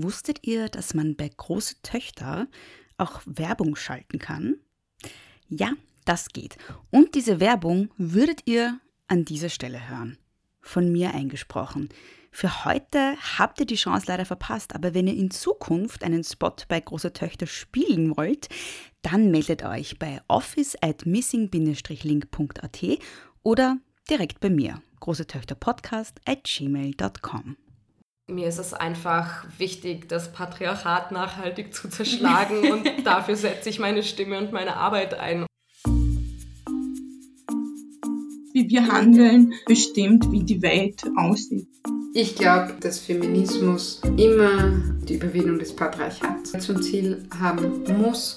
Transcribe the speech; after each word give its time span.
Wusstet 0.00 0.46
ihr, 0.46 0.68
dass 0.68 0.94
man 0.94 1.16
bei 1.16 1.28
große 1.28 1.82
Töchter 1.82 2.46
auch 2.98 3.20
Werbung 3.26 3.74
schalten 3.74 4.20
kann? 4.20 4.54
Ja, 5.48 5.72
das 6.04 6.28
geht. 6.28 6.56
Und 6.92 7.16
diese 7.16 7.40
Werbung 7.40 7.90
würdet 7.96 8.42
ihr 8.44 8.78
an 9.08 9.24
dieser 9.24 9.48
Stelle 9.48 9.88
hören. 9.88 10.16
Von 10.60 10.92
mir 10.92 11.14
eingesprochen. 11.14 11.88
Für 12.30 12.64
heute 12.64 13.16
habt 13.38 13.58
ihr 13.58 13.66
die 13.66 13.74
Chance 13.74 14.06
leider 14.06 14.24
verpasst, 14.24 14.72
aber 14.76 14.94
wenn 14.94 15.08
ihr 15.08 15.16
in 15.16 15.32
Zukunft 15.32 16.04
einen 16.04 16.22
Spot 16.22 16.54
bei 16.68 16.78
große 16.78 17.12
Töchter 17.12 17.48
spielen 17.48 18.16
wollt, 18.16 18.48
dann 19.02 19.32
meldet 19.32 19.64
euch 19.64 19.98
bei 19.98 20.20
office 20.28 20.76
at 20.80 21.06
missing-link.at 21.06 22.84
oder 23.42 23.78
direkt 24.08 24.38
bei 24.38 24.50
mir, 24.50 24.80
große 25.00 25.26
Töchter 25.26 25.56
Podcast 25.56 26.20
at 26.24 26.44
gmail.com. 26.44 27.56
Mir 28.30 28.48
ist 28.48 28.58
es 28.58 28.74
einfach 28.74 29.46
wichtig, 29.56 30.06
das 30.06 30.32
Patriarchat 30.32 31.12
nachhaltig 31.12 31.72
zu 31.72 31.88
zerschlagen 31.88 32.70
und 32.72 32.86
dafür 33.04 33.36
setze 33.36 33.70
ich 33.70 33.78
meine 33.78 34.02
Stimme 34.02 34.36
und 34.36 34.52
meine 34.52 34.76
Arbeit 34.76 35.18
ein. 35.18 35.46
Wie 38.52 38.68
wir 38.68 38.86
handeln, 38.86 39.54
bestimmt, 39.64 40.30
wie 40.30 40.42
die 40.42 40.60
Welt 40.60 41.02
aussieht. 41.16 41.68
Ich 42.12 42.36
glaube, 42.36 42.74
dass 42.80 42.98
Feminismus 42.98 44.02
immer 44.18 44.72
die 45.08 45.14
Überwindung 45.14 45.58
des 45.58 45.74
Patriarchats 45.74 46.52
zum 46.52 46.82
Ziel 46.82 47.26
haben 47.40 47.82
muss 47.98 48.36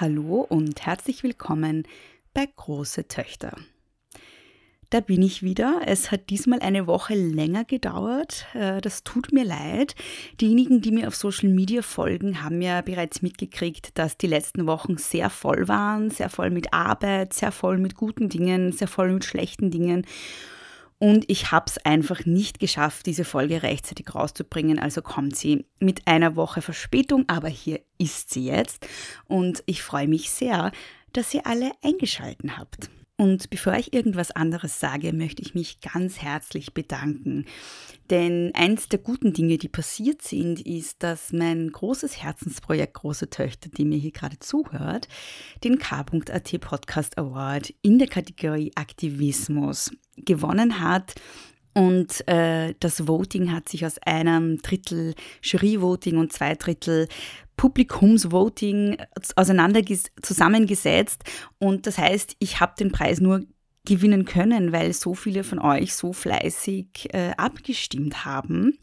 Hallo 0.00 0.46
und 0.48 0.86
herzlich 0.86 1.22
willkommen 1.24 1.86
bei 2.32 2.46
Große 2.56 3.06
Töchter. 3.06 3.54
Da 4.88 5.00
bin 5.00 5.20
ich 5.20 5.42
wieder. 5.42 5.82
Es 5.84 6.10
hat 6.10 6.30
diesmal 6.30 6.60
eine 6.60 6.86
Woche 6.86 7.14
länger 7.14 7.66
gedauert. 7.66 8.46
Äh, 8.54 8.80
das 8.80 9.04
tut 9.04 9.30
mir 9.34 9.44
leid. 9.44 9.94
Diejenigen, 10.40 10.80
die 10.80 10.90
mir 10.90 11.06
auf 11.06 11.16
Social 11.16 11.50
Media 11.50 11.82
folgen, 11.82 12.42
haben 12.42 12.62
ja 12.62 12.80
bereits 12.80 13.20
mitgekriegt, 13.20 13.98
dass 13.98 14.16
die 14.16 14.26
letzten 14.26 14.66
Wochen 14.66 14.96
sehr 14.96 15.28
voll 15.28 15.68
waren, 15.68 16.08
sehr 16.08 16.30
voll 16.30 16.48
mit 16.48 16.72
Arbeit, 16.72 17.34
sehr 17.34 17.52
voll 17.52 17.76
mit 17.76 17.94
guten 17.94 18.30
Dingen, 18.30 18.72
sehr 18.72 18.88
voll 18.88 19.12
mit 19.12 19.26
schlechten 19.26 19.70
Dingen. 19.70 20.06
Und 21.02 21.24
ich 21.30 21.50
habe 21.50 21.64
es 21.66 21.78
einfach 21.78 22.26
nicht 22.26 22.60
geschafft, 22.60 23.06
diese 23.06 23.24
Folge 23.24 23.62
rechtzeitig 23.62 24.14
rauszubringen. 24.14 24.78
Also 24.78 25.00
kommt 25.00 25.34
sie 25.34 25.64
mit 25.80 26.06
einer 26.06 26.36
Woche 26.36 26.60
Verspätung, 26.60 27.24
aber 27.26 27.48
hier 27.48 27.80
ist 27.96 28.30
sie 28.30 28.44
jetzt. 28.44 28.86
Und 29.24 29.62
ich 29.64 29.82
freue 29.82 30.06
mich 30.06 30.30
sehr, 30.30 30.72
dass 31.14 31.32
ihr 31.32 31.46
alle 31.46 31.72
eingeschalten 31.82 32.58
habt. 32.58 32.90
Und 33.20 33.50
bevor 33.50 33.74
ich 33.74 33.92
irgendwas 33.92 34.30
anderes 34.30 34.80
sage, 34.80 35.12
möchte 35.12 35.42
ich 35.42 35.54
mich 35.54 35.82
ganz 35.82 36.22
herzlich 36.22 36.72
bedanken. 36.72 37.44
Denn 38.08 38.50
eins 38.54 38.88
der 38.88 38.98
guten 38.98 39.34
Dinge, 39.34 39.58
die 39.58 39.68
passiert 39.68 40.22
sind, 40.22 40.58
ist, 40.66 41.02
dass 41.02 41.30
mein 41.30 41.70
großes 41.70 42.22
Herzensprojekt 42.22 42.94
Große 42.94 43.28
Töchter, 43.28 43.68
die 43.68 43.84
mir 43.84 43.98
hier 43.98 44.12
gerade 44.12 44.38
zuhört, 44.38 45.06
den 45.64 45.78
K.at 45.78 46.60
Podcast 46.62 47.18
Award 47.18 47.74
in 47.82 47.98
der 47.98 48.08
Kategorie 48.08 48.72
Aktivismus 48.74 49.90
gewonnen 50.16 50.80
hat. 50.80 51.14
Und 51.72 52.26
äh, 52.28 52.74
das 52.80 53.06
Voting 53.06 53.52
hat 53.52 53.68
sich 53.68 53.86
aus 53.86 53.98
einem 53.98 54.58
Drittel 54.58 55.14
Jury-Voting 55.42 56.16
und 56.16 56.32
zwei 56.32 56.54
Drittel 56.54 57.08
Publikumsvoting 57.56 58.96
zusammengesetzt. 60.22 61.24
Und 61.58 61.86
das 61.86 61.98
heißt, 61.98 62.36
ich 62.38 62.60
habe 62.60 62.72
den 62.78 62.90
Preis 62.90 63.20
nur 63.20 63.44
gewinnen 63.86 64.24
können, 64.24 64.72
weil 64.72 64.92
so 64.92 65.14
viele 65.14 65.44
von 65.44 65.58
euch 65.58 65.94
so 65.94 66.12
fleißig 66.12 67.08
äh, 67.12 67.32
abgestimmt 67.36 68.24
haben. 68.24 68.78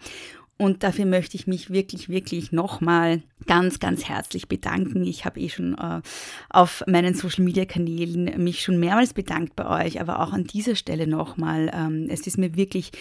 Und 0.57 0.81
dafür 0.83 1.05
möchte 1.05 1.37
ich 1.37 1.45
mich 1.45 1.69
wirklich, 1.69 2.09
wirklich 2.09 2.51
nochmal 2.51 3.21
ganz, 3.45 3.79
ganz 3.79 4.05
herzlich 4.05 4.47
bedanken. 4.47 5.03
Ich 5.03 5.23
habe 5.23 5.39
eh 5.39 5.49
schon 5.49 5.77
äh, 5.77 6.01
auf 6.49 6.83
meinen 6.87 7.13
Social-Media-Kanälen 7.13 8.43
mich 8.43 8.63
schon 8.63 8.79
mehrmals 8.79 9.13
bedankt 9.13 9.55
bei 9.55 9.85
euch, 9.85 10.01
aber 10.01 10.19
auch 10.19 10.33
an 10.33 10.45
dieser 10.45 10.75
Stelle 10.75 11.05
nochmal. 11.05 11.71
Ähm, 11.73 12.07
es 12.09 12.25
ist 12.25 12.39
mir 12.39 12.55
wirklich 12.55 12.91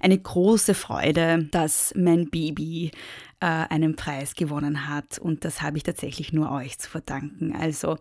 eine 0.00 0.18
große 0.18 0.72
Freude, 0.74 1.48
dass 1.50 1.92
mein 1.96 2.30
Baby 2.30 2.90
äh, 3.40 3.46
einen 3.46 3.94
Preis 3.94 4.34
gewonnen 4.34 4.88
hat. 4.88 5.18
Und 5.18 5.44
das 5.44 5.60
habe 5.60 5.76
ich 5.76 5.82
tatsächlich 5.82 6.32
nur 6.32 6.50
euch 6.50 6.78
zu 6.78 6.88
verdanken. 6.88 7.54
Also 7.54 7.98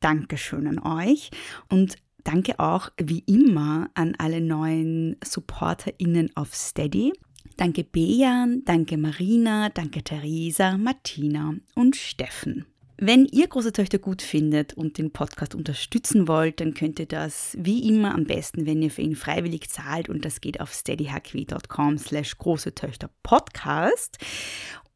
Dankeschön 0.00 0.66
an 0.66 0.78
euch. 0.80 1.30
Und 1.68 1.96
Danke 2.24 2.58
auch 2.58 2.90
wie 3.00 3.20
immer 3.20 3.88
an 3.94 4.14
alle 4.18 4.42
neuen 4.42 5.16
SupporterInnen 5.24 6.36
auf 6.36 6.54
Steady. 6.54 7.14
Danke 7.58 7.82
Bejan, 7.82 8.62
danke 8.64 8.96
Marina, 8.96 9.68
danke 9.68 10.04
Theresa, 10.04 10.78
Martina 10.78 11.56
und 11.74 11.96
Steffen. 11.96 12.66
Wenn 13.00 13.26
ihr 13.26 13.46
große 13.46 13.70
Töchter 13.70 14.00
gut 14.00 14.22
findet 14.22 14.74
und 14.74 14.98
den 14.98 15.12
Podcast 15.12 15.54
unterstützen 15.54 16.26
wollt, 16.26 16.58
dann 16.58 16.74
könnt 16.74 16.98
ihr 16.98 17.06
das 17.06 17.56
wie 17.56 17.88
immer 17.88 18.12
am 18.12 18.24
besten, 18.24 18.66
wenn 18.66 18.82
ihr 18.82 18.90
für 18.90 19.02
ihn 19.02 19.14
freiwillig 19.14 19.70
zahlt 19.70 20.08
und 20.08 20.24
das 20.24 20.40
geht 20.40 20.60
auf 20.60 20.72
steadyhq.com 20.72 21.96
slash 21.96 22.36
große 22.38 22.74
Töchter 22.74 23.08
Podcast. 23.22 24.18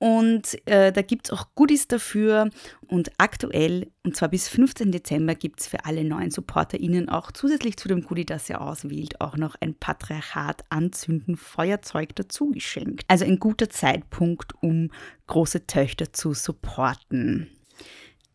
Und 0.01 0.59
äh, 0.67 0.91
da 0.91 1.01
gibt 1.03 1.29
es 1.29 1.33
auch 1.33 1.55
Goodies 1.55 1.87
dafür. 1.87 2.51
Und 2.89 3.13
aktuell, 3.19 3.93
und 4.03 4.17
zwar 4.17 4.31
bis 4.31 4.49
15. 4.49 4.91
Dezember, 4.91 5.37
gibt 5.37 5.61
es 5.61 5.69
für 5.69 5.85
alle 5.85 6.03
neuen 6.03 6.33
SupporterInnen 6.33 7.09
auch 7.09 7.31
zusätzlich 7.31 7.77
zu 7.77 7.87
dem 7.87 8.03
Goodie, 8.03 8.27
das 8.27 8.51
ihr 8.51 8.61
auswählt, 8.61 9.21
auch 9.21 9.37
noch 9.37 9.55
ein 9.61 9.75
Patriarchat 9.75 10.65
anzünden 10.71 11.37
Feuerzeug 11.37 12.17
dazu 12.17 12.51
geschenkt. 12.51 13.05
Also 13.07 13.25
ein 13.25 13.39
guter 13.39 13.71
Zeitpunkt, 13.71 14.55
um 14.61 14.91
große 15.29 15.69
Töchter 15.69 16.13
zu 16.13 16.35
supporten 16.35 17.49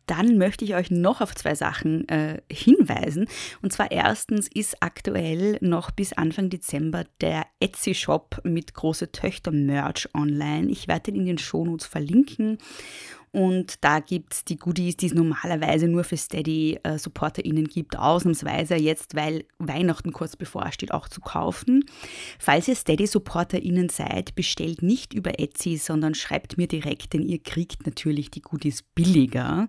dann 0.07 0.37
möchte 0.37 0.65
ich 0.65 0.73
euch 0.73 0.89
noch 0.89 1.21
auf 1.21 1.35
zwei 1.35 1.53
Sachen 1.53 2.07
äh, 2.09 2.41
hinweisen. 2.51 3.27
Und 3.61 3.71
zwar 3.71 3.91
erstens 3.91 4.47
ist 4.47 4.81
aktuell 4.81 5.57
noch 5.61 5.91
bis 5.91 6.13
Anfang 6.13 6.49
Dezember 6.49 7.05
der 7.21 7.45
Etsy-Shop 7.59 8.41
mit 8.43 8.73
große 8.73 9.11
Töchter 9.11 9.51
Merch 9.51 10.09
online. 10.13 10.69
Ich 10.71 10.87
werde 10.87 11.11
den 11.11 11.15
in 11.15 11.25
den 11.25 11.37
Shownotes 11.37 11.85
verlinken. 11.85 12.57
Und 13.31 13.83
da 13.83 13.99
gibt 13.99 14.33
es 14.33 14.45
die 14.45 14.57
Goodies, 14.57 14.97
die 14.97 15.07
es 15.07 15.13
normalerweise 15.13 15.87
nur 15.87 16.03
für 16.03 16.17
Steady-SupporterInnen 16.17 17.65
äh, 17.65 17.69
gibt, 17.69 17.97
ausnahmsweise 17.97 18.75
jetzt, 18.75 19.15
weil 19.15 19.45
Weihnachten 19.59 20.11
kurz 20.11 20.35
bevorsteht, 20.35 20.91
auch 20.91 21.09
zu 21.09 21.21
kaufen. 21.21 21.83
Falls 22.39 22.67
ihr 22.67 22.75
Steady-SupporterInnen 22.75 23.89
seid, 23.89 24.35
bestellt 24.35 24.81
nicht 24.81 25.13
über 25.13 25.39
Etsy, 25.39 25.77
sondern 25.77 26.15
schreibt 26.15 26.57
mir 26.57 26.67
direkt, 26.67 27.13
denn 27.13 27.23
ihr 27.23 27.39
kriegt 27.39 27.85
natürlich 27.85 28.31
die 28.31 28.41
Goodies 28.41 28.83
billiger. 28.83 29.67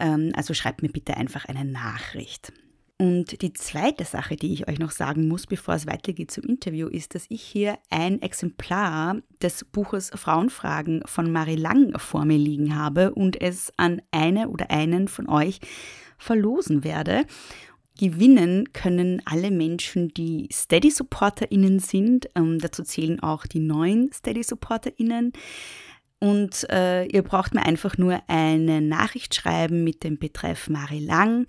Ähm, 0.00 0.32
also 0.34 0.54
schreibt 0.54 0.82
mir 0.82 0.90
bitte 0.90 1.16
einfach 1.16 1.46
eine 1.46 1.64
Nachricht. 1.64 2.52
Und 2.96 3.42
die 3.42 3.52
zweite 3.52 4.04
Sache, 4.04 4.36
die 4.36 4.52
ich 4.52 4.68
euch 4.68 4.78
noch 4.78 4.92
sagen 4.92 5.26
muss, 5.26 5.46
bevor 5.46 5.74
es 5.74 5.86
weitergeht 5.86 6.30
zum 6.30 6.44
Interview, 6.44 6.86
ist, 6.86 7.16
dass 7.16 7.26
ich 7.28 7.42
hier 7.42 7.76
ein 7.90 8.22
Exemplar 8.22 9.16
des 9.42 9.64
Buches 9.64 10.10
Frauenfragen 10.14 11.02
von 11.04 11.32
Marie 11.32 11.56
Lang 11.56 11.98
vor 11.98 12.24
mir 12.24 12.38
liegen 12.38 12.76
habe 12.76 13.12
und 13.12 13.40
es 13.40 13.72
an 13.76 14.00
eine 14.12 14.48
oder 14.48 14.70
einen 14.70 15.08
von 15.08 15.28
euch 15.28 15.58
verlosen 16.18 16.84
werde. 16.84 17.26
Gewinnen 17.98 18.72
können 18.72 19.22
alle 19.24 19.50
Menschen, 19.50 20.08
die 20.08 20.48
Steady-SupporterInnen 20.52 21.80
sind. 21.80 22.28
Ähm, 22.34 22.58
dazu 22.60 22.82
zählen 22.82 23.20
auch 23.20 23.46
die 23.46 23.60
neuen 23.60 24.12
Steady-SupporterInnen. 24.12 25.32
Und 26.20 26.70
äh, 26.70 27.06
ihr 27.06 27.22
braucht 27.22 27.54
mir 27.54 27.66
einfach 27.66 27.98
nur 27.98 28.22
eine 28.28 28.80
Nachricht 28.80 29.34
schreiben 29.34 29.82
mit 29.84 30.04
dem 30.04 30.18
Betreff 30.18 30.70
Marie 30.70 31.04
Lang 31.04 31.44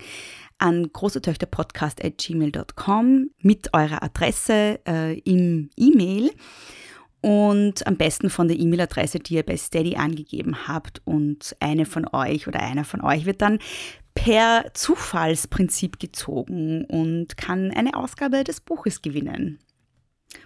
an 0.58 0.92
großetöchterpodcast.gmail.com 0.92 3.30
mit 3.38 3.72
eurer 3.72 4.02
Adresse 4.02 4.80
äh, 4.86 5.18
im 5.20 5.70
E-Mail 5.76 6.32
und 7.26 7.86
am 7.86 7.96
besten 7.96 8.30
von 8.30 8.48
der 8.48 8.58
E-Mail-Adresse, 8.58 9.18
die 9.18 9.34
ihr 9.34 9.42
bei 9.42 9.56
Steady 9.56 9.96
angegeben 9.96 10.68
habt. 10.68 11.02
Und 11.04 11.56
eine 11.58 11.84
von 11.84 12.06
euch 12.12 12.46
oder 12.46 12.60
einer 12.60 12.84
von 12.84 13.00
euch 13.00 13.26
wird 13.26 13.42
dann 13.42 13.58
per 14.14 14.66
Zufallsprinzip 14.74 15.98
gezogen 15.98 16.84
und 16.84 17.36
kann 17.36 17.72
eine 17.72 17.96
Ausgabe 17.96 18.44
des 18.44 18.60
Buches 18.60 19.02
gewinnen. 19.02 19.58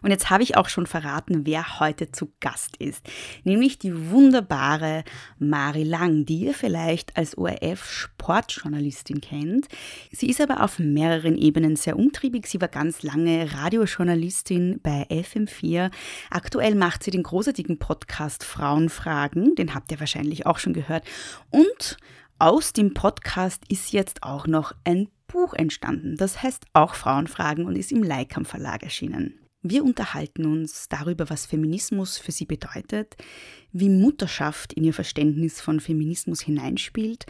Und 0.03 0.11
jetzt 0.11 0.31
habe 0.31 0.43
ich 0.43 0.57
auch 0.57 0.69
schon 0.69 0.87
verraten, 0.87 1.47
wer 1.47 1.81
heute 1.81 2.13
zu 2.13 2.33
Gast 2.41 2.77
ist. 2.79 3.07
Nämlich 3.45 3.79
die 3.79 4.11
wunderbare 4.11 5.05
Mari 5.39 5.83
Lang, 5.83 6.25
die 6.25 6.41
ihr 6.41 6.55
vielleicht 6.55 7.17
als 7.17 7.37
ORF-Sportjournalistin 7.37 9.21
kennt. 9.21 9.69
Sie 10.11 10.29
ist 10.29 10.41
aber 10.41 10.63
auf 10.63 10.79
mehreren 10.79 11.37
Ebenen 11.37 11.77
sehr 11.77 11.99
umtriebig. 11.99 12.47
Sie 12.47 12.61
war 12.61 12.69
ganz 12.69 13.03
lange 13.03 13.53
Radiojournalistin 13.53 14.81
bei 14.83 15.07
FM4. 15.11 15.91
Aktuell 16.31 16.75
macht 16.75 17.03
sie 17.03 17.11
den 17.11 17.23
großartigen 17.23 17.79
Podcast 17.79 18.45
Frauenfragen. 18.45 19.55
Den 19.55 19.75
habt 19.75 19.93
ihr 19.93 20.01
wahrscheinlich 20.01 20.47
auch 20.47 20.59
schon 20.59 20.73
gehört. 20.73 21.05
Und 21.51 21.99
aus 22.39 22.73
dem 22.73 22.95
Podcast 22.95 23.63
ist 23.69 23.93
jetzt 23.93 24.23
auch 24.23 24.47
noch 24.47 24.73
ein 24.85 25.09
Buch 25.27 25.53
entstanden. 25.53 26.17
Das 26.17 26.43
heißt 26.43 26.65
auch 26.73 26.95
Frauenfragen 26.95 27.67
und 27.67 27.77
ist 27.77 27.93
im 27.93 28.03
Leikam 28.03 28.45
Verlag 28.45 28.83
erschienen. 28.83 29.40
Wir 29.63 29.85
unterhalten 29.85 30.47
uns 30.47 30.89
darüber, 30.89 31.29
was 31.29 31.45
Feminismus 31.45 32.17
für 32.17 32.33
sie 32.33 32.47
bedeutet, 32.47 33.17
wie 33.73 33.91
Mutterschaft 33.91 34.73
in 34.73 34.85
ihr 34.85 34.95
Verständnis 34.95 35.61
von 35.61 35.81
Feminismus 35.81 36.41
hineinspielt 36.41 37.27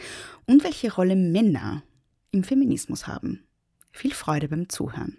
und 0.47 0.63
welche 0.63 0.95
Rolle 0.95 1.17
Männer 1.17 1.83
im 2.31 2.45
Feminismus 2.45 3.09
haben. 3.09 3.43
Viel 3.91 4.15
Freude 4.15 4.47
beim 4.47 4.69
Zuhören. 4.69 5.19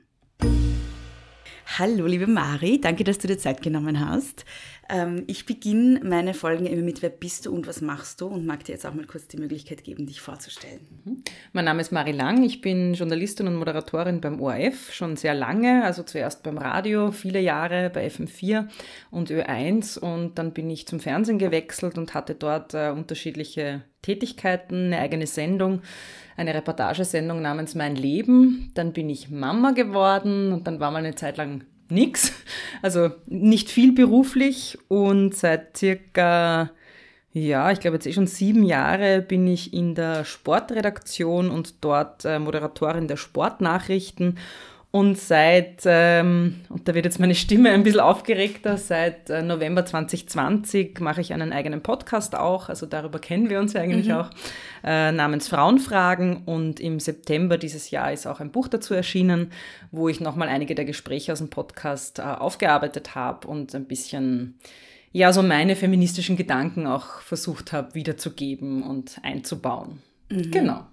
Hallo, 1.78 2.06
liebe 2.06 2.28
Mari, 2.28 2.80
danke, 2.80 3.04
dass 3.04 3.18
du 3.18 3.28
dir 3.28 3.38
Zeit 3.38 3.62
genommen 3.62 4.00
hast. 4.00 4.46
Ähm, 4.92 5.24
ich 5.28 5.46
beginne 5.46 6.02
meine 6.04 6.34
Folgen 6.34 6.66
immer 6.66 6.82
mit 6.82 7.02
Wer 7.02 7.10
bist 7.10 7.46
du 7.46 7.54
und 7.54 7.66
was 7.66 7.82
machst 7.82 8.20
du 8.20 8.28
und 8.28 8.46
mag 8.46 8.66
dir 8.66 8.74
jetzt 8.74 8.86
auch 8.86 8.94
mal 8.94 9.06
kurz 9.06 9.28
die 9.28 9.38
Möglichkeit 9.38 9.84
geben, 9.84 10.06
dich 10.06 10.20
vorzustellen. 10.20 10.82
Mhm. 11.06 11.24
Mein 11.54 11.66
Name 11.66 11.82
ist 11.82 11.92
Mari 11.92 12.12
Lang, 12.12 12.44
ich 12.44 12.60
bin 12.60 12.94
Journalistin 12.94 13.48
und 13.48 13.56
Moderatorin 13.56 14.20
beim 14.20 14.42
ORF 14.42 14.94
schon 14.94 15.16
sehr 15.16 15.34
lange, 15.34 15.86
also 15.86 16.04
zuerst 16.04 16.44
beim 16.44 16.58
Radio, 16.58 17.12
viele 17.12 17.40
Jahre 17.40 17.90
bei 17.90 18.06
FM4 18.08 18.68
und 19.10 19.32
Ö1 19.32 19.98
und 19.98 20.38
dann 20.38 20.52
bin 20.52 20.70
ich 20.70 20.88
zum 20.88 21.00
Fernsehen 21.00 21.40
gewechselt 21.40 21.98
und 21.98 22.14
hatte 22.14 22.36
dort 22.36 22.74
äh, 22.74 22.90
unterschiedliche 22.90 23.84
Tätigkeiten, 24.02 24.88
eine 24.88 25.00
eigene 25.00 25.28
Sendung, 25.28 25.82
eine 26.36 26.54
Reportagesendung 26.54 27.42
namens 27.42 27.76
Mein 27.76 27.96
Leben. 27.96 28.72
Dann 28.74 28.94
bin 28.94 29.10
ich 29.10 29.30
Mama 29.30 29.72
geworden 29.72 30.52
und 30.52 30.66
dann 30.68 30.80
war 30.80 30.92
mal 30.92 30.98
eine 30.98 31.16
Zeit 31.16 31.38
lang 31.38 31.64
nichts. 31.92 32.34
Also 32.82 33.12
nicht 33.28 33.70
viel 33.70 33.94
beruflich 33.94 34.78
und 34.88 35.36
seit 35.36 35.78
circa, 35.78 36.72
ja, 37.32 37.72
ich 37.72 37.80
glaube 37.80 37.98
jetzt 37.98 38.08
eh 38.08 38.14
schon 38.14 38.28
sieben 38.28 38.64
Jahre 38.64 39.22
bin 39.22 39.48
ich 39.48 39.74
in 39.74 39.94
der 39.94 40.26
Sportredaktion 40.26 41.50
und 41.52 41.76
dort 41.82 42.26
äh, 42.26 42.40
Moderatorin 42.40 43.08
der 43.08 43.18
Sportnachrichten 43.18 44.40
und 44.94 45.18
seit, 45.18 45.84
ähm, 45.86 46.58
und 46.68 46.86
da 46.86 46.94
wird 46.94 47.06
jetzt 47.06 47.18
meine 47.18 47.34
Stimme 47.34 47.70
ein 47.72 47.84
bisschen 47.84 48.02
aufgeregter, 48.02 48.76
seit 48.76 49.30
äh, 49.30 49.42
November 49.42 49.86
2020 49.86 51.00
mache 51.00 51.22
ich 51.22 51.32
einen 51.32 51.54
eigenen 51.54 51.82
Podcast 51.82 52.36
auch, 52.36 52.68
also 52.68 52.86
darüber 52.86 53.20
kennen 53.20 53.50
wir 53.50 53.62
uns 53.62 53.72
ja 53.72 53.80
eigentlich 53.80 54.10
mhm. 54.10 54.16
auch, 54.16 54.30
äh, 54.84 55.14
namens 55.14 55.48
Frauenfragen. 55.48 56.44
Und 56.44 56.82
im 56.82 57.00
September 57.00 57.58
dieses 57.58 57.90
Jahr 57.90 58.12
ist 58.12 58.28
auch 58.28 58.42
ein 58.42 58.52
Buch 58.52 58.68
dazu 58.68 58.94
erschienen, 58.94 59.52
wo 59.92 60.10
ich 60.10 60.20
nochmal 60.20 60.50
einige 60.50 60.76
der 60.76 60.84
Gespräche 60.84 61.32
aus 61.32 61.40
dem 61.40 61.50
Podcast 61.50 62.20
äh, 62.20 62.24
aufgearbeitet 62.24 63.16
habe 63.16 63.48
und 63.48 63.74
ein 63.74 63.86
bisschen, 63.86 64.60
ja, 65.14 65.32
so 65.32 65.42
meine 65.42 65.78
feministischen 65.78 66.36
Gedanken 66.36 66.86
auch 66.86 67.22
versucht 67.22 67.72
habe 67.72 67.96
wiederzugeben 67.96 68.84
und 68.84 69.22
einzubauen. 69.24 70.02
Mhm. 70.30 70.52
Genau. 70.52 70.86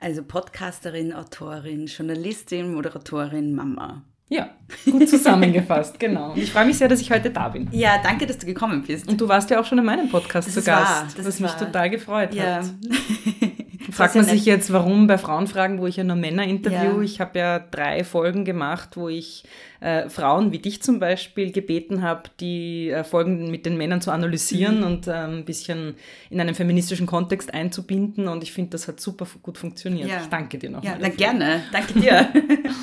Also 0.00 0.22
Podcasterin, 0.22 1.12
Autorin, 1.12 1.86
Journalistin, 1.86 2.74
Moderatorin, 2.74 3.54
Mama. 3.54 4.02
Ja, 4.28 4.50
gut 4.84 5.08
zusammengefasst, 5.08 5.98
genau. 6.00 6.32
Und 6.32 6.38
ich 6.38 6.50
freue 6.50 6.64
mich 6.64 6.78
sehr, 6.78 6.88
dass 6.88 7.00
ich 7.00 7.10
heute 7.10 7.30
da 7.30 7.48
bin. 7.48 7.68
Ja, 7.72 8.00
danke, 8.02 8.26
dass 8.26 8.38
du 8.38 8.46
gekommen 8.46 8.82
bist. 8.82 9.06
Und 9.06 9.20
du 9.20 9.28
warst 9.28 9.50
ja 9.50 9.60
auch 9.60 9.64
schon 9.64 9.78
in 9.78 9.84
meinem 9.84 10.08
Podcast 10.08 10.48
das 10.48 10.54
zu 10.54 10.62
Gast, 10.62 10.90
wahr, 10.90 11.08
das 11.16 11.26
was 11.26 11.40
mich 11.40 11.50
wahr. 11.50 11.58
total 11.58 11.90
gefreut 11.90 12.34
ja. 12.34 12.56
hat. 12.56 12.64
Fragt 13.94 14.14
man 14.14 14.24
sich 14.24 14.44
jetzt, 14.44 14.72
warum 14.72 15.06
bei 15.06 15.18
Frauenfragen, 15.18 15.78
wo 15.78 15.86
ich 15.86 15.96
ja 15.96 16.04
nur 16.04 16.16
Männer 16.16 16.44
interview, 16.44 16.98
ja. 16.98 17.00
ich 17.02 17.20
habe 17.20 17.38
ja 17.38 17.58
drei 17.58 18.04
Folgen 18.04 18.44
gemacht, 18.44 18.96
wo 18.96 19.08
ich 19.08 19.44
äh, 19.80 20.08
Frauen 20.08 20.52
wie 20.52 20.58
dich 20.58 20.82
zum 20.82 20.98
Beispiel 20.98 21.52
gebeten 21.52 22.02
habe, 22.02 22.30
die 22.40 22.90
äh, 22.90 23.04
Folgen 23.04 23.50
mit 23.50 23.66
den 23.66 23.76
Männern 23.76 24.00
zu 24.00 24.10
analysieren 24.10 24.78
mhm. 24.78 24.86
und 24.86 25.06
äh, 25.06 25.12
ein 25.12 25.44
bisschen 25.44 25.96
in 26.30 26.40
einen 26.40 26.54
feministischen 26.54 27.06
Kontext 27.06 27.54
einzubinden. 27.54 28.28
Und 28.28 28.42
ich 28.42 28.52
finde, 28.52 28.70
das 28.70 28.88
hat 28.88 29.00
super 29.00 29.26
gut 29.42 29.58
funktioniert. 29.58 30.08
Ja. 30.08 30.20
Ich 30.22 30.26
danke 30.26 30.58
dir 30.58 30.70
nochmal. 30.70 30.92
Ja, 30.92 30.98
na, 31.00 31.08
gerne. 31.08 31.62
Danke 31.72 32.00
dir. 32.00 32.32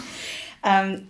ähm, 0.64 1.07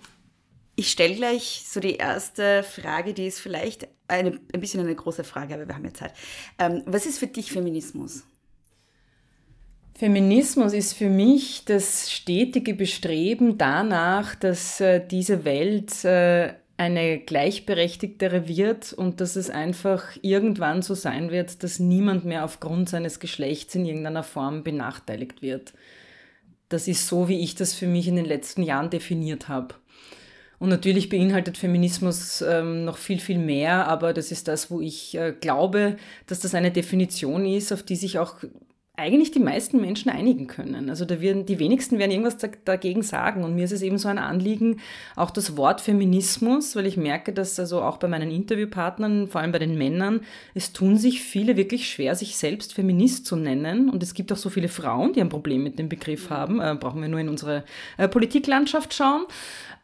ich 0.76 0.90
stelle 0.90 1.16
gleich 1.16 1.64
so 1.68 1.80
die 1.80 1.96
erste 1.96 2.64
Frage, 2.64 3.14
die 3.14 3.28
ist 3.28 3.40
vielleicht 3.40 3.88
eine, 4.08 4.40
ein 4.54 4.60
bisschen 4.60 4.80
eine 4.80 4.96
große 4.96 5.24
Frage, 5.24 5.54
aber 5.54 5.68
wir 5.68 5.76
haben 5.76 5.86
ja 5.86 5.94
Zeit. 5.94 6.14
Ähm, 6.58 6.82
was 6.86 7.06
ist 7.06 7.20
für 7.20 7.28
dich 7.28 7.52
Feminismus? 7.52 8.24
Feminismus 9.94 10.74
ist 10.74 10.94
für 10.94 11.10
mich 11.10 11.64
das 11.66 12.12
stetige 12.12 12.74
Bestreben 12.74 13.58
danach, 13.58 14.36
dass 14.36 14.82
äh, 14.82 15.06
diese 15.06 15.46
Welt 15.46 16.04
äh, 16.04 16.54
eine 16.82 17.20
gleichberechtigtere 17.20 18.48
wird 18.48 18.92
und 18.94 19.22
dass 19.22 19.36
es 19.36 19.52
einfach 19.52 20.04
irgendwann 20.24 20.82
so 20.82 20.96
sein 20.96 21.30
wird, 21.30 21.62
dass 21.62 21.78
niemand 21.78 22.26
mehr 22.26 22.44
aufgrund 22.44 22.90
seines 22.90 23.20
Geschlechts 23.20 23.76
in 23.76 23.86
irgendeiner 23.86 24.24
Form 24.24 24.64
benachteiligt 24.64 25.44
wird. 25.44 25.74
Das 26.70 26.88
ist 26.88 27.08
so, 27.08 27.28
wie 27.28 27.42
ich 27.42 27.54
das 27.54 27.76
für 27.76 27.86
mich 27.86 28.08
in 28.08 28.16
den 28.16 28.26
letzten 28.26 28.64
Jahren 28.64 28.90
definiert 28.90 29.48
habe. 29.48 29.76
Und 30.58 30.70
natürlich 30.70 31.10
beinhaltet 31.10 31.58
Feminismus 31.58 32.42
ähm, 32.42 32.86
noch 32.86 32.98
viel, 32.98 33.20
viel 33.20 33.38
mehr, 33.40 33.88
aber 33.88 34.14
das 34.14 34.32
ist 34.32 34.48
das, 34.48 34.72
wo 34.72 34.82
ich 34.82 35.16
äh, 35.16 35.36
glaube, 35.40 35.98
dass 36.26 36.40
das 36.40 36.56
eine 36.56 36.72
Definition 36.72 37.46
ist, 37.46 37.72
auf 37.72 37.84
die 37.84 37.96
sich 37.96 38.18
auch 38.18 38.38
eigentlich 39.02 39.32
die 39.32 39.40
meisten 39.40 39.82
Menschen 39.82 40.12
einigen 40.12 40.48
können. 40.48 40.90
Also 40.90 41.06
da 41.06 41.20
werden, 41.20 41.46
die 41.46 41.60
wenigsten 41.60 41.98
werden 41.98 42.12
irgendwas 42.12 42.38
dagegen 42.66 43.02
sagen. 43.02 43.44
Und 43.44 43.56
mir 43.56 43.66
ist 43.66 43.72
es 43.72 43.82
eben 43.82 43.98
so 43.98 44.08
ein 44.08 44.20
Anliegen, 44.20 44.80
auch 45.16 45.32
das 45.32 45.58
Wort 45.58 45.82
Feminismus, 45.82 46.76
weil 46.76 46.86
ich 46.86 46.98
merke, 46.98 47.34
dass 47.34 47.60
also 47.60 47.82
auch 47.82 47.98
bei 47.98 48.08
meinen 48.08 48.30
Interviewpartnern, 48.30 49.28
vor 49.28 49.42
allem 49.42 49.52
bei 49.52 49.60
den 49.60 49.78
Männern, 49.78 50.22
es 50.54 50.72
tun 50.72 50.98
sich 50.98 51.22
viele 51.22 51.58
wirklich 51.58 51.90
schwer, 51.90 52.16
sich 52.16 52.38
selbst 52.38 52.74
Feminist 52.74 53.26
zu 53.26 53.36
nennen. 53.36 53.90
Und 53.90 54.04
es 54.04 54.14
gibt 54.14 54.32
auch 54.32 54.38
so 54.38 54.50
viele 54.50 54.70
Frauen, 54.70 55.14
die 55.14 55.22
ein 55.22 55.30
Problem 55.30 55.64
mit 55.64 55.80
dem 55.80 55.90
Begriff 55.90 56.30
haben. 56.30 56.60
Äh, 56.60 56.76
brauchen 56.80 57.02
wir 57.02 57.10
nur 57.10 57.20
in 57.20 57.30
unsere 57.30 57.64
äh, 57.98 58.08
Politiklandschaft 58.08 58.94
schauen. 58.94 59.26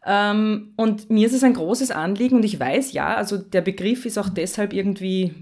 Ähm, 0.09 0.71
und 0.77 1.09
mir 1.09 1.27
ist 1.27 1.33
es 1.33 1.44
ein 1.44 1.54
großes 1.54 1.92
Anliegen 1.92 2.38
und 2.38 2.45
ich 2.45 2.57
weiß, 2.57 2.94
ja, 2.94 3.15
also 3.15 3.38
der 3.38 3.59
Begriff 3.59 4.06
ist 4.06 4.18
auch 4.18 4.30
deshalb 4.30 4.71
irgendwie, 4.71 5.36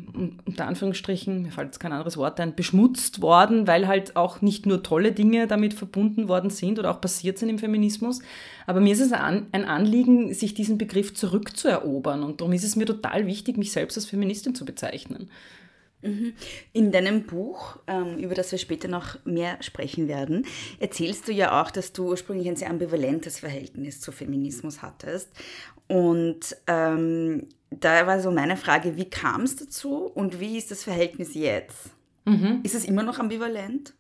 unter 0.44 0.66
Anführungsstrichen, 0.66 1.44
mir 1.44 1.52
fällt 1.52 1.68
jetzt 1.68 1.80
kein 1.80 1.92
anderes 1.92 2.18
Wort 2.18 2.40
ein, 2.40 2.56
beschmutzt 2.56 3.22
worden, 3.22 3.68
weil 3.68 3.88
halt 3.88 4.16
auch 4.16 4.42
nicht 4.42 4.66
nur 4.66 4.82
tolle 4.82 5.12
Dinge 5.12 5.46
damit 5.46 5.76
verbunden 5.76 6.28
worden 6.28 6.50
sind 6.50 6.80
oder 6.80 6.90
auch 6.90 7.00
passiert 7.00 7.38
sind 7.38 7.50
im 7.50 7.60
Feminismus. 7.60 8.22
Aber 8.66 8.80
mir 8.80 8.94
ist 8.94 9.02
es 9.02 9.12
ein 9.12 9.46
Anliegen, 9.54 10.34
sich 10.34 10.56
diesen 10.56 10.80
Begriff 10.80 11.14
zurückzuerobern 11.14 12.24
und 12.24 12.42
darum 12.42 12.52
ist 12.52 12.64
es 12.64 12.76
mir 12.76 12.88
total 12.88 13.28
wichtig, 13.28 13.58
mich 13.58 13.72
selbst 13.72 13.98
als 13.98 14.08
Feministin 14.08 14.56
zu 14.56 14.66
bezeichnen. 14.66 15.30
Mhm. 16.06 16.34
In 16.72 16.92
deinem 16.92 17.24
Buch, 17.24 17.78
ähm, 17.88 18.18
über 18.18 18.36
das 18.36 18.52
wir 18.52 18.60
später 18.60 18.88
noch 18.88 19.18
mehr 19.26 19.62
sprechen 19.62 20.08
werden, 20.08 20.46
erzählst 20.80 21.28
du 21.28 21.32
ja 21.32 21.62
auch, 21.62 21.72
dass 21.72 21.94
du 21.94 22.10
ursprünglich 22.10 22.48
ein 22.48 22.56
sehr 22.56 22.70
ambivalentes 22.70 23.40
Verhältnis 23.40 24.00
zu 24.00 24.12
Feminismus 24.12 24.82
hattest. 24.82 25.30
Und 25.88 26.56
ähm, 26.68 27.48
da 27.70 28.08
war 28.08 28.20
so 28.20 28.32
meine 28.32 28.58
Frage, 28.58 28.96
wie 28.98 29.10
kam 29.10 29.42
es 29.42 29.56
dazu 29.56 30.06
und 30.06 30.40
wie 30.40 30.58
ist 30.58 30.72
das 30.72 30.84
Verhältnis 30.84 31.34
jetzt? 31.34 31.90
Mhm. 32.26 32.62
Ist 32.64 32.76
es 32.76 32.86
immer 32.86 33.04
noch 33.04 33.20
ambivalent? 33.20 33.94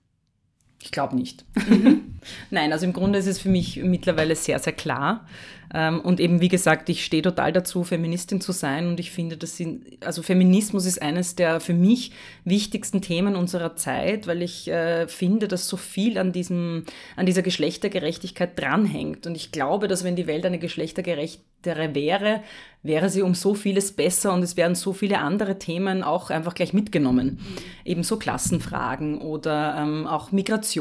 Ich 0.85 0.91
glaube 0.91 1.15
nicht. 1.15 1.43
Mhm. 1.67 2.19
Nein, 2.51 2.71
also 2.71 2.85
im 2.85 2.93
Grunde 2.93 3.17
ist 3.17 3.25
es 3.25 3.39
für 3.39 3.49
mich 3.49 3.77
mittlerweile 3.77 4.35
sehr, 4.35 4.59
sehr 4.59 4.73
klar. 4.73 5.25
Ähm, 5.73 5.99
und 5.99 6.19
eben, 6.19 6.41
wie 6.41 6.47
gesagt, 6.47 6.89
ich 6.89 7.03
stehe 7.03 7.23
total 7.23 7.51
dazu, 7.51 7.83
Feministin 7.83 8.39
zu 8.39 8.51
sein. 8.51 8.87
Und 8.87 8.99
ich 8.99 9.09
finde, 9.09 9.35
das 9.35 9.57
sind, 9.57 9.83
also 10.05 10.21
Feminismus 10.21 10.85
ist 10.85 11.01
eines 11.01 11.35
der 11.35 11.59
für 11.59 11.73
mich 11.73 12.11
wichtigsten 12.43 13.01
Themen 13.01 13.35
unserer 13.35 13.75
Zeit, 13.75 14.27
weil 14.27 14.43
ich 14.43 14.67
äh, 14.67 15.07
finde, 15.07 15.47
dass 15.47 15.67
so 15.67 15.75
viel 15.75 16.19
an, 16.19 16.31
diesem, 16.31 16.85
an 17.15 17.25
dieser 17.25 17.41
Geschlechtergerechtigkeit 17.41 18.59
dranhängt. 18.59 19.25
Und 19.25 19.35
ich 19.35 19.51
glaube, 19.51 19.87
dass 19.87 20.03
wenn 20.03 20.15
die 20.15 20.27
Welt 20.27 20.45
eine 20.45 20.59
geschlechtergerechtere 20.59 21.95
wäre, 21.95 22.41
wäre 22.83 23.09
sie 23.09 23.23
um 23.23 23.33
so 23.33 23.55
vieles 23.55 23.91
besser 23.91 24.31
und 24.33 24.43
es 24.43 24.55
werden 24.55 24.75
so 24.75 24.93
viele 24.93 25.17
andere 25.17 25.57
Themen 25.57 26.03
auch 26.03 26.29
einfach 26.29 26.53
gleich 26.53 26.73
mitgenommen. 26.73 27.39
Mhm. 27.41 27.55
Ebenso 27.83 28.17
Klassenfragen 28.17 29.17
oder 29.17 29.75
ähm, 29.79 30.05
auch 30.05 30.31
Migration. 30.31 30.74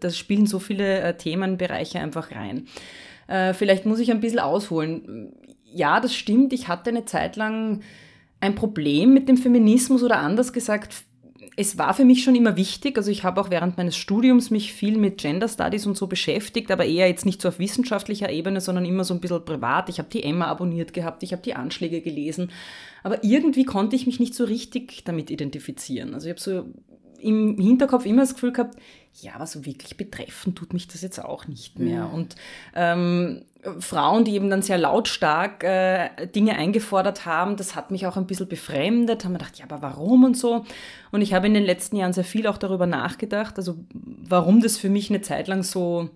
Da 0.00 0.10
spielen 0.10 0.46
so 0.46 0.58
viele 0.58 1.00
äh, 1.00 1.16
Themenbereiche 1.16 2.00
einfach 2.00 2.32
rein. 2.32 2.66
Äh, 3.28 3.54
vielleicht 3.54 3.86
muss 3.86 3.98
ich 3.98 4.10
ein 4.10 4.20
bisschen 4.20 4.38
ausholen. 4.38 5.32
Ja, 5.64 6.00
das 6.00 6.14
stimmt. 6.14 6.52
Ich 6.52 6.68
hatte 6.68 6.90
eine 6.90 7.04
Zeit 7.04 7.36
lang 7.36 7.82
ein 8.40 8.54
Problem 8.54 9.14
mit 9.14 9.28
dem 9.28 9.36
Feminismus 9.36 10.02
oder 10.02 10.18
anders 10.18 10.52
gesagt, 10.52 11.04
es 11.58 11.78
war 11.78 11.94
für 11.94 12.04
mich 12.04 12.22
schon 12.22 12.34
immer 12.34 12.56
wichtig. 12.56 12.98
Also 12.98 13.10
ich 13.10 13.24
habe 13.24 13.40
auch 13.40 13.50
während 13.50 13.78
meines 13.78 13.96
Studiums 13.96 14.50
mich 14.50 14.72
viel 14.72 14.98
mit 14.98 15.18
Gender 15.18 15.48
Studies 15.48 15.86
und 15.86 15.96
so 15.96 16.06
beschäftigt, 16.06 16.70
aber 16.70 16.84
eher 16.84 17.08
jetzt 17.08 17.24
nicht 17.24 17.40
so 17.40 17.48
auf 17.48 17.58
wissenschaftlicher 17.58 18.30
Ebene, 18.30 18.60
sondern 18.60 18.84
immer 18.84 19.04
so 19.04 19.14
ein 19.14 19.20
bisschen 19.20 19.44
privat. 19.44 19.88
Ich 19.88 19.98
habe 19.98 20.10
die 20.10 20.22
Emma 20.22 20.46
abonniert 20.46 20.92
gehabt, 20.92 21.22
ich 21.22 21.32
habe 21.32 21.42
die 21.42 21.54
Anschläge 21.54 22.02
gelesen. 22.02 22.52
Aber 23.02 23.24
irgendwie 23.24 23.64
konnte 23.64 23.96
ich 23.96 24.06
mich 24.06 24.20
nicht 24.20 24.34
so 24.34 24.44
richtig 24.44 25.04
damit 25.04 25.30
identifizieren. 25.30 26.12
Also 26.14 26.26
ich 26.26 26.32
habe 26.32 26.40
so 26.40 26.66
im 27.20 27.58
Hinterkopf 27.58 28.06
immer 28.06 28.22
das 28.22 28.34
Gefühl 28.34 28.52
gehabt, 28.52 28.76
ja, 29.22 29.34
aber 29.34 29.46
so 29.46 29.64
wirklich 29.64 29.96
betreffen 29.96 30.54
tut 30.54 30.72
mich 30.72 30.88
das 30.88 31.00
jetzt 31.00 31.24
auch 31.24 31.46
nicht 31.46 31.78
mehr. 31.78 32.06
Mhm. 32.06 32.14
Und 32.14 32.36
ähm, 32.74 33.42
Frauen, 33.80 34.24
die 34.24 34.34
eben 34.34 34.50
dann 34.50 34.62
sehr 34.62 34.78
lautstark 34.78 35.64
äh, 35.64 36.26
Dinge 36.26 36.56
eingefordert 36.56 37.24
haben, 37.24 37.56
das 37.56 37.74
hat 37.74 37.90
mich 37.90 38.06
auch 38.06 38.16
ein 38.16 38.26
bisschen 38.26 38.48
befremdet, 38.48 39.24
haben 39.24 39.32
mir 39.32 39.38
gedacht, 39.38 39.58
ja, 39.58 39.64
aber 39.64 39.82
warum 39.82 40.24
und 40.24 40.36
so. 40.36 40.64
Und 41.12 41.22
ich 41.22 41.34
habe 41.34 41.46
in 41.46 41.54
den 41.54 41.64
letzten 41.64 41.96
Jahren 41.96 42.12
sehr 42.12 42.24
viel 42.24 42.46
auch 42.46 42.58
darüber 42.58 42.86
nachgedacht, 42.86 43.56
also 43.56 43.76
warum 43.94 44.60
das 44.60 44.76
für 44.76 44.90
mich 44.90 45.10
eine 45.10 45.22
Zeit 45.22 45.48
lang 45.48 45.62
so 45.62 46.02
ein 46.02 46.10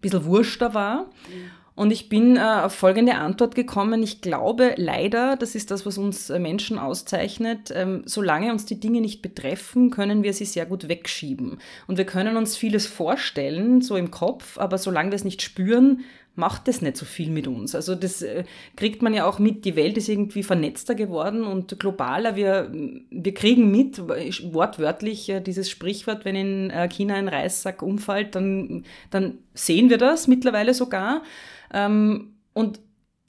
bisschen 0.00 0.24
wurschter 0.24 0.74
war. 0.74 1.06
Mhm. 1.28 1.50
Und 1.82 1.90
ich 1.90 2.08
bin 2.08 2.36
äh, 2.36 2.40
auf 2.40 2.76
folgende 2.76 3.16
Antwort 3.16 3.56
gekommen. 3.56 4.04
Ich 4.04 4.20
glaube 4.20 4.74
leider, 4.76 5.34
das 5.34 5.56
ist 5.56 5.72
das, 5.72 5.84
was 5.84 5.98
uns 5.98 6.30
äh, 6.30 6.38
Menschen 6.38 6.78
auszeichnet, 6.78 7.72
ähm, 7.74 8.02
solange 8.06 8.52
uns 8.52 8.64
die 8.66 8.78
Dinge 8.78 9.00
nicht 9.00 9.20
betreffen, 9.20 9.90
können 9.90 10.22
wir 10.22 10.32
sie 10.32 10.44
sehr 10.44 10.64
gut 10.64 10.86
wegschieben. 10.86 11.58
Und 11.88 11.98
wir 11.98 12.04
können 12.04 12.36
uns 12.36 12.56
vieles 12.56 12.86
vorstellen, 12.86 13.82
so 13.82 13.96
im 13.96 14.12
Kopf, 14.12 14.58
aber 14.58 14.78
solange 14.78 15.10
wir 15.10 15.16
es 15.16 15.24
nicht 15.24 15.42
spüren, 15.42 16.04
macht 16.36 16.68
das 16.68 16.82
nicht 16.82 16.96
so 16.96 17.04
viel 17.04 17.30
mit 17.30 17.48
uns. 17.48 17.74
Also 17.74 17.96
das 17.96 18.22
äh, 18.22 18.44
kriegt 18.76 19.02
man 19.02 19.12
ja 19.12 19.26
auch 19.26 19.40
mit. 19.40 19.64
Die 19.64 19.74
Welt 19.74 19.96
ist 19.96 20.08
irgendwie 20.08 20.44
vernetzter 20.44 20.94
geworden 20.94 21.42
und 21.42 21.80
globaler. 21.80 22.36
Wir, 22.36 22.70
wir 23.10 23.34
kriegen 23.34 23.72
mit, 23.72 23.98
wortwörtlich 23.98 25.28
äh, 25.30 25.40
dieses 25.40 25.68
Sprichwort, 25.68 26.24
wenn 26.24 26.36
in 26.36 26.72
China 26.90 27.16
ein 27.16 27.26
Reissack 27.26 27.82
umfällt, 27.82 28.36
dann, 28.36 28.84
dann 29.10 29.38
sehen 29.52 29.90
wir 29.90 29.98
das 29.98 30.28
mittlerweile 30.28 30.74
sogar. 30.74 31.22
Ähm, 31.72 32.34
und 32.52 32.80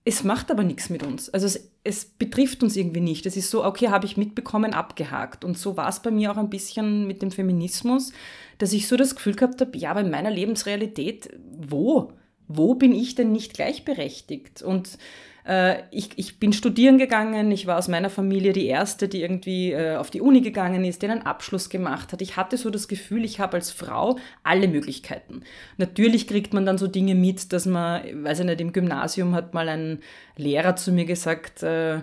es 0.05 0.23
macht 0.23 0.51
aber 0.51 0.63
nichts 0.63 0.89
mit 0.89 1.03
uns. 1.03 1.29
Also 1.29 1.45
es, 1.45 1.71
es, 1.83 2.05
betrifft 2.05 2.61
uns 2.61 2.75
irgendwie 2.75 2.99
nicht. 2.99 3.25
Es 3.25 3.37
ist 3.37 3.49
so, 3.49 3.63
okay, 3.63 3.89
habe 3.89 4.05
ich 4.05 4.17
mitbekommen, 4.17 4.73
abgehakt. 4.73 5.45
Und 5.45 5.57
so 5.57 5.77
war 5.77 5.87
es 5.87 6.01
bei 6.01 6.11
mir 6.11 6.31
auch 6.31 6.37
ein 6.37 6.49
bisschen 6.49 7.07
mit 7.07 7.21
dem 7.21 7.31
Feminismus, 7.31 8.11
dass 8.57 8.73
ich 8.73 8.87
so 8.87 8.97
das 8.97 9.15
Gefühl 9.15 9.35
gehabt 9.35 9.61
habe, 9.61 9.77
ja, 9.77 9.91
aber 9.91 10.01
in 10.01 10.11
meiner 10.11 10.31
Lebensrealität, 10.31 11.29
wo? 11.57 12.11
Wo 12.55 12.75
bin 12.75 12.93
ich 12.93 13.15
denn 13.15 13.31
nicht 13.31 13.53
gleichberechtigt? 13.53 14.61
Und 14.61 14.97
äh, 15.45 15.83
ich, 15.91 16.11
ich 16.15 16.39
bin 16.39 16.53
studieren 16.53 16.97
gegangen, 16.97 17.51
ich 17.51 17.67
war 17.67 17.77
aus 17.77 17.87
meiner 17.87 18.09
Familie 18.09 18.53
die 18.53 18.67
Erste, 18.67 19.07
die 19.07 19.21
irgendwie 19.21 19.71
äh, 19.71 19.97
auf 19.97 20.09
die 20.09 20.21
Uni 20.21 20.41
gegangen 20.41 20.85
ist, 20.85 21.01
die 21.01 21.07
einen 21.07 21.23
Abschluss 21.23 21.69
gemacht 21.69 22.13
hat. 22.13 22.21
Ich 22.21 22.37
hatte 22.37 22.57
so 22.57 22.69
das 22.69 22.87
Gefühl, 22.87 23.25
ich 23.25 23.39
habe 23.39 23.57
als 23.57 23.71
Frau 23.71 24.17
alle 24.43 24.67
Möglichkeiten. 24.67 25.41
Natürlich 25.77 26.27
kriegt 26.27 26.53
man 26.53 26.65
dann 26.65 26.77
so 26.77 26.87
Dinge 26.87 27.15
mit, 27.15 27.51
dass 27.51 27.65
man, 27.65 28.23
weiß 28.23 28.39
ich 28.39 28.45
nicht, 28.45 28.61
im 28.61 28.71
Gymnasium 28.71 29.35
hat 29.35 29.53
mal 29.53 29.67
ein 29.67 29.99
Lehrer 30.37 30.75
zu 30.75 30.91
mir 30.91 31.05
gesagt, 31.05 31.63
äh, 31.63 32.01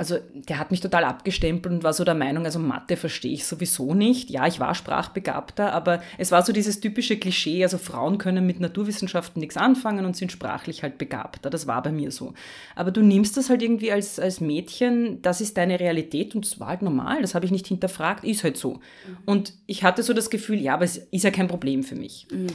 also 0.00 0.16
der 0.32 0.58
hat 0.58 0.70
mich 0.70 0.80
total 0.80 1.04
abgestempelt 1.04 1.74
und 1.74 1.84
war 1.84 1.92
so 1.92 2.04
der 2.04 2.14
Meinung, 2.14 2.46
also 2.46 2.58
Mathe 2.58 2.96
verstehe 2.96 3.34
ich 3.34 3.44
sowieso 3.44 3.92
nicht. 3.92 4.30
Ja, 4.30 4.46
ich 4.46 4.58
war 4.58 4.74
sprachbegabter, 4.74 5.74
aber 5.74 6.02
es 6.16 6.32
war 6.32 6.42
so 6.42 6.54
dieses 6.54 6.80
typische 6.80 7.18
Klischee, 7.18 7.62
also 7.62 7.76
Frauen 7.76 8.16
können 8.16 8.46
mit 8.46 8.60
Naturwissenschaften 8.60 9.40
nichts 9.40 9.58
anfangen 9.58 10.06
und 10.06 10.16
sind 10.16 10.32
sprachlich 10.32 10.82
halt 10.82 10.96
begabter. 10.96 11.50
Das 11.50 11.66
war 11.66 11.82
bei 11.82 11.92
mir 11.92 12.12
so. 12.12 12.32
Aber 12.74 12.92
du 12.92 13.02
nimmst 13.02 13.36
das 13.36 13.50
halt 13.50 13.60
irgendwie 13.60 13.92
als, 13.92 14.18
als 14.18 14.40
Mädchen, 14.40 15.20
das 15.20 15.42
ist 15.42 15.58
deine 15.58 15.78
Realität 15.78 16.34
und 16.34 16.46
das 16.46 16.58
war 16.58 16.68
halt 16.68 16.80
normal, 16.80 17.20
das 17.20 17.34
habe 17.34 17.44
ich 17.44 17.52
nicht 17.52 17.66
hinterfragt, 17.66 18.24
ist 18.24 18.42
halt 18.42 18.56
so. 18.56 18.76
Mhm. 18.76 18.80
Und 19.26 19.52
ich 19.66 19.84
hatte 19.84 20.02
so 20.02 20.14
das 20.14 20.30
Gefühl, 20.30 20.60
ja, 20.60 20.72
aber 20.72 20.86
es 20.86 20.96
ist 20.96 21.24
ja 21.24 21.30
kein 21.30 21.46
Problem 21.46 21.82
für 21.82 21.96
mich. 21.96 22.26
Mhm. 22.32 22.46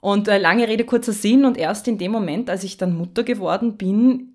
Und 0.00 0.26
äh, 0.26 0.38
lange 0.38 0.66
Rede, 0.66 0.82
kurzer 0.82 1.12
Sinn. 1.12 1.44
Und 1.44 1.56
erst 1.56 1.86
in 1.86 1.96
dem 1.96 2.10
Moment, 2.10 2.50
als 2.50 2.64
ich 2.64 2.76
dann 2.76 2.96
Mutter 2.96 3.22
geworden 3.22 3.76
bin, 3.76 4.31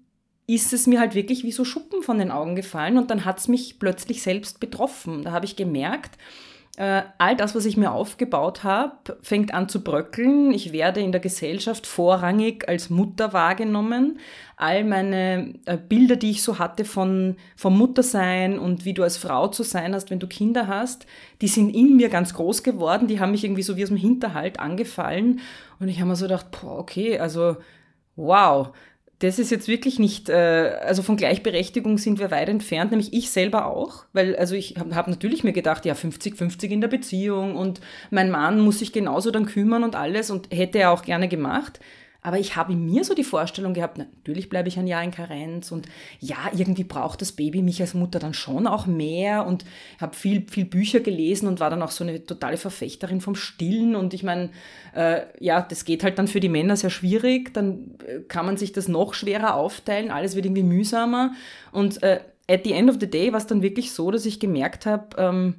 ist 0.48 0.72
es 0.72 0.88
mir 0.88 1.00
halt 1.00 1.14
wirklich 1.14 1.44
wie 1.44 1.52
so 1.52 1.66
Schuppen 1.66 2.02
von 2.02 2.18
den 2.18 2.32
Augen 2.32 2.56
gefallen 2.56 2.98
und 2.98 3.12
dann 3.12 3.26
hat 3.26 3.38
es 3.38 3.50
mich 3.50 3.80
plötzlich 3.80 4.22
selbst 4.22 4.62
betroffen. 4.62 5.24
Da 5.24 5.32
habe 5.32 5.46
ich 5.46 5.58
gemerkt, 5.58 6.18
äh, 6.78 7.02
all 7.18 7.36
das, 7.36 7.54
was 7.54 7.66
ich 7.66 7.76
mir 7.76 7.92
aufgebaut 7.92 8.64
habe, 8.64 9.18
fängt 9.22 9.54
an 9.54 9.68
zu 9.68 9.84
bröckeln. 9.84 10.52
Ich 10.52 10.72
werde 10.72 11.02
in 11.02 11.12
der 11.12 11.20
Gesellschaft 11.20 11.86
vorrangig 11.86 12.70
als 12.70 12.90
Mutter 12.90 13.34
wahrgenommen. 13.34 14.20
All 14.56 14.86
meine 14.86 15.56
äh, 15.66 15.76
Bilder, 15.76 16.16
die 16.16 16.32
ich 16.32 16.44
so 16.44 16.60
hatte 16.60 16.86
von, 16.86 17.36
vom 17.58 17.78
Muttersein 17.78 18.58
und 18.58 18.86
wie 18.86 18.94
du 18.94 19.04
als 19.04 19.18
Frau 19.18 19.48
zu 19.48 19.64
sein 19.64 19.96
hast, 19.96 20.12
wenn 20.12 20.20
du 20.20 20.28
Kinder 20.28 20.68
hast, 20.68 21.08
die 21.42 21.48
sind 21.48 21.72
in 21.72 21.98
mir 21.98 22.10
ganz 22.10 22.36
groß 22.36 22.64
geworden. 22.64 23.08
Die 23.08 23.20
haben 23.20 23.32
mich 23.32 23.44
irgendwie 23.44 23.64
so 23.64 23.76
wie 23.76 23.84
aus 23.84 23.90
dem 23.90 23.98
Hinterhalt 23.98 24.60
angefallen. 24.60 25.42
Und 25.80 25.90
ich 25.90 26.00
habe 26.00 26.10
mir 26.10 26.16
so 26.16 26.26
gedacht, 26.26 26.52
boah, 26.52 26.78
okay, 26.78 27.20
also 27.20 27.58
wow 28.16 28.72
das 29.20 29.40
ist 29.40 29.50
jetzt 29.50 29.68
wirklich 29.68 29.98
nicht, 29.98 30.30
äh, 30.30 30.78
also 30.82 31.02
von 31.02 31.18
Gleichberechtigung 31.18 31.98
sind 31.98 32.20
wir 32.20 32.30
weit 32.30 32.50
entfernt, 32.50 32.92
nämlich 32.92 33.14
ich 33.14 33.32
selber 33.32 33.66
auch, 33.66 34.06
weil 34.14 34.36
also 34.36 34.54
ich 34.54 34.76
habe 34.78 34.96
hab 34.96 35.08
natürlich 35.08 35.44
mir 35.44 35.54
gedacht, 35.54 35.86
ja 35.86 35.94
50-50 35.94 36.70
in 36.70 36.82
der 36.82 36.88
Beziehung 36.88 37.56
und 37.56 37.82
mein 38.12 38.30
Mann 38.30 38.60
muss 38.60 38.80
sich 38.80 38.94
genauso 38.94 39.32
dann 39.32 39.48
kümmern 39.48 39.84
und 39.84 39.96
alles 39.96 40.30
und 40.30 40.50
hätte 40.54 40.78
er 40.80 40.92
auch 40.92 41.04
gerne 41.04 41.28
gemacht. 41.28 41.80
Aber 42.22 42.40
ich 42.40 42.56
habe 42.56 42.74
in 42.74 42.86
mir 42.86 43.04
so 43.04 43.14
die 43.14 43.24
Vorstellung 43.24 43.74
gehabt, 43.74 43.98
natürlich 43.98 44.50
bleibe 44.50 44.68
ich 44.68 44.78
ein 44.78 44.88
Jahr 44.88 45.04
in 45.04 45.12
Karenz 45.12 45.72
und 45.72 45.88
ja, 46.20 46.38
irgendwie 46.56 46.84
braucht 46.84 47.22
das 47.22 47.32
Baby 47.32 47.62
mich 47.62 47.80
als 47.82 47.94
Mutter 47.94 48.20
dann 48.20 48.34
schon 48.34 48.68
auch 48.68 48.86
mehr 48.86 49.46
und 49.46 49.66
habe 50.00 50.16
viel, 50.16 50.46
viel 50.50 50.66
Bücher 50.66 51.00
gelesen 51.00 51.48
und 51.48 51.60
war 51.60 51.70
dann 51.70 51.82
auch 51.82 51.92
so 51.92 52.04
eine 52.04 52.24
totale 52.26 52.58
Verfechterin 52.58 53.22
vom 53.22 53.36
Stillen 53.36 53.96
und 53.96 54.14
ich 54.14 54.24
meine, 54.24 54.50
äh, 54.96 55.22
ja, 55.40 55.62
das 55.62 55.86
geht 55.86 56.04
halt 56.04 56.18
dann 56.18 56.28
für 56.28 56.40
die 56.40 56.50
Männer 56.50 56.76
sehr 56.76 56.90
schwierig, 56.90 57.54
dann 57.54 57.96
äh, 58.06 58.20
kann 58.28 58.46
man 58.46 58.58
sich 58.58 58.72
das 58.72 58.88
noch 58.88 59.14
schwerer 59.14 59.56
aufteilen, 59.56 60.12
alles 60.12 60.36
wird 60.36 60.46
irgendwie 60.46 60.64
mühsamer 60.64 61.32
und 61.72 62.02
äh, 62.04 62.20
at 62.50 62.62
the 62.64 62.74
end 62.74 62.90
of 62.90 62.98
the 63.00 63.10
day 63.10 63.32
war 63.32 63.40
es 63.40 63.48
dann 63.48 63.62
wirklich 63.62 63.92
so, 63.92 64.12
dass 64.12 64.26
ich 64.26 64.40
gemerkt 64.40 64.86
habe, 64.86 65.16
ähm, 65.18 65.56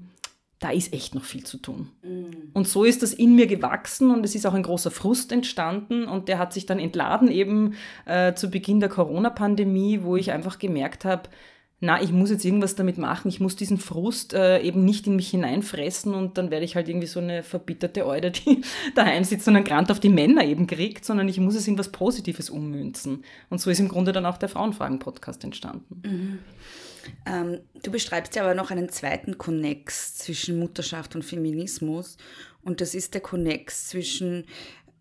da 0.58 0.70
ist 0.70 0.92
echt 0.92 1.14
noch 1.14 1.24
viel 1.24 1.44
zu 1.44 1.58
tun. 1.58 1.90
Mhm. 2.02 2.50
Und 2.52 2.66
so 2.66 2.84
ist 2.84 3.02
das 3.02 3.12
in 3.12 3.36
mir 3.36 3.46
gewachsen 3.46 4.10
und 4.10 4.24
es 4.24 4.34
ist 4.34 4.46
auch 4.46 4.54
ein 4.54 4.62
großer 4.62 4.90
Frust 4.90 5.30
entstanden 5.30 6.04
und 6.04 6.28
der 6.28 6.38
hat 6.38 6.52
sich 6.52 6.66
dann 6.66 6.80
entladen 6.80 7.30
eben 7.30 7.74
äh, 8.06 8.34
zu 8.34 8.50
Beginn 8.50 8.80
der 8.80 8.88
Corona-Pandemie, 8.88 10.00
wo 10.02 10.16
ich 10.16 10.32
einfach 10.32 10.58
gemerkt 10.58 11.04
habe, 11.04 11.28
na, 11.80 12.02
ich 12.02 12.10
muss 12.10 12.30
jetzt 12.30 12.44
irgendwas 12.44 12.74
damit 12.74 12.98
machen, 12.98 13.28
ich 13.28 13.38
muss 13.38 13.54
diesen 13.54 13.78
Frust 13.78 14.34
äh, 14.34 14.60
eben 14.62 14.84
nicht 14.84 15.06
in 15.06 15.14
mich 15.14 15.30
hineinfressen 15.30 16.12
und 16.12 16.36
dann 16.36 16.50
werde 16.50 16.64
ich 16.64 16.74
halt 16.74 16.88
irgendwie 16.88 17.06
so 17.06 17.20
eine 17.20 17.44
verbitterte 17.44 18.04
Eude, 18.04 18.30
die 18.32 18.62
daheim 18.96 19.22
sitzt 19.22 19.46
und 19.46 19.54
einen 19.54 19.64
Grant 19.64 19.92
auf 19.92 20.00
die 20.00 20.08
Männer 20.08 20.44
eben 20.44 20.66
kriegt, 20.66 21.04
sondern 21.04 21.28
ich 21.28 21.38
muss 21.38 21.54
es 21.54 21.68
in 21.68 21.78
was 21.78 21.92
Positives 21.92 22.50
ummünzen. 22.50 23.22
Und 23.48 23.60
so 23.60 23.70
ist 23.70 23.78
im 23.78 23.88
Grunde 23.88 24.10
dann 24.10 24.26
auch 24.26 24.38
der 24.38 24.48
Frauenfragen-Podcast 24.48 25.44
entstanden. 25.44 26.02
Mhm. 26.04 26.38
Ähm, 27.26 27.60
du 27.82 27.90
beschreibst 27.90 28.34
ja 28.36 28.42
aber 28.42 28.54
noch 28.54 28.70
einen 28.70 28.88
zweiten 28.88 29.38
Konnex 29.38 30.16
zwischen 30.16 30.58
Mutterschaft 30.58 31.14
und 31.14 31.24
Feminismus. 31.24 32.16
Und 32.62 32.80
das 32.80 32.94
ist 32.94 33.14
der 33.14 33.20
Konnex 33.20 33.88
zwischen 33.88 34.44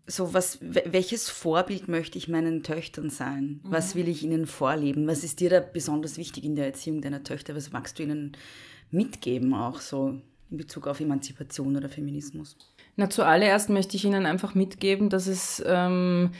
so 0.08 0.32
was, 0.32 0.58
welches 0.60 1.28
Vorbild 1.28 1.86
möchte 1.86 2.16
ich 2.16 2.28
meinen 2.28 2.62
Töchtern 2.62 3.10
sein? 3.10 3.60
Mhm. 3.62 3.70
Was 3.70 3.94
will 3.94 4.08
ich 4.08 4.22
ihnen 4.22 4.46
vorleben? 4.46 5.06
Was 5.06 5.22
ist 5.22 5.40
dir 5.40 5.50
da 5.50 5.60
besonders 5.60 6.16
wichtig 6.16 6.44
in 6.44 6.56
der 6.56 6.66
Erziehung 6.66 7.02
deiner 7.02 7.22
Töchter? 7.22 7.54
Was 7.54 7.72
magst 7.72 7.98
du 7.98 8.04
ihnen 8.04 8.32
mitgeben, 8.90 9.52
auch 9.52 9.80
so 9.80 10.18
in 10.50 10.56
Bezug 10.56 10.86
auf 10.86 11.00
Emanzipation 11.00 11.76
oder 11.76 11.90
Feminismus? 11.90 12.56
Na, 12.96 13.10
zuallererst 13.10 13.68
möchte 13.68 13.96
ich 13.96 14.04
ihnen 14.04 14.24
einfach 14.24 14.54
mitgeben, 14.54 15.10
dass 15.10 15.26
es 15.26 15.62
ähm, 15.66 16.32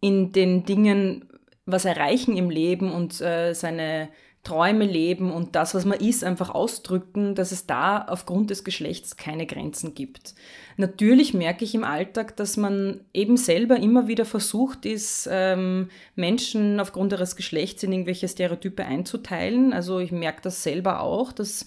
in 0.00 0.30
den 0.30 0.64
Dingen 0.64 1.28
was 1.66 1.84
erreichen 1.84 2.36
im 2.36 2.48
Leben 2.48 2.92
und 2.92 3.20
äh, 3.20 3.54
seine 3.54 4.08
Träume 4.46 4.84
leben 4.84 5.32
und 5.32 5.56
das, 5.56 5.74
was 5.74 5.84
man 5.84 5.98
ist, 5.98 6.22
einfach 6.22 6.50
ausdrücken, 6.50 7.34
dass 7.34 7.50
es 7.50 7.66
da 7.66 8.04
aufgrund 8.06 8.50
des 8.50 8.62
Geschlechts 8.62 9.16
keine 9.16 9.44
Grenzen 9.44 9.94
gibt. 9.94 10.36
Natürlich 10.76 11.34
merke 11.34 11.64
ich 11.64 11.74
im 11.74 11.82
Alltag, 11.82 12.36
dass 12.36 12.56
man 12.56 13.00
eben 13.12 13.36
selber 13.36 13.76
immer 13.76 14.06
wieder 14.06 14.24
versucht 14.24 14.86
ist, 14.86 15.28
ähm, 15.32 15.88
Menschen 16.14 16.78
aufgrund 16.78 17.12
ihres 17.12 17.34
Geschlechts 17.34 17.82
in 17.82 17.90
irgendwelche 17.90 18.28
Stereotype 18.28 18.84
einzuteilen. 18.84 19.72
Also 19.72 19.98
ich 19.98 20.12
merke 20.12 20.42
das 20.42 20.62
selber 20.62 21.00
auch, 21.00 21.32
dass 21.32 21.66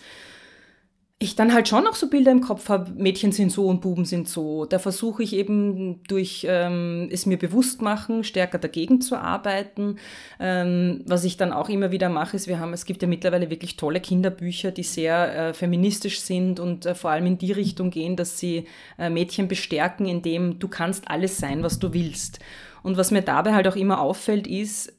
ich 1.22 1.36
dann 1.36 1.54
halt 1.54 1.68
schon 1.68 1.84
noch 1.84 1.96
so 1.96 2.10
Bilder 2.10 2.32
im 2.32 2.40
Kopf 2.40 2.70
habe, 2.70 2.92
Mädchen 2.92 3.34
sind 3.34 3.52
so 3.52 3.68
und 3.68 3.82
Buben 3.82 4.06
sind 4.06 4.30
so. 4.30 4.64
Da 4.64 4.80
versuche 4.80 5.22
ich 5.22 5.34
eben 5.34 6.02
durch 6.08 6.48
ähm, 6.48 7.10
es 7.12 7.26
mir 7.26 7.38
bewusst 7.38 7.82
machen, 7.82 8.24
stärker 8.24 8.58
dagegen 8.58 9.02
zu 9.02 9.18
arbeiten. 9.18 9.98
Ähm, 10.40 11.04
was 11.06 11.26
ich 11.26 11.36
dann 11.36 11.52
auch 11.52 11.68
immer 11.68 11.92
wieder 11.92 12.08
mache, 12.08 12.38
ist, 12.38 12.48
wir 12.48 12.62
haben, 12.62 12.72
es 12.72 12.86
gibt 12.86 13.02
ja 13.02 13.08
mittlerweile 13.10 13.50
wirklich 13.50 13.76
tolle 13.76 14.00
Kinderbücher, 14.00 14.72
die 14.72 14.84
sehr 14.84 15.50
äh, 15.50 15.54
feministisch 15.54 16.22
sind 16.22 16.62
und 16.62 16.86
äh, 16.86 16.96
vor 16.96 17.12
allem 17.12 17.26
in 17.26 17.38
die 17.38 17.52
Richtung 17.52 17.90
gehen, 17.90 18.16
dass 18.16 18.40
sie 18.40 18.66
äh, 18.98 19.10
Mädchen 19.10 19.50
bestärken, 19.50 20.06
indem 20.06 20.58
du 20.58 20.70
kannst 20.70 21.10
alles 21.10 21.38
sein, 21.38 21.64
was 21.64 21.80
du 21.80 21.94
willst. 21.94 22.40
Und 22.82 22.96
was 22.96 23.12
mir 23.12 23.24
dabei 23.24 23.54
halt 23.54 23.68
auch 23.68 23.76
immer 23.76 24.00
auffällt, 24.00 24.48
ist, 24.48 24.94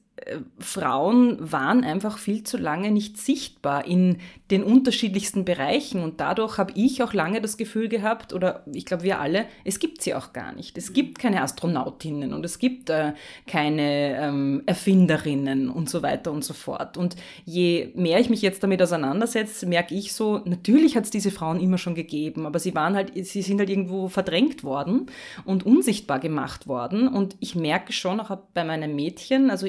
Frauen 0.59 1.39
waren 1.53 1.85
einfach 1.85 2.19
viel 2.19 2.45
zu 2.45 2.57
lange 2.57 2.91
nicht 2.91 3.19
sichtbar 3.19 3.85
in 3.85 4.19
den 4.51 4.63
unterschiedlichsten 4.65 5.45
Bereichen 5.45 6.03
und 6.03 6.21
dadurch 6.21 6.59
habe 6.59 6.73
ich 6.75 7.03
auch 7.03 7.13
lange 7.13 7.41
das 7.41 7.57
Gefühl 7.57 7.89
gehabt, 7.89 8.33
oder 8.33 8.65
ich 8.73 8.85
glaube 8.85 9.05
wir 9.05 9.21
alle, 9.21 9.47
es 9.65 9.79
gibt 9.79 10.03
sie 10.03 10.15
auch 10.15 10.33
gar 10.33 10.53
nicht. 10.53 10.77
Es 10.77 10.93
gibt 10.93 11.19
keine 11.19 11.43
Astronautinnen 11.43 12.33
und 12.33 12.45
es 12.45 12.59
gibt 12.59 12.91
äh, 12.91 13.13
keine 13.47 14.17
ähm, 14.19 14.63
Erfinderinnen 14.67 15.71
und 15.71 15.89
so 15.89 16.03
weiter 16.03 16.33
und 16.33 16.45
so 16.45 16.55
fort. 16.55 16.97
Und 16.97 17.17
je 17.45 17.91
mehr 17.95 18.19
ich 18.21 18.29
mich 18.29 18.43
jetzt 18.43 18.63
damit 18.63 18.83
auseinandersetze, 18.83 19.67
merke 19.67 19.95
ich 19.95 20.13
so, 20.13 20.39
natürlich 20.45 20.97
hat 20.97 21.05
es 21.05 21.11
diese 21.11 21.31
Frauen 21.31 21.61
immer 21.61 21.79
schon 21.79 21.95
gegeben, 21.95 22.47
aber 22.47 22.59
sie 22.59 22.75
waren 22.75 22.95
halt, 22.95 23.13
sie 23.27 23.43
sind 23.43 23.59
halt 23.61 23.71
irgendwo 23.71 24.09
verdrängt 24.09 24.65
worden 24.65 25.07
und 25.45 25.65
unsichtbar 25.65 26.19
gemacht 26.19 26.67
worden. 26.67 27.09
Und 27.09 27.37
ich 27.41 27.55
merke 27.55 27.93
schon 27.93 28.21
auch 28.21 28.37
bei 28.55 28.65
meinen 28.65 28.97
Mädchen, 28.97 29.51
also 29.51 29.67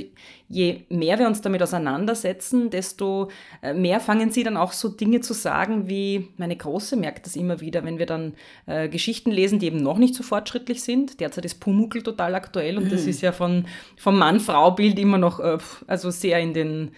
je 0.52 0.82
mehr 0.90 1.18
wir 1.18 1.28
uns 1.28 1.42
damit 1.42 1.64
auseinandersetzen, 1.64 2.70
desto 2.70 3.30
äh, 3.62 3.74
mehr 3.74 4.00
fangen 4.00 4.32
sie 4.32 4.44
dann 4.44 4.58
auch 4.58 4.74
so 4.74 4.90
Dinge 4.90 5.22
zu 5.22 5.34
sagen, 5.34 5.88
wie 5.88 6.28
meine 6.38 6.56
Große 6.56 6.98
merkt 6.98 7.26
das 7.26 7.36
immer 7.36 7.62
wieder, 7.62 7.84
wenn 7.86 7.98
wir 7.98 8.06
dann 8.06 8.34
äh, 8.66 8.90
Geschichten 8.90 9.32
lesen, 9.32 9.60
die 9.60 9.68
eben 9.68 9.82
noch 9.82 9.98
nicht 9.98 10.14
so 10.14 10.24
fortschrittlich 10.24 10.84
sind. 10.84 11.20
Derzeit 11.20 11.46
ist 11.46 11.60
Pumuckl 11.60 12.04
total 12.04 12.36
aktuell 12.36 12.78
und 12.78 12.86
mhm. 12.86 12.90
das 12.90 13.06
ist 13.06 13.22
ja 13.22 13.32
von, 13.32 13.66
vom 13.98 14.20
Mann-Frau-Bild 14.20 15.00
immer 15.00 15.18
noch 15.18 15.40
äh, 15.40 15.58
also 15.88 16.12
sehr 16.12 16.40
in 16.40 16.54
den 16.54 16.92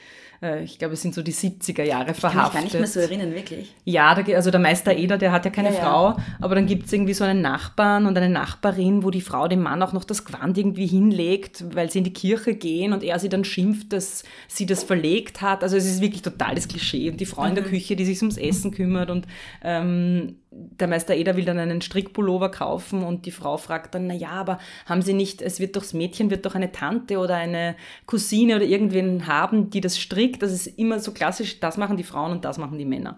äh, 0.44 0.64
ich 0.64 0.78
glaube, 0.78 0.94
es 0.94 1.02
sind 1.02 1.16
so 1.16 1.24
die 1.24 1.34
70er 1.34 1.84
Jahre 1.84 2.14
verhaftet. 2.14 2.46
Ich 2.48 2.54
kann 2.54 2.64
mich 2.64 2.74
gar 2.74 2.80
nicht 2.80 2.80
mehr 2.80 2.88
so 2.88 3.00
erinnern, 3.00 3.34
wirklich. 3.34 3.74
Ja, 3.86 4.14
da, 4.14 4.34
also 4.34 4.52
der 4.52 4.60
Meister 4.60 4.96
Eder, 4.96 5.18
der 5.18 5.32
hat 5.32 5.46
ja 5.46 5.52
keine 5.52 5.74
ja, 5.74 5.80
Frau, 5.80 6.10
ja. 6.10 6.18
aber 6.42 6.56
dann 6.56 6.66
gibt 6.66 6.88
es 6.88 6.94
irgendwie 6.94 7.14
so 7.14 7.24
einen 7.24 7.42
Nachbarn 7.42 8.06
und 8.06 8.18
eine 8.18 8.30
Nachbarin, 8.30 9.04
wo 9.04 9.10
die 9.10 9.22
Frau 9.22 9.48
dem 9.48 9.62
Mann 9.62 9.82
auch 9.82 9.94
noch 9.94 10.04
das 10.04 10.26
Gewand 10.26 10.58
irgendwie 10.58 10.86
hinlegt, 10.88 11.64
weil 11.74 11.90
sie 11.90 12.00
in 12.00 12.04
die 12.04 12.14
Kirche 12.14 12.56
gehen 12.56 12.94
und 12.94 13.04
er 13.04 13.18
sie 13.20 13.30
dann 13.30 13.46
schimpft, 13.46 13.94
dass 13.94 14.24
sie 14.48 14.66
das 14.66 14.84
verlegt 14.84 15.42
hat. 15.42 15.64
Also 15.64 15.78
es 15.78 15.86
ist 15.86 16.02
wirklich 16.02 16.22
totales 16.22 16.68
Klischee. 16.68 17.10
Und 17.10 17.22
die 17.22 17.26
Frau 17.26 17.44
mhm. 17.44 17.50
in 17.50 17.56
der 17.56 17.64
mhm. 17.64 17.70
Küche, 17.70 17.96
die 17.96 18.06
sich 18.06 18.22
ums 18.22 18.38
Essen 18.38 18.72
kümmert 18.72 19.10
und 19.10 19.26
ähm, 19.64 20.36
der 20.56 20.88
Meister 20.88 21.16
Eder 21.16 21.36
will 21.36 21.46
dann 21.46 21.60
einen 21.60 21.82
Strickpullover 21.82 22.50
kaufen 22.50 23.04
und 23.04 23.26
die 23.26 23.32
Frau 23.32 23.58
fragt 23.58 23.96
dann, 23.96 24.08
na 24.08 24.14
ja, 24.14 24.30
aber 24.30 24.60
haben 24.86 25.02
Sie 25.02 25.14
nicht, 25.14 25.42
es 25.42 25.60
wird 25.60 25.76
doch, 25.76 25.82
das 25.82 25.94
Mädchen 25.94 26.30
wird 26.30 26.46
doch 26.46 26.56
eine 26.56 26.72
Tante 26.72 27.18
oder 27.18 27.36
eine 27.36 27.76
Cousine 28.06 28.56
oder 28.56 28.66
irgendwen 28.66 29.28
haben, 29.28 29.70
die 29.70 29.82
das 29.82 29.98
strickt. 29.98 30.42
Das 30.42 30.52
ist 30.52 30.68
immer 30.68 31.00
so 31.00 31.12
klassisch, 31.12 31.60
das 31.60 31.78
machen 31.78 31.98
die 31.98 32.04
Frauen 32.04 32.32
und 32.32 32.46
das 32.46 32.58
machen 32.58 32.78
die 32.78 32.86
Männer. 32.86 33.18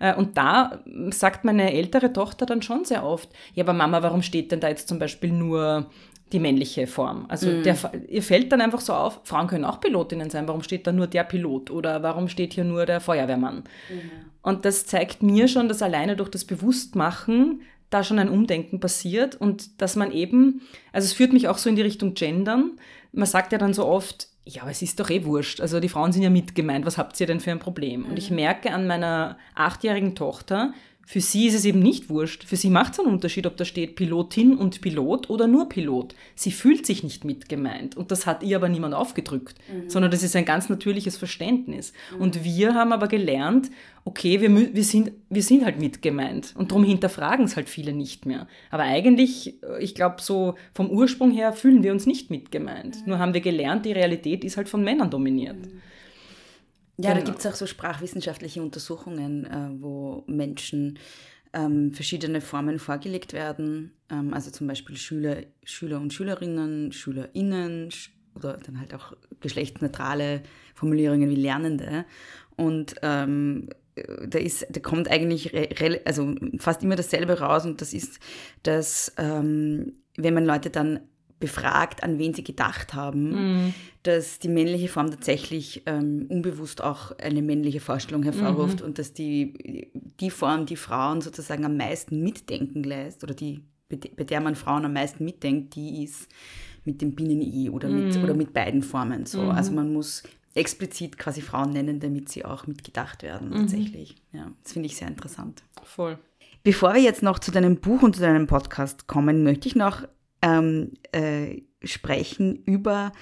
Äh, 0.00 0.14
und 0.14 0.36
da 0.38 0.80
sagt 1.10 1.44
meine 1.44 1.72
ältere 1.72 2.12
Tochter 2.12 2.46
dann 2.46 2.62
schon 2.62 2.84
sehr 2.84 3.04
oft, 3.04 3.28
ja, 3.54 3.64
aber 3.64 3.72
Mama, 3.72 4.02
warum 4.02 4.22
steht 4.22 4.52
denn 4.52 4.60
da 4.60 4.68
jetzt 4.68 4.88
zum 4.88 4.98
Beispiel 4.98 5.32
nur 5.32 5.90
die 6.32 6.38
männliche 6.38 6.86
Form. 6.86 7.26
Also 7.28 7.50
mm. 7.50 7.62
der, 7.62 7.76
ihr 8.08 8.22
fällt 8.22 8.52
dann 8.52 8.60
einfach 8.60 8.80
so 8.80 8.92
auf, 8.92 9.20
Frauen 9.24 9.46
können 9.46 9.64
auch 9.64 9.80
Pilotinnen 9.80 10.30
sein, 10.30 10.46
warum 10.48 10.62
steht 10.62 10.86
da 10.86 10.92
nur 10.92 11.06
der 11.06 11.24
Pilot 11.24 11.70
oder 11.70 12.02
warum 12.02 12.28
steht 12.28 12.52
hier 12.52 12.64
nur 12.64 12.86
der 12.86 13.00
Feuerwehrmann? 13.00 13.64
Mhm. 13.88 14.10
Und 14.42 14.64
das 14.64 14.86
zeigt 14.86 15.22
mir 15.22 15.48
schon, 15.48 15.68
dass 15.68 15.82
alleine 15.82 16.16
durch 16.16 16.30
das 16.30 16.44
Bewusstmachen 16.44 17.62
da 17.90 18.04
schon 18.04 18.18
ein 18.18 18.28
Umdenken 18.28 18.80
passiert 18.80 19.34
und 19.34 19.80
dass 19.80 19.96
man 19.96 20.12
eben, 20.12 20.62
also 20.92 21.06
es 21.06 21.12
führt 21.12 21.32
mich 21.32 21.48
auch 21.48 21.58
so 21.58 21.70
in 21.70 21.76
die 21.76 21.82
Richtung 21.82 22.14
Gendern. 22.14 22.72
Man 23.12 23.26
sagt 23.26 23.52
ja 23.52 23.58
dann 23.58 23.72
so 23.72 23.86
oft, 23.86 24.28
ja, 24.44 24.62
aber 24.62 24.70
es 24.70 24.82
ist 24.82 25.00
doch 25.00 25.10
eh 25.10 25.24
wurscht. 25.24 25.60
Also 25.60 25.80
die 25.80 25.88
Frauen 25.88 26.12
sind 26.12 26.22
ja 26.22 26.30
mitgemeint, 26.30 26.86
was 26.86 26.98
habt 26.98 27.18
ihr 27.20 27.26
denn 27.26 27.40
für 27.40 27.50
ein 27.50 27.58
Problem? 27.58 28.02
Mhm. 28.02 28.10
Und 28.10 28.18
ich 28.18 28.30
mhm. 28.30 28.36
merke 28.36 28.72
an 28.72 28.86
meiner 28.86 29.38
achtjährigen 29.54 30.14
Tochter, 30.14 30.72
für 31.10 31.22
sie 31.22 31.46
ist 31.46 31.54
es 31.54 31.64
eben 31.64 31.78
nicht 31.78 32.10
wurscht. 32.10 32.44
Für 32.44 32.56
sie 32.56 32.68
macht 32.68 32.92
es 32.92 33.00
einen 33.00 33.08
Unterschied, 33.08 33.46
ob 33.46 33.56
da 33.56 33.64
steht 33.64 33.96
Pilotin 33.96 34.58
und 34.58 34.82
Pilot 34.82 35.30
oder 35.30 35.46
nur 35.46 35.70
Pilot. 35.70 36.14
Sie 36.34 36.52
fühlt 36.52 36.84
sich 36.84 37.02
nicht 37.02 37.24
mitgemeint. 37.24 37.96
Und 37.96 38.10
das 38.10 38.26
hat 38.26 38.42
ihr 38.42 38.56
aber 38.56 38.68
niemand 38.68 38.92
aufgedrückt, 38.92 39.56
mhm. 39.72 39.88
sondern 39.88 40.10
das 40.10 40.22
ist 40.22 40.36
ein 40.36 40.44
ganz 40.44 40.68
natürliches 40.68 41.16
Verständnis. 41.16 41.94
Mhm. 42.14 42.20
Und 42.20 42.44
wir 42.44 42.74
haben 42.74 42.92
aber 42.92 43.08
gelernt, 43.08 43.70
okay, 44.04 44.42
wir, 44.42 44.74
wir, 44.74 44.84
sind, 44.84 45.12
wir 45.30 45.42
sind 45.42 45.64
halt 45.64 45.80
mitgemeint. 45.80 46.52
Und 46.58 46.72
darum 46.72 46.84
hinterfragen 46.84 47.46
es 47.46 47.56
halt 47.56 47.70
viele 47.70 47.94
nicht 47.94 48.26
mehr. 48.26 48.46
Aber 48.70 48.82
eigentlich, 48.82 49.62
äh, 49.62 49.82
ich 49.82 49.94
glaube, 49.94 50.16
so 50.20 50.56
vom 50.74 50.90
Ursprung 50.90 51.30
her 51.30 51.54
fühlen 51.54 51.82
wir 51.82 51.92
uns 51.92 52.04
nicht 52.04 52.28
mitgemeint. 52.28 52.96
Mhm. 52.96 53.02
Nur 53.06 53.18
haben 53.18 53.32
wir 53.32 53.40
gelernt, 53.40 53.86
die 53.86 53.92
Realität 53.92 54.44
ist 54.44 54.58
halt 54.58 54.68
von 54.68 54.84
Männern 54.84 55.08
dominiert. 55.08 55.56
Mhm. 55.56 55.80
Ja, 57.00 57.12
genau. 57.12 57.24
da 57.24 57.30
gibt 57.30 57.38
es 57.38 57.46
auch 57.46 57.54
so 57.54 57.66
sprachwissenschaftliche 57.66 58.60
Untersuchungen, 58.60 59.44
äh, 59.44 59.70
wo 59.80 60.24
Menschen 60.26 60.98
ähm, 61.52 61.92
verschiedene 61.92 62.40
Formen 62.40 62.78
vorgelegt 62.78 63.32
werden. 63.32 63.92
Ähm, 64.10 64.34
also 64.34 64.50
zum 64.50 64.66
Beispiel 64.66 64.96
Schüler, 64.96 65.38
Schüler 65.64 66.00
und 66.00 66.12
Schülerinnen, 66.12 66.92
SchülerInnen 66.92 67.90
oder 68.34 68.56
dann 68.56 68.80
halt 68.80 68.94
auch 68.94 69.12
geschlechtsneutrale 69.40 70.42
Formulierungen 70.74 71.30
wie 71.30 71.36
Lernende. 71.36 72.04
Und 72.56 72.96
ähm, 73.02 73.68
da, 74.26 74.38
ist, 74.38 74.66
da 74.70 74.80
kommt 74.80 75.08
eigentlich 75.08 75.52
also 76.04 76.34
fast 76.58 76.82
immer 76.82 76.96
dasselbe 76.96 77.38
raus 77.38 77.64
und 77.64 77.80
das 77.80 77.92
ist, 77.92 78.18
dass 78.62 79.12
ähm, 79.16 79.94
wenn 80.16 80.34
man 80.34 80.44
Leute 80.44 80.70
dann 80.70 81.00
befragt, 81.40 82.02
an 82.02 82.18
wen 82.18 82.34
sie 82.34 82.44
gedacht 82.44 82.94
haben, 82.94 83.30
mhm. 83.30 83.74
dass 84.02 84.38
die 84.38 84.48
männliche 84.48 84.88
Form 84.88 85.10
tatsächlich 85.10 85.82
ähm, 85.86 86.26
unbewusst 86.28 86.82
auch 86.82 87.16
eine 87.18 87.42
männliche 87.42 87.80
Vorstellung 87.80 88.22
hervorruft 88.22 88.80
mhm. 88.80 88.86
und 88.86 88.98
dass 88.98 89.12
die, 89.12 89.90
die 90.20 90.30
Form, 90.30 90.66
die 90.66 90.76
Frauen 90.76 91.20
sozusagen 91.20 91.64
am 91.64 91.76
meisten 91.76 92.22
mitdenken 92.22 92.82
lässt 92.82 93.22
oder 93.22 93.34
die, 93.34 93.62
bei 93.88 94.24
der 94.24 94.40
man 94.40 94.54
Frauen 94.54 94.84
am 94.84 94.92
meisten 94.92 95.24
mitdenkt, 95.24 95.74
die 95.74 96.04
ist 96.04 96.28
mit 96.84 97.00
dem 97.00 97.14
Binnen-I 97.14 97.70
oder, 97.70 97.88
mhm. 97.88 98.06
mit, 98.06 98.16
oder 98.16 98.34
mit 98.34 98.52
beiden 98.52 98.82
Formen 98.82 99.26
so. 99.26 99.42
Mhm. 99.42 99.50
Also 99.50 99.72
man 99.72 99.92
muss 99.92 100.22
explizit 100.54 101.18
quasi 101.18 101.40
Frauen 101.40 101.70
nennen, 101.70 102.00
damit 102.00 102.28
sie 102.30 102.44
auch 102.44 102.66
mitgedacht 102.66 103.22
werden, 103.22 103.50
mhm. 103.50 103.54
tatsächlich. 103.54 104.16
Ja, 104.32 104.50
das 104.62 104.72
finde 104.72 104.86
ich 104.86 104.96
sehr 104.96 105.08
interessant. 105.08 105.62
Voll. 105.84 106.18
Bevor 106.64 106.94
wir 106.94 107.00
jetzt 107.00 107.22
noch 107.22 107.38
zu 107.38 107.52
deinem 107.52 107.76
Buch 107.76 108.02
und 108.02 108.16
zu 108.16 108.22
deinem 108.22 108.46
Podcast 108.46 109.06
kommen, 109.06 109.44
möchte 109.44 109.68
ich 109.68 109.76
noch 109.76 110.02
ähm, 110.42 110.92
äh, 111.12 111.62
sprechen 111.82 112.62
über 112.64 113.12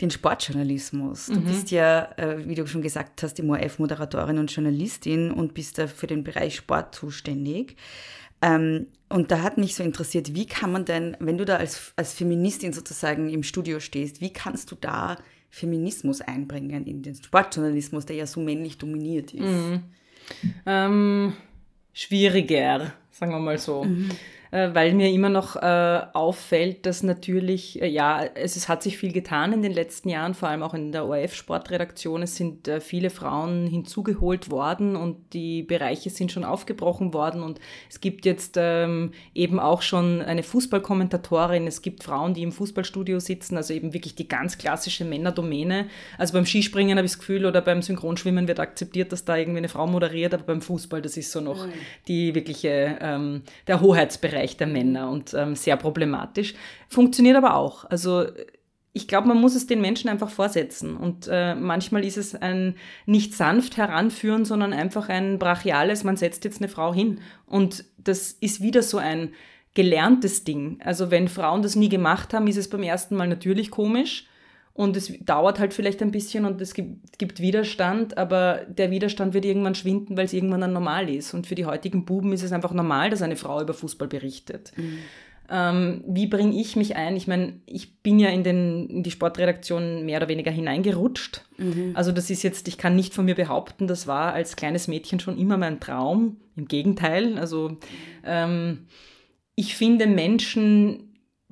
den 0.00 0.10
Sportjournalismus. 0.10 1.26
Du 1.26 1.40
mhm. 1.40 1.44
bist 1.44 1.70
ja, 1.70 2.10
äh, 2.16 2.46
wie 2.46 2.54
du 2.54 2.66
schon 2.66 2.82
gesagt 2.82 3.22
hast, 3.22 3.38
im 3.38 3.48
ORF-Moderatorin 3.48 4.38
und 4.38 4.52
Journalistin 4.52 5.30
und 5.30 5.54
bist 5.54 5.78
da 5.78 5.86
für 5.86 6.06
den 6.06 6.22
Bereich 6.22 6.56
Sport 6.56 6.94
zuständig. 6.94 7.76
Ähm, 8.42 8.88
und 9.08 9.30
da 9.30 9.40
hat 9.40 9.56
mich 9.56 9.74
so 9.74 9.82
interessiert, 9.82 10.34
wie 10.34 10.46
kann 10.46 10.70
man 10.70 10.84
denn, 10.84 11.16
wenn 11.20 11.38
du 11.38 11.46
da 11.46 11.56
als, 11.56 11.92
als 11.96 12.12
Feministin 12.12 12.72
sozusagen 12.72 13.30
im 13.30 13.42
Studio 13.42 13.80
stehst, 13.80 14.20
wie 14.20 14.32
kannst 14.32 14.70
du 14.70 14.76
da 14.78 15.16
Feminismus 15.48 16.20
einbringen 16.20 16.86
in 16.86 17.02
den 17.02 17.14
Sportjournalismus, 17.14 18.04
der 18.04 18.16
ja 18.16 18.26
so 18.26 18.40
männlich 18.40 18.76
dominiert 18.76 19.32
ist? 19.32 19.42
Mhm. 19.42 19.82
Ähm, 20.66 21.32
schwieriger, 21.94 22.92
sagen 23.10 23.32
wir 23.32 23.38
mal 23.38 23.58
so. 23.58 23.84
Mhm. 23.84 24.10
Äh, 24.50 24.70
weil 24.74 24.94
mir 24.94 25.10
immer 25.10 25.28
noch 25.28 25.56
äh, 25.56 26.02
auffällt, 26.12 26.86
dass 26.86 27.02
natürlich, 27.02 27.82
äh, 27.82 27.88
ja, 27.88 28.24
es, 28.34 28.56
es, 28.56 28.68
hat 28.68 28.82
sich 28.82 28.96
viel 28.96 29.12
getan 29.12 29.52
in 29.52 29.62
den 29.62 29.72
letzten 29.72 30.08
Jahren, 30.08 30.34
vor 30.34 30.48
allem 30.48 30.62
auch 30.62 30.74
in 30.74 30.92
der 30.92 31.06
ORF-Sportredaktion. 31.06 32.22
Es 32.22 32.36
sind 32.36 32.68
äh, 32.68 32.80
viele 32.80 33.10
Frauen 33.10 33.66
hinzugeholt 33.66 34.50
worden 34.50 34.96
und 34.96 35.32
die 35.32 35.62
Bereiche 35.62 36.10
sind 36.10 36.30
schon 36.30 36.44
aufgebrochen 36.44 37.12
worden 37.12 37.42
und 37.42 37.60
es 37.90 38.00
gibt 38.00 38.24
jetzt 38.24 38.56
ähm, 38.56 39.12
eben 39.34 39.58
auch 39.58 39.82
schon 39.82 40.22
eine 40.22 40.42
Fußballkommentatorin, 40.42 41.66
es 41.66 41.82
gibt 41.82 42.04
Frauen, 42.04 42.34
die 42.34 42.42
im 42.42 42.52
Fußballstudio 42.52 43.18
sitzen, 43.18 43.56
also 43.56 43.74
eben 43.74 43.92
wirklich 43.92 44.14
die 44.14 44.28
ganz 44.28 44.58
klassische 44.58 45.04
Männerdomäne. 45.04 45.88
Also 46.18 46.34
beim 46.34 46.46
Skispringen 46.46 46.98
habe 46.98 47.06
ich 47.06 47.12
das 47.12 47.18
Gefühl 47.18 47.46
oder 47.46 47.60
beim 47.60 47.82
Synchronschwimmen 47.82 48.46
wird 48.48 48.60
akzeptiert, 48.60 49.12
dass 49.12 49.24
da 49.24 49.36
irgendwie 49.36 49.58
eine 49.58 49.68
Frau 49.68 49.86
moderiert, 49.86 50.34
aber 50.34 50.44
beim 50.44 50.62
Fußball, 50.62 51.02
das 51.02 51.16
ist 51.16 51.32
so 51.32 51.40
noch 51.40 51.66
mhm. 51.66 51.72
die 52.06 52.34
wirkliche, 52.34 52.98
ähm, 53.00 53.42
der 53.66 53.80
Hoheitsbereich 53.80 54.35
Bereich 54.36 54.56
der 54.56 54.66
Männer 54.66 55.10
und 55.10 55.34
ähm, 55.34 55.56
sehr 55.56 55.76
problematisch. 55.76 56.54
Funktioniert 56.88 57.36
aber 57.36 57.56
auch. 57.56 57.84
Also 57.86 58.26
ich 58.92 59.08
glaube, 59.08 59.28
man 59.28 59.40
muss 59.40 59.54
es 59.54 59.66
den 59.66 59.80
Menschen 59.80 60.08
einfach 60.08 60.30
vorsetzen. 60.30 60.96
Und 60.96 61.28
äh, 61.30 61.54
manchmal 61.54 62.04
ist 62.04 62.16
es 62.16 62.34
ein 62.34 62.76
nicht 63.04 63.34
sanft 63.34 63.76
heranführen, 63.76 64.44
sondern 64.44 64.72
einfach 64.72 65.08
ein 65.08 65.38
brachiales, 65.38 66.04
man 66.04 66.16
setzt 66.16 66.44
jetzt 66.44 66.62
eine 66.62 66.68
Frau 66.68 66.94
hin. 66.94 67.20
Und 67.46 67.84
das 67.98 68.32
ist 68.32 68.62
wieder 68.62 68.82
so 68.82 68.98
ein 68.98 69.34
gelerntes 69.74 70.44
Ding. 70.44 70.80
Also 70.82 71.10
wenn 71.10 71.28
Frauen 71.28 71.60
das 71.60 71.76
nie 71.76 71.90
gemacht 71.90 72.32
haben, 72.32 72.46
ist 72.46 72.56
es 72.56 72.70
beim 72.70 72.82
ersten 72.82 73.16
Mal 73.16 73.28
natürlich 73.28 73.70
komisch. 73.70 74.26
Und 74.76 74.94
es 74.94 75.10
dauert 75.24 75.58
halt 75.58 75.72
vielleicht 75.72 76.02
ein 76.02 76.10
bisschen 76.10 76.44
und 76.44 76.60
es 76.60 76.74
gibt, 76.74 77.18
gibt, 77.18 77.40
Widerstand, 77.40 78.18
aber 78.18 78.60
der 78.68 78.90
Widerstand 78.90 79.32
wird 79.32 79.46
irgendwann 79.46 79.74
schwinden, 79.74 80.18
weil 80.18 80.26
es 80.26 80.34
irgendwann 80.34 80.60
dann 80.60 80.74
normal 80.74 81.08
ist. 81.08 81.32
Und 81.32 81.46
für 81.46 81.54
die 81.54 81.64
heutigen 81.64 82.04
Buben 82.04 82.34
ist 82.34 82.42
es 82.42 82.52
einfach 82.52 82.74
normal, 82.74 83.08
dass 83.08 83.22
eine 83.22 83.36
Frau 83.36 83.62
über 83.62 83.72
Fußball 83.72 84.06
berichtet. 84.06 84.72
Mhm. 84.76 84.98
Ähm, 85.48 86.04
wie 86.06 86.26
bringe 86.26 86.60
ich 86.60 86.76
mich 86.76 86.94
ein? 86.94 87.16
Ich 87.16 87.26
meine, 87.26 87.54
ich 87.64 88.02
bin 88.02 88.18
ja 88.18 88.28
in, 88.28 88.44
den, 88.44 88.90
in 88.90 89.02
die 89.02 89.10
Sportredaktion 89.10 90.04
mehr 90.04 90.18
oder 90.18 90.28
weniger 90.28 90.50
hineingerutscht. 90.50 91.46
Mhm. 91.56 91.92
Also 91.94 92.12
das 92.12 92.28
ist 92.28 92.42
jetzt, 92.42 92.68
ich 92.68 92.76
kann 92.76 92.96
nicht 92.96 93.14
von 93.14 93.24
mir 93.24 93.34
behaupten, 93.34 93.86
das 93.86 94.06
war 94.06 94.34
als 94.34 94.56
kleines 94.56 94.88
Mädchen 94.88 95.20
schon 95.20 95.38
immer 95.38 95.56
mein 95.56 95.80
Traum. 95.80 96.36
Im 96.54 96.68
Gegenteil, 96.68 97.38
also 97.38 97.78
ähm, 98.24 98.88
ich 99.54 99.74
finde 99.74 100.06
Menschen 100.06 101.05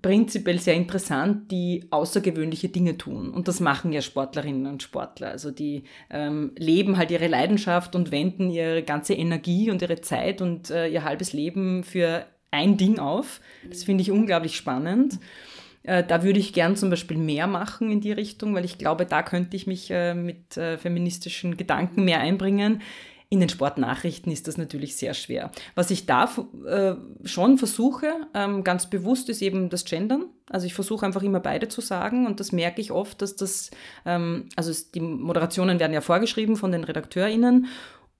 prinzipiell 0.05 0.61
sehr 0.61 0.75
interessant, 0.75 1.51
die 1.51 1.87
außergewöhnliche 1.89 2.69
Dinge 2.69 2.99
tun. 2.99 3.31
Und 3.31 3.49
das 3.49 3.59
machen 3.59 3.91
ja 3.91 4.03
Sportlerinnen 4.03 4.67
und 4.67 4.83
Sportler. 4.83 5.29
Also 5.31 5.51
die 5.51 5.85
ähm, 6.11 6.53
leben 6.59 6.99
halt 6.99 7.11
ihre 7.11 7.27
Leidenschaft 7.27 7.97
und 7.97 8.11
wenden 8.11 8.51
ihre 8.51 8.83
ganze 8.83 9.15
Energie 9.15 9.71
und 9.71 9.81
ihre 9.81 10.03
Zeit 10.03 10.43
und 10.43 10.69
äh, 10.69 10.89
ihr 10.89 11.05
halbes 11.05 11.33
Leben 11.33 11.85
für 11.85 12.27
ein 12.51 12.77
Ding 12.77 12.99
auf. 12.99 13.41
Das 13.67 13.85
finde 13.85 14.03
ich 14.03 14.11
unglaublich 14.11 14.57
spannend. 14.57 15.21
Äh, 15.85 16.05
da 16.05 16.23
würde 16.23 16.39
ich 16.39 16.53
gern 16.53 16.77
zum 16.77 16.91
Beispiel 16.91 17.17
mehr 17.17 17.47
machen 17.47 17.91
in 17.91 18.03
die 18.03 18.13
Richtung, 18.13 18.55
weil 18.55 18.67
ich 18.67 18.77
glaube, 18.77 19.07
da 19.07 19.23
könnte 19.23 19.57
ich 19.57 19.67
mich 19.67 19.91
äh, 19.91 20.13
mit 20.13 20.59
äh, 20.59 20.77
feministischen 20.77 21.57
Gedanken 21.57 22.05
mehr 22.05 22.21
einbringen. 22.21 22.83
In 23.35 23.41
den 23.41 23.49
Sportnachrichten 23.49 24.31
ist 24.31 24.47
das 24.47 24.59
natürlich 24.59 24.95
sehr 24.95 25.13
schwer. 25.13 25.51
Was 25.75 25.91
ich 25.91 26.07
da 26.07 26.31
äh, 26.69 26.95
schon 27.27 27.59
versuche, 27.59 28.07
ähm, 28.33 28.63
ganz 28.63 28.89
bewusst, 28.89 29.29
ist 29.29 29.43
eben 29.43 29.71
das 29.71 29.85
Gendern. 29.85 30.27
Also 30.49 30.69
ich 30.69 30.75
versuche 30.75 31.05
einfach 31.05 31.25
immer 31.25 31.41
beide 31.41 31.67
zu 31.67 31.81
sagen 31.81 32.29
und 32.29 32.39
das 32.39 32.53
merke 32.53 32.81
ich 32.81 32.93
oft, 32.93 33.21
dass 33.21 33.35
das, 33.35 33.73
ähm, 34.07 34.51
also 34.55 34.73
die 34.95 35.01
Moderationen 35.01 35.81
werden 35.81 35.93
ja 35.93 36.01
vorgeschrieben 36.01 36.55
von 36.55 36.71
den 36.71 36.85
RedakteurInnen 36.85 37.67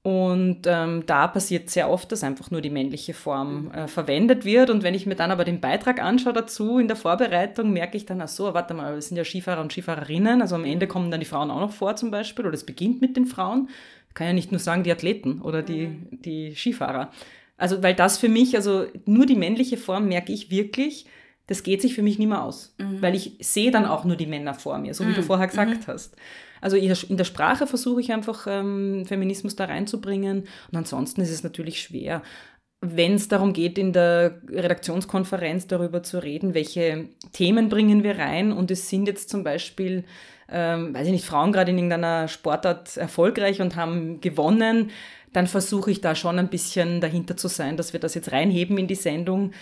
und 0.07 0.67
ähm, 0.67 1.05
da 1.07 1.29
passiert 1.29 1.71
sehr 1.71 1.89
oft, 1.89 2.13
dass 2.13 2.25
einfach 2.25 2.51
nur 2.51 2.61
die 2.61 2.71
männliche 2.71 3.15
Form 3.15 3.71
äh, 3.71 3.87
verwendet 3.87 4.45
wird. 4.45 4.69
Und 4.69 4.83
wenn 4.83 4.93
ich 4.95 5.07
mir 5.07 5.15
dann 5.15 5.31
aber 5.31 5.45
den 5.45 5.61
Beitrag 5.61 6.03
anschaue 6.03 6.35
dazu 6.35 6.79
in 6.79 6.89
der 6.89 6.97
Vorbereitung, 6.97 7.73
merke 7.73 7.97
ich 7.97 8.05
dann, 8.05 8.21
ach 8.21 8.29
so, 8.29 8.53
warte 8.53 8.75
mal, 8.75 8.99
es 8.99 9.09
sind 9.09 9.17
ja 9.17 9.25
Skifahrer 9.25 9.63
und 9.63 9.73
Skifahrerinnen. 9.73 10.43
Also 10.43 10.57
am 10.57 10.67
Ende 10.67 10.87
kommen 10.89 11.11
dann 11.11 11.21
die 11.21 11.27
Frauen 11.27 11.51
auch 11.51 11.61
noch 11.61 11.73
vor 11.73 11.97
zum 11.97 12.11
Beispiel. 12.11 12.45
Oder 12.45 12.55
es 12.55 12.67
beginnt 12.67 13.01
mit 13.01 13.17
den 13.17 13.25
Frauen. 13.25 13.71
Kann 14.15 14.29
ja 14.29 14.33
nicht 14.33 14.53
nur 14.53 14.61
sagen 14.61 14.85
die 14.85 14.93
Athleten 14.93 15.43
oder 15.43 15.63
die, 15.63 15.91
die 16.11 16.55
Skifahrer. 16.55 17.11
Also 17.57 17.83
weil 17.83 17.95
das 17.95 18.19
für 18.19 18.29
mich, 18.29 18.57
also 18.57 18.87
nur 19.05 19.27
die 19.27 19.37
männliche 19.37 19.77
Form 19.77 20.09
merke 20.09 20.33
ich 20.33 20.51
wirklich, 20.51 21.07
das 21.47 21.63
geht 21.63 21.83
sich 21.83 21.95
für 21.95 22.03
mich 22.03 22.19
nicht 22.19 22.29
mehr 22.29 22.43
aus. 22.43 22.75
Mhm. 22.79 23.03
Weil 23.03 23.15
ich 23.15 23.37
sehe 23.41 23.71
dann 23.71 23.87
auch 23.87 24.05
nur 24.05 24.17
die 24.17 24.27
Männer 24.27 24.55
vor 24.55 24.79
mir, 24.79 24.95
so 24.95 25.05
wie 25.05 25.11
mhm. 25.11 25.17
du 25.17 25.23
vorher 25.23 25.47
gesagt 25.47 25.87
mhm. 25.87 25.93
hast. 25.93 26.17
Also 26.61 26.79
in 26.79 27.17
der 27.19 27.25
Sprache 27.25 27.67
versuche 27.67 28.01
ich 28.01 28.13
einfach 28.13 28.47
ähm, 28.49 29.05
Feminismus 29.05 29.55
da 29.55 29.67
reinzubringen 29.67 30.45
und 30.73 30.79
ansonsten 30.79 31.21
ist 31.21 31.31
es 31.31 31.45
natürlich 31.45 31.83
schwer. 31.83 32.23
Wenn 32.81 33.15
es 33.15 33.29
darum 33.29 33.53
geht, 33.53 33.77
in 33.77 33.93
der 33.93 34.41
Redaktionskonferenz 34.49 35.67
darüber 35.67 36.03
zu 36.03 36.23
reden, 36.23 36.55
welche 36.55 37.09
Themen 37.33 37.69
bringen 37.69 38.03
wir 38.03 38.19
rein 38.19 38.51
und 38.51 38.71
es 38.71 38.89
sind 38.89 39.07
jetzt 39.07 39.29
zum 39.29 39.45
Beispiel, 39.45 40.05
ähm, 40.49 40.95
weiß 40.95 41.07
ich 41.07 41.13
nicht, 41.13 41.27
Frauen 41.27 41.53
gerade 41.53 41.71
in 41.71 41.79
irgendeiner 41.79 42.29
Sportart 42.29 42.97
erfolgreich 42.97 43.61
und 43.61 43.77
haben 43.77 44.21
gewonnen, 44.21 44.91
dann 45.33 45.47
versuche 45.47 45.91
ich 45.91 46.01
da 46.01 46.15
schon 46.15 46.39
ein 46.39 46.49
bisschen 46.49 47.01
dahinter 47.01 47.37
zu 47.37 47.49
sein, 47.49 47.77
dass 47.77 47.93
wir 47.93 48.01
das 48.01 48.15
jetzt 48.15 48.33
reinheben 48.33 48.79
in 48.79 48.87
die 48.87 48.95
Sendung. 48.95 49.53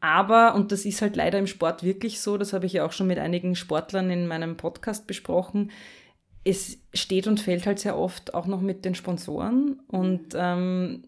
Aber, 0.00 0.54
und 0.56 0.72
das 0.72 0.84
ist 0.84 1.00
halt 1.00 1.14
leider 1.14 1.38
im 1.38 1.46
Sport 1.46 1.84
wirklich 1.84 2.20
so, 2.20 2.36
das 2.36 2.52
habe 2.52 2.66
ich 2.66 2.72
ja 2.72 2.84
auch 2.84 2.92
schon 2.92 3.06
mit 3.06 3.18
einigen 3.18 3.54
Sportlern 3.54 4.10
in 4.10 4.26
meinem 4.26 4.56
Podcast 4.56 5.06
besprochen, 5.06 5.70
es 6.44 6.78
steht 6.92 7.28
und 7.28 7.40
fällt 7.40 7.66
halt 7.66 7.78
sehr 7.78 7.96
oft 7.96 8.34
auch 8.34 8.46
noch 8.46 8.60
mit 8.60 8.84
den 8.84 8.96
Sponsoren 8.96 9.80
und 9.86 10.34
ähm, 10.34 11.02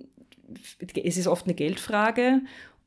es 0.94 1.16
ist 1.16 1.26
oft 1.26 1.46
eine 1.46 1.54
Geldfrage 1.54 2.42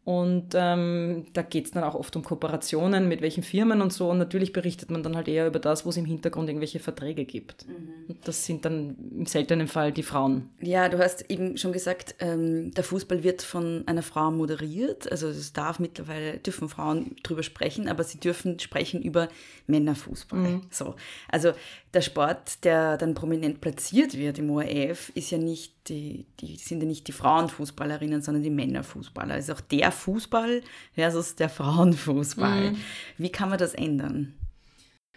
und 0.08 0.54
ähm, 0.54 1.26
da 1.34 1.42
geht 1.42 1.66
es 1.66 1.72
dann 1.72 1.84
auch 1.84 1.94
oft 1.94 2.16
um 2.16 2.24
Kooperationen, 2.24 3.10
mit 3.10 3.22
welchen 3.22 3.44
Firmen 3.44 3.82
und 3.82 3.92
so. 3.92 4.10
Und 4.10 4.20
natürlich 4.20 4.54
berichtet 4.54 4.90
man 4.90 5.04
dann 5.04 5.18
halt 5.18 5.28
eher 5.28 5.46
über 5.46 5.60
das, 5.60 5.86
wo 5.86 5.90
es 5.90 5.98
im 5.98 6.06
Hintergrund 6.06 6.48
irgendwelche 6.48 6.80
Verträge 6.80 7.26
gibt. 7.26 7.68
Mhm. 7.68 8.06
Und 8.08 8.26
das 8.26 8.46
sind 8.46 8.64
dann 8.64 8.96
im 9.12 9.26
seltenen 9.26 9.68
Fall 9.68 9.92
die 9.92 10.04
Frauen. 10.04 10.50
Ja, 10.62 10.88
du 10.88 11.00
hast 11.00 11.30
eben 11.30 11.58
schon 11.58 11.74
gesagt, 11.74 12.16
ähm, 12.20 12.72
der 12.72 12.86
Fußball 12.86 13.22
wird 13.22 13.42
von 13.42 13.84
einer 13.86 14.02
Frau 14.02 14.32
moderiert. 14.32 15.12
Also 15.12 15.28
es 15.28 15.52
darf 15.52 15.78
mittlerweile, 15.78 16.38
dürfen 16.38 16.70
Frauen 16.70 17.18
drüber 17.24 17.44
sprechen, 17.44 17.90
aber 17.90 18.06
sie 18.06 18.22
dürfen 18.22 18.60
sprechen 18.60 19.02
über 19.02 19.28
Männerfußball. 19.66 20.40
Mhm. 20.40 20.62
So. 20.70 20.96
Also 21.28 21.52
der 21.98 22.02
Sport, 22.04 22.64
der 22.64 22.96
dann 22.98 23.16
prominent 23.16 23.60
platziert 23.60 24.16
wird 24.16 24.38
im 24.38 24.52
ORF, 24.52 25.10
ist 25.16 25.32
ja 25.32 25.40
nicht 25.40 25.74
die, 25.90 26.28
die 26.40 26.56
sind 26.58 26.82
ja 26.82 26.88
nicht 26.88 27.08
die 27.08 27.12
Frauenfußballerinnen, 27.12 28.22
sondern 28.22 28.44
die 28.44 28.52
Männerfußballer. 28.52 29.34
Also 29.34 29.54
auch 29.54 29.62
der 29.62 29.92
Fußball 29.92 30.62
versus 30.94 31.36
der 31.36 31.50
Frauenfußball. 31.50 32.72
Mhm. 32.72 32.78
Wie 33.18 33.32
kann 33.32 33.50
man 33.50 33.58
das 33.58 33.74
ändern? 33.74 34.36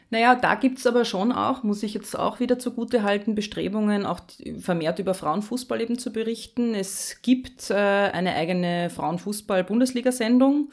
Naja, 0.08 0.34
da 0.34 0.54
gibt 0.54 0.78
es 0.78 0.86
aber 0.86 1.04
schon 1.04 1.32
auch, 1.32 1.64
muss 1.64 1.82
ich 1.82 1.92
jetzt 1.92 2.18
auch 2.18 2.40
wieder 2.40 2.58
zugute 2.58 3.02
halten, 3.02 3.34
Bestrebungen, 3.34 4.06
auch 4.06 4.20
vermehrt 4.58 4.98
über 5.00 5.12
Frauenfußball 5.12 5.82
eben 5.82 5.98
zu 5.98 6.14
berichten. 6.14 6.74
Es 6.74 7.20
gibt 7.20 7.68
äh, 7.68 7.74
eine 7.74 8.34
eigene 8.36 8.88
Frauenfußball-Bundesliga-Sendung. 8.88 10.70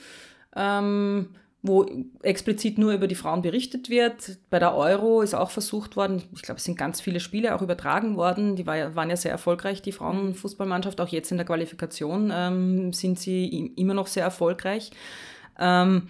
Ähm, 0.55 1.35
wo 1.67 1.85
explizit 2.23 2.77
nur 2.77 2.93
über 2.93 3.07
die 3.07 3.15
Frauen 3.15 3.41
berichtet 3.41 3.89
wird. 3.89 4.37
Bei 4.49 4.59
der 4.59 4.75
Euro 4.75 5.21
ist 5.21 5.33
auch 5.33 5.51
versucht 5.51 5.95
worden, 5.95 6.23
ich 6.33 6.41
glaube, 6.41 6.57
es 6.57 6.63
sind 6.63 6.77
ganz 6.77 7.01
viele 7.01 7.19
Spiele 7.19 7.53
auch 7.55 7.61
übertragen 7.61 8.15
worden. 8.15 8.55
Die 8.55 8.65
war, 8.65 8.95
waren 8.95 9.09
ja 9.09 9.15
sehr 9.15 9.31
erfolgreich, 9.31 9.81
die 9.81 9.91
Frauenfußballmannschaft. 9.91 10.99
Auch 11.01 11.09
jetzt 11.09 11.31
in 11.31 11.37
der 11.37 11.45
Qualifikation 11.45 12.31
ähm, 12.33 12.93
sind 12.93 13.19
sie 13.19 13.73
immer 13.75 13.93
noch 13.93 14.07
sehr 14.07 14.23
erfolgreich, 14.23 14.91
ähm, 15.59 16.07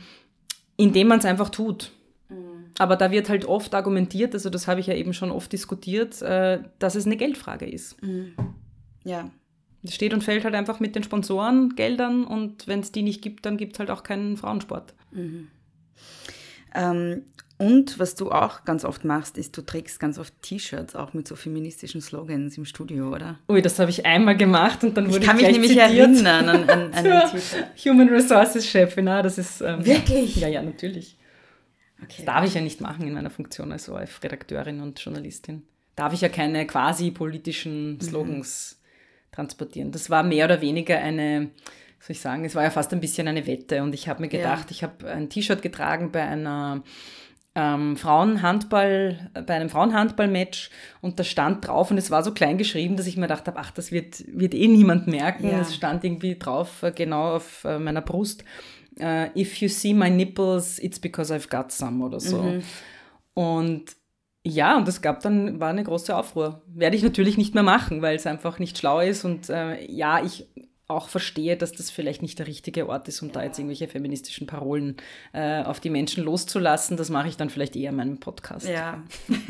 indem 0.77 1.07
man 1.07 1.19
es 1.19 1.25
einfach 1.25 1.49
tut. 1.49 1.91
Mhm. 2.29 2.71
Aber 2.77 2.95
da 2.95 3.11
wird 3.11 3.29
halt 3.29 3.45
oft 3.45 3.73
argumentiert, 3.73 4.33
also 4.33 4.49
das 4.49 4.67
habe 4.67 4.79
ich 4.79 4.87
ja 4.87 4.93
eben 4.93 5.13
schon 5.13 5.31
oft 5.31 5.51
diskutiert, 5.51 6.21
äh, 6.21 6.59
dass 6.79 6.95
es 6.95 7.05
eine 7.05 7.17
Geldfrage 7.17 7.65
ist. 7.65 8.01
Mhm. 8.01 8.33
Ja. 9.03 9.29
Es 9.83 9.93
steht 9.93 10.13
und 10.13 10.23
fällt 10.23 10.43
halt 10.43 10.55
einfach 10.55 10.79
mit 10.79 10.95
den 10.95 11.03
Sponsoren, 11.03 11.75
Geldern 11.75 12.25
und 12.25 12.67
wenn 12.67 12.79
es 12.79 12.91
die 12.91 13.03
nicht 13.03 13.21
gibt, 13.21 13.45
dann 13.45 13.57
gibt 13.57 13.73
es 13.73 13.79
halt 13.79 13.91
auch 13.91 14.03
keinen 14.03 14.37
Frauensport. 14.37 14.93
Mhm. 15.11 15.47
Ähm, 16.75 17.23
und 17.59 17.97
was 17.97 18.13
du 18.13 18.31
auch 18.31 18.65
ganz 18.65 18.85
oft 18.85 19.03
machst, 19.03 19.37
ist, 19.37 19.57
du 19.57 19.63
trägst 19.63 19.99
ganz 19.99 20.19
oft 20.19 20.33
T-Shirts 20.43 20.95
auch 20.95 21.13
mit 21.13 21.27
so 21.27 21.35
feministischen 21.35 22.01
Slogans 22.01 22.55
im 22.57 22.65
Studio, 22.65 23.09
oder? 23.09 23.39
Ui, 23.49 23.63
das 23.63 23.79
habe 23.79 23.89
ich 23.89 24.05
einmal 24.05 24.37
gemacht 24.37 24.83
und 24.83 24.95
dann 24.95 25.09
wurde 25.09 25.19
ich 25.19 25.25
kann 25.25 25.39
ich 25.39 25.45
mich 25.45 25.53
nämlich 25.53 25.71
zitiert. 25.71 25.89
erinnern 25.89 26.49
an, 26.49 26.69
an, 26.69 26.93
an 26.93 27.03
den 27.03 27.21
T-Shirt. 27.31 27.65
Human 27.85 28.09
Resources 28.09 28.67
Chefin, 28.67 29.07
das 29.07 29.39
ist... 29.39 29.61
Ähm, 29.61 29.83
Wirklich? 29.83 30.35
Ja, 30.35 30.47
ja, 30.47 30.61
natürlich. 30.61 31.17
Okay. 32.03 32.13
Das 32.17 32.25
darf 32.25 32.45
ich 32.45 32.53
ja 32.53 32.61
nicht 32.61 32.79
machen 32.79 33.07
in 33.07 33.13
meiner 33.15 33.31
Funktion 33.31 33.71
als 33.71 33.89
ORF-Redakteurin 33.89 34.81
und 34.81 34.99
Journalistin. 34.99 35.63
Darf 35.95 36.13
ich 36.13 36.21
ja 36.21 36.29
keine 36.29 36.67
quasi 36.67 37.09
politischen 37.09 37.93
mhm. 37.93 38.01
Slogans 38.01 38.76
mhm. 38.76 38.76
Transportieren. 39.37 39.91
Das 39.91 40.09
war 40.09 40.23
mehr 40.23 40.45
oder 40.45 40.61
weniger 40.61 40.97
eine 40.97 41.51
soll 41.99 42.11
ich 42.11 42.21
sagen, 42.21 42.45
es 42.45 42.55
war 42.55 42.63
ja 42.63 42.69
fast 42.69 42.93
ein 42.93 42.99
bisschen 42.99 43.27
eine 43.27 43.47
Wette 43.47 43.81
und 43.81 43.93
ich 43.93 44.07
habe 44.07 44.21
mir 44.21 44.27
gedacht, 44.27 44.65
ja. 44.65 44.71
ich 44.71 44.83
habe 44.83 45.09
ein 45.09 45.29
T-Shirt 45.29 45.61
getragen 45.61 46.11
bei 46.11 46.21
einer 46.21 46.83
ähm, 47.55 47.97
Frauenhandball, 47.97 49.31
bei 49.33 49.55
einem 49.55 49.69
Frauenhandball-Match 49.69 50.69
und 51.01 51.19
da 51.19 51.23
stand 51.23 51.67
drauf 51.67 51.89
und 51.89 51.97
es 51.97 52.11
war 52.11 52.23
so 52.23 52.33
klein 52.33 52.57
geschrieben, 52.57 52.97
dass 52.97 53.07
ich 53.07 53.17
mir 53.17 53.23
gedacht 53.23 53.47
habe, 53.47 53.57
ach, 53.59 53.71
das 53.71 53.91
wird, 53.91 54.23
wird 54.27 54.53
eh 54.53 54.67
niemand 54.67 55.07
merken. 55.07 55.49
Ja. 55.49 55.61
Es 55.61 55.73
stand 55.73 56.03
irgendwie 56.03 56.37
drauf, 56.37 56.83
äh, 56.83 56.91
genau 56.91 57.35
auf 57.35 57.63
äh, 57.65 57.79
meiner 57.79 58.01
Brust, 58.01 58.43
uh, 58.99 59.25
if 59.35 59.55
you 59.57 59.67
see 59.67 59.93
my 59.93 60.09
nipples, 60.09 60.77
it's 60.79 60.99
because 60.99 61.33
I've 61.33 61.49
got 61.49 61.71
some 61.71 62.05
oder 62.05 62.19
so. 62.19 62.43
Mhm. 62.43 62.63
Und 63.33 63.95
ja, 64.47 64.77
und 64.77 64.87
es 64.87 65.01
gab 65.01 65.21
dann, 65.21 65.59
war 65.59 65.69
eine 65.69 65.83
große 65.83 66.15
Aufruhr. 66.15 66.61
Werde 66.67 66.95
ich 66.95 67.03
natürlich 67.03 67.37
nicht 67.37 67.53
mehr 67.53 67.63
machen, 67.63 68.01
weil 68.01 68.15
es 68.15 68.25
einfach 68.25 68.59
nicht 68.59 68.77
schlau 68.77 69.01
ist. 69.01 69.25
Und 69.25 69.49
äh, 69.49 69.83
ja, 69.91 70.23
ich 70.23 70.47
auch 70.87 71.09
verstehe, 71.09 71.57
dass 71.57 71.73
das 71.73 71.91
vielleicht 71.91 72.21
nicht 72.21 72.39
der 72.39 72.47
richtige 72.47 72.87
Ort 72.87 73.09
ist, 73.09 73.21
um 73.21 73.33
da 73.33 73.43
jetzt 73.43 73.59
irgendwelche 73.59 73.89
feministischen 73.89 74.47
Parolen 74.47 74.95
äh, 75.33 75.63
auf 75.63 75.81
die 75.81 75.89
Menschen 75.89 76.23
loszulassen. 76.23 76.95
Das 76.95 77.09
mache 77.09 77.27
ich 77.27 77.35
dann 77.35 77.49
vielleicht 77.49 77.75
eher 77.75 77.89
in 77.89 77.97
meinem 77.97 78.19
Podcast. 78.19 78.69
Ja. 78.69 79.03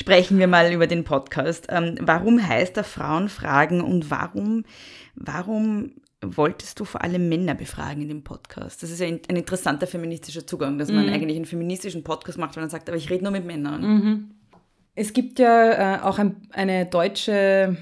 Sprechen 0.00 0.38
wir 0.38 0.46
mal 0.46 0.72
über 0.72 0.86
den 0.86 1.02
Podcast. 1.02 1.66
Ähm, 1.70 1.96
warum 2.00 2.40
heißt 2.40 2.76
er 2.76 2.84
Frauenfragen 2.84 3.80
und 3.80 4.12
warum, 4.12 4.64
warum 5.16 5.90
wolltest 6.22 6.80
du 6.80 6.84
vor 6.84 7.02
allem 7.02 7.28
Männer 7.28 7.54
befragen 7.54 8.02
in 8.02 8.08
dem 8.08 8.24
Podcast? 8.24 8.82
Das 8.82 8.90
ist 8.90 9.00
ja 9.00 9.06
ein, 9.06 9.20
ein 9.28 9.36
interessanter 9.36 9.86
feministischer 9.86 10.46
Zugang, 10.46 10.78
dass 10.78 10.90
man 10.90 11.06
mhm. 11.06 11.12
eigentlich 11.12 11.36
einen 11.36 11.44
feministischen 11.44 12.04
Podcast 12.04 12.38
macht, 12.38 12.56
wenn 12.56 12.62
man 12.62 12.70
sagt, 12.70 12.88
aber 12.88 12.96
ich 12.96 13.10
rede 13.10 13.24
nur 13.24 13.32
mit 13.32 13.44
Männern. 13.44 13.82
Mhm. 13.82 14.30
Es 14.94 15.12
gibt 15.12 15.38
ja 15.38 15.96
äh, 15.96 16.00
auch 16.02 16.18
ein, 16.18 16.48
eine 16.52 16.86
deutsche 16.86 17.76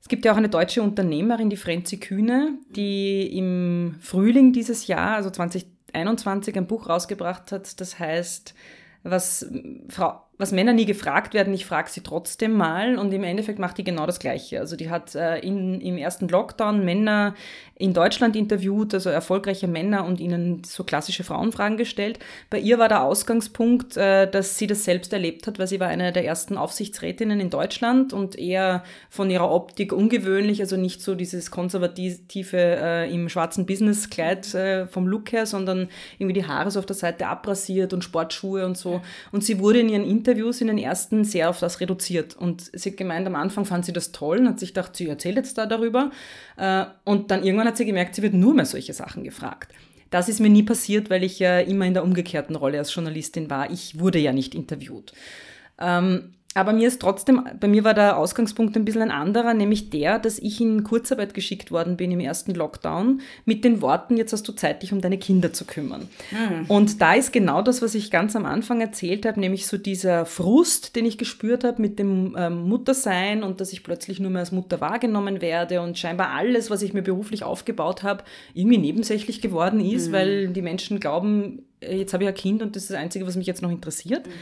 es 0.00 0.08
gibt 0.08 0.24
ja 0.24 0.32
auch 0.32 0.36
eine 0.36 0.48
deutsche 0.48 0.82
Unternehmerin, 0.82 1.50
die 1.50 1.56
Frenzi 1.56 1.98
Kühne, 1.98 2.58
die 2.70 3.36
im 3.36 3.96
Frühling 4.00 4.52
dieses 4.52 4.86
Jahr, 4.86 5.16
also 5.16 5.30
2021, 5.30 6.56
ein 6.56 6.66
Buch 6.66 6.88
rausgebracht 6.88 7.52
hat, 7.52 7.80
das 7.80 7.98
heißt, 7.98 8.54
was, 9.02 9.46
Frau, 9.88 10.22
was 10.40 10.52
Männer 10.52 10.72
nie 10.72 10.86
gefragt 10.86 11.34
werden, 11.34 11.52
ich 11.52 11.66
frage 11.66 11.90
sie 11.90 12.00
trotzdem 12.00 12.52
mal 12.52 12.98
und 12.98 13.12
im 13.12 13.24
Endeffekt 13.24 13.58
macht 13.58 13.78
die 13.78 13.84
genau 13.84 14.06
das 14.06 14.18
Gleiche. 14.18 14.58
Also 14.58 14.74
die 14.74 14.90
hat 14.90 15.14
äh, 15.14 15.38
in, 15.38 15.80
im 15.80 15.98
ersten 15.98 16.28
Lockdown 16.28 16.84
Männer 16.84 17.34
in 17.80 17.94
Deutschland 17.94 18.36
interviewt, 18.36 18.92
also 18.92 19.08
erfolgreiche 19.08 19.66
Männer 19.66 20.04
und 20.04 20.20
ihnen 20.20 20.62
so 20.64 20.84
klassische 20.84 21.24
Frauenfragen 21.24 21.78
gestellt. 21.78 22.18
Bei 22.50 22.58
ihr 22.58 22.78
war 22.78 22.88
der 22.88 23.02
Ausgangspunkt, 23.02 23.96
äh, 23.96 24.30
dass 24.30 24.58
sie 24.58 24.66
das 24.66 24.84
selbst 24.84 25.12
erlebt 25.12 25.46
hat, 25.46 25.58
weil 25.58 25.66
sie 25.66 25.80
war 25.80 25.88
eine 25.88 26.12
der 26.12 26.26
ersten 26.26 26.58
Aufsichtsrätinnen 26.58 27.40
in 27.40 27.48
Deutschland 27.48 28.12
und 28.12 28.38
eher 28.38 28.84
von 29.08 29.30
ihrer 29.30 29.50
Optik 29.50 29.92
ungewöhnlich, 29.92 30.60
also 30.60 30.76
nicht 30.76 31.02
so 31.02 31.14
dieses 31.14 31.50
konservative 31.50 32.56
äh, 32.56 33.12
im 33.12 33.30
schwarzen 33.30 33.64
Businesskleid 33.64 34.54
äh, 34.54 34.86
vom 34.86 35.06
Look 35.06 35.32
her, 35.32 35.46
sondern 35.46 35.88
irgendwie 36.18 36.40
die 36.40 36.46
Haare 36.46 36.70
so 36.70 36.80
auf 36.80 36.86
der 36.86 36.96
Seite 36.96 37.28
abrasiert 37.28 37.94
und 37.94 38.04
Sportschuhe 38.04 38.66
und 38.66 38.76
so. 38.76 39.00
Und 39.32 39.42
sie 39.42 39.58
wurde 39.58 39.80
in 39.80 39.88
ihren 39.88 40.04
Interviews 40.04 40.29
in 40.32 40.66
den 40.66 40.78
ersten 40.78 41.24
sehr 41.24 41.50
auf 41.50 41.60
das 41.60 41.80
reduziert. 41.80 42.36
Und 42.36 42.70
sie 42.72 42.90
hat 42.90 42.96
gemeint, 42.96 43.26
am 43.26 43.34
Anfang 43.34 43.64
fand 43.64 43.84
sie 43.84 43.92
das 43.92 44.12
toll 44.12 44.38
und 44.38 44.48
hat 44.48 44.60
sich 44.60 44.70
gedacht, 44.70 44.96
sie 44.96 45.08
erzählt 45.08 45.36
jetzt 45.36 45.58
da 45.58 45.66
darüber. 45.66 46.10
Äh, 46.56 46.84
und 47.04 47.30
dann 47.30 47.44
irgendwann 47.44 47.68
hat 47.68 47.76
sie 47.76 47.86
gemerkt, 47.86 48.14
sie 48.14 48.22
wird 48.22 48.34
nur 48.34 48.54
mehr 48.54 48.66
solche 48.66 48.92
Sachen 48.92 49.24
gefragt. 49.24 49.72
Das 50.10 50.28
ist 50.28 50.40
mir 50.40 50.50
nie 50.50 50.64
passiert, 50.64 51.08
weil 51.08 51.22
ich 51.22 51.38
ja 51.38 51.60
immer 51.60 51.86
in 51.86 51.94
der 51.94 52.04
umgekehrten 52.04 52.56
Rolle 52.56 52.78
als 52.78 52.94
Journalistin 52.94 53.48
war. 53.48 53.70
Ich 53.70 53.98
wurde 54.00 54.18
ja 54.18 54.32
nicht 54.32 54.54
interviewt. 54.54 55.12
Ähm, 55.78 56.34
aber 56.54 56.72
mir 56.72 56.88
ist 56.88 57.00
trotzdem, 57.00 57.44
bei 57.60 57.68
mir 57.68 57.84
war 57.84 57.94
der 57.94 58.18
Ausgangspunkt 58.18 58.76
ein 58.76 58.84
bisschen 58.84 59.02
ein 59.02 59.12
anderer, 59.12 59.54
nämlich 59.54 59.88
der, 59.88 60.18
dass 60.18 60.40
ich 60.40 60.60
in 60.60 60.82
Kurzarbeit 60.82 61.32
geschickt 61.32 61.70
worden 61.70 61.96
bin 61.96 62.10
im 62.10 62.18
ersten 62.18 62.54
Lockdown 62.54 63.20
mit 63.44 63.62
den 63.62 63.80
Worten, 63.82 64.16
jetzt 64.16 64.32
hast 64.32 64.48
du 64.48 64.52
Zeit, 64.52 64.82
dich 64.82 64.92
um 64.92 65.00
deine 65.00 65.18
Kinder 65.18 65.52
zu 65.52 65.64
kümmern. 65.64 66.08
Mhm. 66.32 66.64
Und 66.66 67.00
da 67.00 67.14
ist 67.14 67.32
genau 67.32 67.62
das, 67.62 67.82
was 67.82 67.94
ich 67.94 68.10
ganz 68.10 68.34
am 68.34 68.46
Anfang 68.46 68.80
erzählt 68.80 69.26
habe, 69.26 69.38
nämlich 69.38 69.68
so 69.68 69.78
dieser 69.78 70.26
Frust, 70.26 70.96
den 70.96 71.06
ich 71.06 71.18
gespürt 71.18 71.62
habe 71.62 71.80
mit 71.80 72.00
dem 72.00 72.34
ähm, 72.36 72.62
Muttersein 72.68 73.44
und 73.44 73.60
dass 73.60 73.72
ich 73.72 73.84
plötzlich 73.84 74.18
nur 74.18 74.32
mehr 74.32 74.40
als 74.40 74.50
Mutter 74.50 74.80
wahrgenommen 74.80 75.40
werde 75.40 75.80
und 75.82 75.98
scheinbar 75.98 76.30
alles, 76.30 76.68
was 76.68 76.82
ich 76.82 76.92
mir 76.92 77.02
beruflich 77.02 77.44
aufgebaut 77.44 78.02
habe, 78.02 78.24
irgendwie 78.54 78.78
nebensächlich 78.78 79.40
geworden 79.40 79.78
ist, 79.78 80.08
mhm. 80.08 80.12
weil 80.12 80.48
die 80.48 80.62
Menschen 80.62 80.98
glauben, 80.98 81.62
äh, 81.78 81.96
jetzt 81.96 82.12
habe 82.12 82.24
ich 82.24 82.28
ein 82.28 82.34
Kind 82.34 82.60
und 82.60 82.74
das 82.74 82.82
ist 82.82 82.90
das 82.90 82.98
Einzige, 82.98 83.24
was 83.24 83.36
mich 83.36 83.46
jetzt 83.46 83.62
noch 83.62 83.70
interessiert. 83.70 84.26
Mhm 84.26 84.32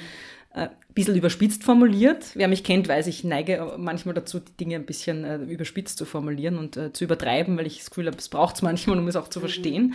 ein 0.50 0.66
äh, 0.66 0.70
bisschen 0.94 1.16
überspitzt 1.16 1.64
formuliert. 1.64 2.30
Wer 2.34 2.48
mich 2.48 2.64
kennt, 2.64 2.88
weiß, 2.88 3.06
ich 3.06 3.24
neige 3.24 3.74
manchmal 3.78 4.14
dazu, 4.14 4.40
die 4.40 4.56
Dinge 4.56 4.76
ein 4.76 4.86
bisschen 4.86 5.24
äh, 5.24 5.36
überspitzt 5.36 5.98
zu 5.98 6.04
formulieren 6.04 6.58
und 6.58 6.76
äh, 6.76 6.92
zu 6.92 7.04
übertreiben, 7.04 7.56
weil 7.56 7.66
ich 7.66 7.78
das 7.78 7.90
Gefühl 7.90 8.06
habe, 8.06 8.16
es 8.16 8.28
braucht 8.28 8.56
es 8.56 8.62
manchmal, 8.62 8.98
um 8.98 9.08
es 9.08 9.16
auch 9.16 9.28
zu 9.28 9.38
mhm. 9.38 9.42
verstehen. 9.42 9.94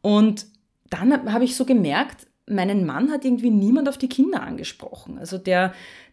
Und 0.00 0.46
dann 0.88 1.32
habe 1.32 1.44
ich 1.44 1.56
so 1.56 1.64
gemerkt, 1.64 2.26
meinen 2.46 2.84
Mann 2.84 3.10
hat 3.10 3.24
irgendwie 3.24 3.50
niemand 3.50 3.88
auf 3.88 3.98
die 3.98 4.08
Kinder 4.08 4.42
angesprochen. 4.42 5.18
Also 5.18 5.38
der, 5.38 5.72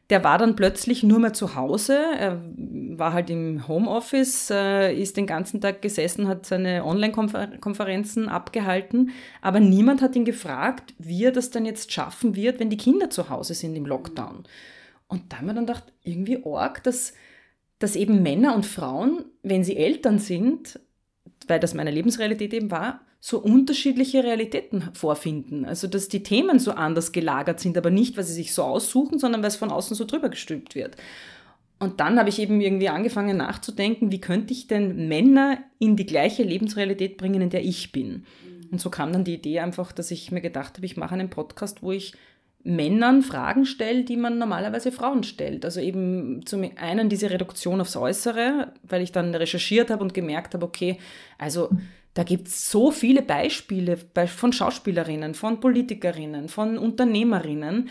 der 0.09 0.23
war 0.23 0.37
dann 0.37 0.55
plötzlich 0.55 1.03
nur 1.03 1.19
mehr 1.19 1.33
zu 1.33 1.55
Hause. 1.55 1.97
Er 2.17 2.41
war 2.55 3.11
halt 3.11 3.29
im 3.29 3.67
Homeoffice, 3.67 4.49
äh, 4.49 4.93
ist 4.93 5.17
den 5.17 5.27
ganzen 5.27 5.59
Tag 5.59 5.81
gesessen, 5.81 6.27
hat 6.29 6.45
seine 6.45 6.85
Online-Konferenzen 6.85 8.29
abgehalten. 8.29 9.11
Aber 9.41 9.59
niemand 9.59 10.01
hat 10.01 10.15
ihn 10.15 10.23
gefragt, 10.23 10.93
wie 10.97 11.25
er 11.25 11.31
das 11.31 11.49
dann 11.49 11.65
jetzt 11.65 11.91
schaffen 11.91 12.35
wird, 12.35 12.59
wenn 12.59 12.69
die 12.69 12.77
Kinder 12.77 13.09
zu 13.09 13.29
Hause 13.29 13.53
sind 13.53 13.75
im 13.75 13.85
Lockdown. 13.85 14.43
Und 15.07 15.23
da 15.31 15.37
haben 15.37 15.47
wir 15.47 15.53
dann 15.53 15.65
gedacht, 15.65 15.91
irgendwie 16.03 16.41
arg, 16.45 16.83
dass, 16.83 17.13
dass 17.79 17.97
eben 17.97 18.23
Männer 18.23 18.55
und 18.55 18.65
Frauen, 18.65 19.25
wenn 19.43 19.65
sie 19.65 19.75
Eltern 19.75 20.19
sind, 20.19 20.79
weil 21.47 21.59
das 21.59 21.73
meine 21.73 21.91
Lebensrealität 21.91 22.53
eben 22.53 22.71
war, 22.71 23.01
so 23.19 23.39
unterschiedliche 23.39 24.23
Realitäten 24.23 24.89
vorfinden. 24.93 25.65
Also 25.65 25.87
dass 25.87 26.07
die 26.07 26.23
Themen 26.23 26.59
so 26.59 26.71
anders 26.71 27.11
gelagert 27.11 27.59
sind, 27.59 27.77
aber 27.77 27.89
nicht, 27.89 28.15
weil 28.17 28.23
sie 28.23 28.33
sich 28.33 28.53
so 28.53 28.63
aussuchen, 28.63 29.19
sondern 29.19 29.41
weil 29.41 29.49
es 29.49 29.55
von 29.55 29.71
außen 29.71 29.95
so 29.95 30.05
drüber 30.05 30.29
gestülpt 30.29 30.75
wird. 30.75 30.97
Und 31.79 31.99
dann 31.99 32.17
habe 32.17 32.29
ich 32.29 32.39
eben 32.39 32.59
irgendwie 32.59 32.89
angefangen 32.89 33.37
nachzudenken, 33.37 34.11
wie 34.11 34.21
könnte 34.21 34.53
ich 34.53 34.67
denn 34.67 35.07
Männer 35.07 35.59
in 35.77 35.95
die 35.95 36.05
gleiche 36.05 36.43
Lebensrealität 36.43 37.17
bringen, 37.17 37.41
in 37.41 37.49
der 37.49 37.63
ich 37.63 37.91
bin. 37.91 38.25
Und 38.71 38.81
so 38.81 38.89
kam 38.89 39.13
dann 39.13 39.23
die 39.23 39.35
Idee 39.35 39.59
einfach, 39.59 39.91
dass 39.91 40.11
ich 40.11 40.31
mir 40.31 40.41
gedacht 40.41 40.77
habe, 40.77 40.85
ich 40.85 40.97
mache 40.97 41.13
einen 41.13 41.29
Podcast, 41.29 41.83
wo 41.83 41.91
ich 41.91 42.13
Männern 42.63 43.21
Fragen 43.21 43.65
stelle, 43.65 44.03
die 44.03 44.17
man 44.17 44.39
normalerweise 44.39 44.91
Frauen 44.91 45.23
stellt. 45.23 45.63
Also 45.63 45.79
eben 45.79 46.45
zum 46.45 46.69
einen 46.75 47.07
diese 47.07 47.29
Reduktion 47.29 47.79
aufs 47.79 47.95
Äußere, 47.95 48.73
weil 48.83 49.01
ich 49.01 49.11
dann 49.11 49.33
recherchiert 49.33 49.89
habe 49.89 50.03
und 50.03 50.13
gemerkt 50.13 50.53
habe, 50.53 50.65
okay, 50.65 50.97
also 51.37 51.69
da 52.17 52.23
gibt 52.23 52.47
es 52.47 52.71
so 52.71 52.89
viele 52.89 53.21
Beispiele 53.21 53.95
von 54.25 54.51
Schauspielerinnen, 54.51 55.35
von 55.35 55.59
Politikerinnen, 55.59 56.49
von 56.49 56.79
Unternehmerinnen, 56.79 57.89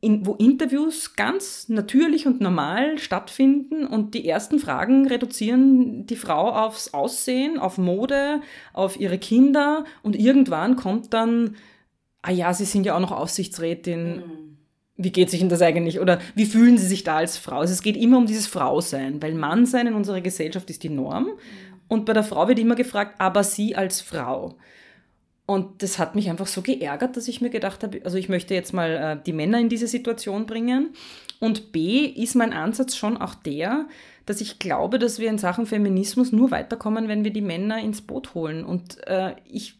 in, 0.00 0.24
wo 0.24 0.34
Interviews 0.34 1.16
ganz 1.16 1.68
natürlich 1.68 2.28
und 2.28 2.40
normal 2.40 2.98
stattfinden 2.98 3.84
und 3.84 4.14
die 4.14 4.28
ersten 4.28 4.60
Fragen 4.60 5.08
reduzieren 5.08 6.06
die 6.06 6.14
Frau 6.14 6.52
aufs 6.52 6.94
Aussehen, 6.94 7.58
auf 7.58 7.76
Mode, 7.76 8.40
auf 8.72 9.00
ihre 9.00 9.18
Kinder 9.18 9.84
und 10.04 10.14
irgendwann 10.14 10.76
kommt 10.76 11.12
dann, 11.12 11.56
ah 12.22 12.30
ja, 12.30 12.54
sie 12.54 12.66
sind 12.66 12.86
ja 12.86 12.94
auch 12.94 13.00
noch 13.00 13.10
Aufsichtsrätin. 13.10 14.18
Mhm. 14.18 14.56
Wie 14.96 15.10
geht 15.10 15.28
sich 15.28 15.40
denn 15.40 15.48
das 15.48 15.60
eigentlich? 15.60 15.98
Oder 15.98 16.20
wie 16.36 16.46
fühlen 16.46 16.78
Sie 16.78 16.86
sich 16.86 17.02
da 17.02 17.16
als 17.16 17.36
Frau? 17.36 17.58
Also 17.58 17.72
es 17.72 17.82
geht 17.82 17.96
immer 17.96 18.18
um 18.18 18.26
dieses 18.26 18.46
Frausein, 18.46 19.20
weil 19.20 19.34
Mannsein 19.34 19.88
in 19.88 19.94
unserer 19.94 20.20
Gesellschaft 20.20 20.70
ist 20.70 20.84
die 20.84 20.88
Norm. 20.88 21.24
Mhm. 21.24 21.75
Und 21.88 22.04
bei 22.04 22.12
der 22.12 22.24
Frau 22.24 22.48
wird 22.48 22.58
immer 22.58 22.74
gefragt, 22.74 23.14
aber 23.18 23.44
sie 23.44 23.76
als 23.76 24.00
Frau. 24.00 24.56
Und 25.46 25.82
das 25.82 26.00
hat 26.00 26.16
mich 26.16 26.28
einfach 26.28 26.48
so 26.48 26.60
geärgert, 26.60 27.16
dass 27.16 27.28
ich 27.28 27.40
mir 27.40 27.50
gedacht 27.50 27.84
habe, 27.84 28.00
also 28.04 28.18
ich 28.18 28.28
möchte 28.28 28.54
jetzt 28.54 28.72
mal 28.72 28.90
äh, 28.90 29.24
die 29.24 29.32
Männer 29.32 29.60
in 29.60 29.68
diese 29.68 29.86
Situation 29.86 30.44
bringen. 30.46 30.90
Und 31.38 31.70
B 31.70 32.04
ist 32.06 32.34
mein 32.34 32.52
Ansatz 32.52 32.96
schon 32.96 33.16
auch 33.16 33.34
der, 33.34 33.86
dass 34.24 34.40
ich 34.40 34.58
glaube, 34.58 34.98
dass 34.98 35.20
wir 35.20 35.28
in 35.28 35.38
Sachen 35.38 35.66
Feminismus 35.66 36.32
nur 36.32 36.50
weiterkommen, 36.50 37.06
wenn 37.06 37.22
wir 37.22 37.32
die 37.32 37.42
Männer 37.42 37.78
ins 37.78 38.02
Boot 38.02 38.34
holen. 38.34 38.64
Und 38.64 39.06
äh, 39.06 39.36
ich, 39.44 39.78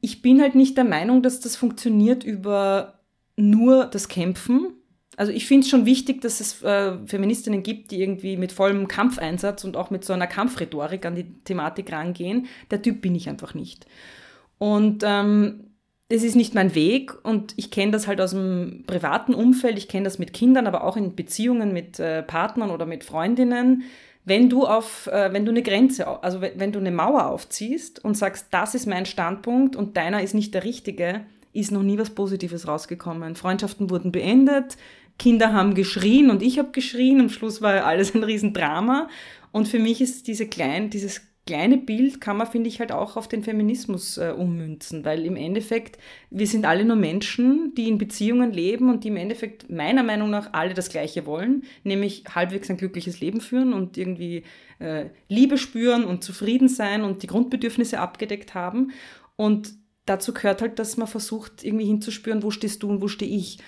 ich 0.00 0.20
bin 0.20 0.40
halt 0.40 0.56
nicht 0.56 0.76
der 0.76 0.84
Meinung, 0.84 1.22
dass 1.22 1.38
das 1.38 1.54
funktioniert 1.54 2.24
über 2.24 3.00
nur 3.36 3.86
das 3.86 4.08
Kämpfen, 4.08 4.74
also 5.16 5.32
ich 5.32 5.46
finde 5.46 5.64
es 5.64 5.70
schon 5.70 5.86
wichtig, 5.86 6.20
dass 6.20 6.40
es 6.40 6.62
äh, 6.62 6.96
Feministinnen 7.06 7.62
gibt, 7.62 7.90
die 7.90 8.00
irgendwie 8.00 8.36
mit 8.36 8.52
vollem 8.52 8.88
Kampfeinsatz 8.88 9.64
und 9.64 9.76
auch 9.76 9.90
mit 9.90 10.04
so 10.04 10.12
einer 10.12 10.26
Kampfrhetorik 10.26 11.04
an 11.04 11.14
die 11.14 11.26
Thematik 11.44 11.92
rangehen. 11.92 12.46
Der 12.70 12.80
Typ 12.80 13.02
bin 13.02 13.14
ich 13.14 13.28
einfach 13.28 13.54
nicht. 13.54 13.86
Und 14.58 15.02
ähm, 15.04 15.70
es 16.08 16.24
ist 16.24 16.34
nicht 16.34 16.54
mein 16.54 16.74
Weg 16.74 17.12
und 17.24 17.54
ich 17.56 17.70
kenne 17.70 17.92
das 17.92 18.06
halt 18.06 18.20
aus 18.20 18.32
dem 18.32 18.84
privaten 18.86 19.32
Umfeld, 19.32 19.78
ich 19.78 19.88
kenne 19.88 20.04
das 20.04 20.18
mit 20.18 20.32
Kindern, 20.32 20.66
aber 20.66 20.84
auch 20.84 20.96
in 20.96 21.14
Beziehungen 21.14 21.72
mit 21.72 22.00
äh, 22.00 22.22
Partnern 22.22 22.70
oder 22.70 22.84
mit 22.84 23.04
Freundinnen. 23.04 23.84
Wenn 24.24 24.48
du 24.48 24.66
auf, 24.66 25.06
äh, 25.06 25.32
wenn 25.32 25.44
du 25.44 25.52
eine 25.52 25.62
Grenze, 25.62 26.22
also 26.22 26.40
wenn 26.40 26.72
du 26.72 26.80
eine 26.80 26.90
Mauer 26.90 27.26
aufziehst 27.26 28.04
und 28.04 28.16
sagst, 28.16 28.48
das 28.50 28.74
ist 28.74 28.86
mein 28.86 29.06
Standpunkt 29.06 29.76
und 29.76 29.96
deiner 29.96 30.22
ist 30.22 30.34
nicht 30.34 30.52
der 30.52 30.64
richtige, 30.64 31.22
ist 31.52 31.72
noch 31.72 31.82
nie 31.82 31.98
was 31.98 32.10
Positives 32.10 32.66
rausgekommen. 32.66 33.36
Freundschaften 33.36 33.88
wurden 33.88 34.12
beendet, 34.12 34.76
Kinder 35.20 35.52
haben 35.52 35.74
geschrien 35.74 36.30
und 36.30 36.42
ich 36.42 36.58
habe 36.58 36.70
geschrien. 36.72 37.20
Am 37.20 37.28
Schluss 37.28 37.60
war 37.60 37.84
alles 37.84 38.14
ein 38.14 38.24
Riesendrama. 38.24 39.08
Und 39.52 39.68
für 39.68 39.78
mich 39.78 40.00
ist 40.00 40.26
diese 40.26 40.46
klein, 40.46 40.88
dieses 40.88 41.20
kleine 41.46 41.76
Bild 41.76 42.22
kann 42.22 42.38
man, 42.38 42.46
finde 42.46 42.68
ich, 42.68 42.80
halt 42.80 42.90
auch 42.90 43.18
auf 43.18 43.28
den 43.28 43.42
Feminismus 43.42 44.16
äh, 44.16 44.32
ummünzen, 44.36 45.04
weil 45.04 45.26
im 45.26 45.36
Endeffekt, 45.36 45.98
wir 46.30 46.46
sind 46.46 46.64
alle 46.64 46.86
nur 46.86 46.96
Menschen, 46.96 47.74
die 47.76 47.88
in 47.88 47.98
Beziehungen 47.98 48.50
leben 48.50 48.88
und 48.88 49.04
die 49.04 49.08
im 49.08 49.16
Endeffekt 49.16 49.68
meiner 49.68 50.02
Meinung 50.02 50.30
nach 50.30 50.54
alle 50.54 50.72
das 50.72 50.88
Gleiche 50.88 51.26
wollen, 51.26 51.64
nämlich 51.84 52.24
halbwegs 52.34 52.70
ein 52.70 52.78
glückliches 52.78 53.20
Leben 53.20 53.42
führen 53.42 53.74
und 53.74 53.98
irgendwie 53.98 54.44
äh, 54.78 55.06
Liebe 55.28 55.58
spüren 55.58 56.04
und 56.04 56.24
zufrieden 56.24 56.68
sein 56.68 57.02
und 57.02 57.22
die 57.22 57.26
Grundbedürfnisse 57.26 57.98
abgedeckt 57.98 58.54
haben. 58.54 58.92
Und 59.36 59.74
dazu 60.06 60.32
gehört 60.32 60.62
halt, 60.62 60.78
dass 60.78 60.96
man 60.96 61.08
versucht, 61.08 61.62
irgendwie 61.62 61.86
hinzuspüren, 61.86 62.42
wo 62.42 62.50
stehst 62.50 62.82
du 62.82 62.88
und 62.88 63.02
wo 63.02 63.08
stehe 63.08 63.36
ich. 63.36 63.58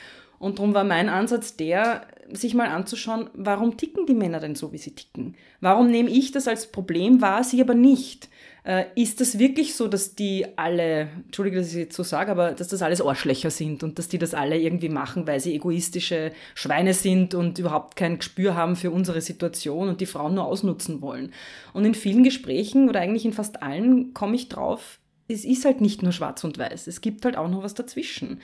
Und 0.42 0.59
darum 0.59 0.74
war 0.74 0.83
mein 0.83 1.09
Ansatz 1.09 1.57
der, 1.57 2.05
sich 2.33 2.52
mal 2.52 2.66
anzuschauen, 2.66 3.31
warum 3.33 3.76
ticken 3.76 4.07
die 4.07 4.14
Männer 4.14 4.40
denn 4.40 4.57
so, 4.57 4.72
wie 4.72 4.78
sie 4.78 4.90
ticken? 4.90 5.37
Warum 5.61 5.88
nehme 5.88 6.11
ich 6.11 6.33
das 6.33 6.48
als 6.48 6.66
Problem 6.66 7.20
wahr, 7.20 7.44
sie 7.44 7.61
aber 7.61 7.74
nicht? 7.74 8.28
Äh, 8.64 8.87
ist 8.96 9.20
das 9.20 9.38
wirklich 9.38 9.76
so, 9.76 9.87
dass 9.87 10.16
die 10.16 10.44
alle, 10.57 11.11
entschuldige, 11.26 11.59
dass 11.59 11.68
ich 11.68 11.76
jetzt 11.76 11.94
so 11.94 12.02
sage, 12.02 12.33
aber 12.33 12.50
dass 12.55 12.66
das 12.66 12.83
alles 12.83 13.00
Arschlöcher 13.00 13.50
sind 13.50 13.85
und 13.85 14.00
dass 14.00 14.09
die 14.09 14.18
das 14.18 14.35
alle 14.35 14.59
irgendwie 14.59 14.88
machen, 14.88 15.28
weil 15.28 15.38
sie 15.38 15.55
egoistische 15.55 16.33
Schweine 16.57 16.92
sind 16.92 17.35
und 17.35 17.61
überhaupt 17.61 17.94
kein 17.94 18.18
Gespür 18.18 18.57
haben 18.57 18.74
für 18.74 18.90
unsere 18.90 19.20
Situation 19.20 19.88
und 19.88 20.00
die 20.00 20.07
Frauen 20.07 20.35
nur 20.35 20.46
ausnutzen 20.46 21.02
wollen? 21.02 21.33
Und 21.72 21.85
in 21.85 21.94
vielen 21.94 22.24
Gesprächen 22.24 22.88
oder 22.88 22.98
eigentlich 22.98 23.24
in 23.24 23.33
fast 23.33 23.62
allen 23.62 24.12
komme 24.12 24.35
ich 24.35 24.48
drauf, 24.48 24.98
es 25.28 25.44
ist 25.44 25.64
halt 25.64 25.81
nicht 25.81 26.02
nur 26.02 26.11
schwarz 26.11 26.42
und 26.42 26.59
weiß, 26.59 26.88
es 26.88 27.00
gibt 27.00 27.24
halt 27.24 27.37
auch 27.37 27.48
noch 27.48 27.62
was 27.62 27.74
dazwischen. 27.74 28.40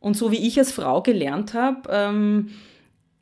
Und 0.00 0.16
so 0.16 0.30
wie 0.30 0.46
ich 0.46 0.58
als 0.58 0.72
Frau 0.72 1.02
gelernt 1.02 1.54
habe, 1.54 1.88
ähm, 1.90 2.50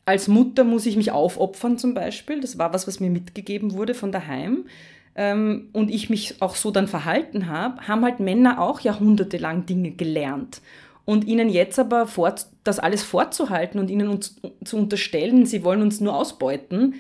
als 0.05 0.29
Mutter 0.29 0.65
muss 0.65 0.87
ich 0.87 0.97
mich 0.97 1.11
aufopfern 1.11 1.79
zum 1.79 1.95
Beispiel. 1.95 2.41
Das 2.41 2.59
war 2.59 2.73
was, 2.73 2.87
was 2.87 3.01
mir 3.01 3.11
mitgegeben 3.11 3.73
wurde 3.73 3.95
von 3.95 4.13
daheim. 4.13 4.67
Ähm, 5.15 5.71
und 5.73 5.91
ich 5.91 6.11
mich 6.11 6.43
auch 6.43 6.55
so 6.55 6.71
dann 6.71 6.89
verhalten 6.89 7.49
habe, 7.49 7.89
haben 7.89 8.05
halt 8.05 8.21
Männer 8.21 8.61
auch 8.61 8.81
jahrhundertelang 8.81 9.67
Dinge 9.67 9.91
gelernt. 9.93 10.61
Und 11.07 11.25
ihnen 11.25 11.49
jetzt 11.49 11.79
aber 11.79 12.07
fort, 12.07 12.47
das 12.65 12.79
alles 12.79 13.03
vorzuhalten 13.03 13.79
und 13.79 13.91
ihnen 13.91 14.09
uns 14.09 14.37
zu 14.65 14.77
unterstellen, 14.77 15.47
sie 15.47 15.65
wollen 15.65 15.81
uns 15.81 16.01
nur 16.01 16.17
ausbeuten, 16.17 16.97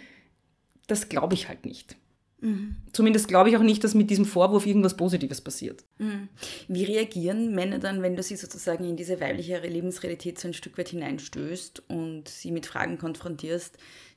das 0.86 1.08
glaube 1.08 1.34
ich 1.34 1.48
halt 1.48 1.66
nicht. 1.66 1.96
Mhm. 2.46 2.76
Zumindest 2.92 3.26
glaube 3.26 3.50
ich 3.50 3.56
auch 3.56 3.62
nicht, 3.62 3.82
dass 3.82 3.94
mit 3.94 4.09
diesem 4.09 4.24
Vorwurf 4.24 4.66
irgendwas 4.66 4.96
Positives 4.96 5.40
passiert. 5.40 5.85
Mhm. 5.98 6.28
Wie 6.68 6.85
reagieren 6.85 7.52
Männer 7.56 7.80
dann, 7.80 8.02
wenn 8.02 8.14
du 8.14 8.22
sie 8.22 8.37
sozusagen 8.37 8.85
in 8.85 8.96
diese 8.96 9.20
weiblichere 9.20 9.66
Lebensrealität 9.66 10.38
so 10.38 10.46
ein 10.46 10.54
Stück 10.54 10.78
weit 10.78 10.90
hineinstößt 10.90 11.82
und 11.88 12.28
sie 12.28 12.52
mit 12.52 12.66
Fragen 12.66 12.98
konfrontierst, 12.98 13.76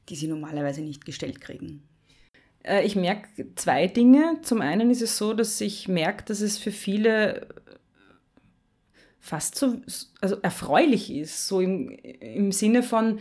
die 0.09 0.15
sie 0.15 0.27
normalerweise 0.27 0.81
nicht 0.81 1.05
gestellt 1.05 1.41
kriegen? 1.41 1.81
Äh, 2.63 2.85
ich 2.85 2.95
merke 2.95 3.47
zwei 3.55 3.87
Dinge. 3.87 4.37
Zum 4.43 4.61
einen 4.61 4.91
ist 4.91 5.01
es 5.01 5.17
so, 5.17 5.33
dass 5.33 5.59
ich 5.59 5.87
merke, 5.87 6.23
dass 6.25 6.41
es 6.41 6.59
für 6.59 6.71
viele 6.71 7.47
fast 9.19 9.55
so 9.55 9.81
also 10.21 10.37
erfreulich 10.43 11.11
ist, 11.11 11.47
so 11.47 11.61
im, 11.61 11.89
im 11.89 12.51
Sinne 12.51 12.83
von, 12.83 13.19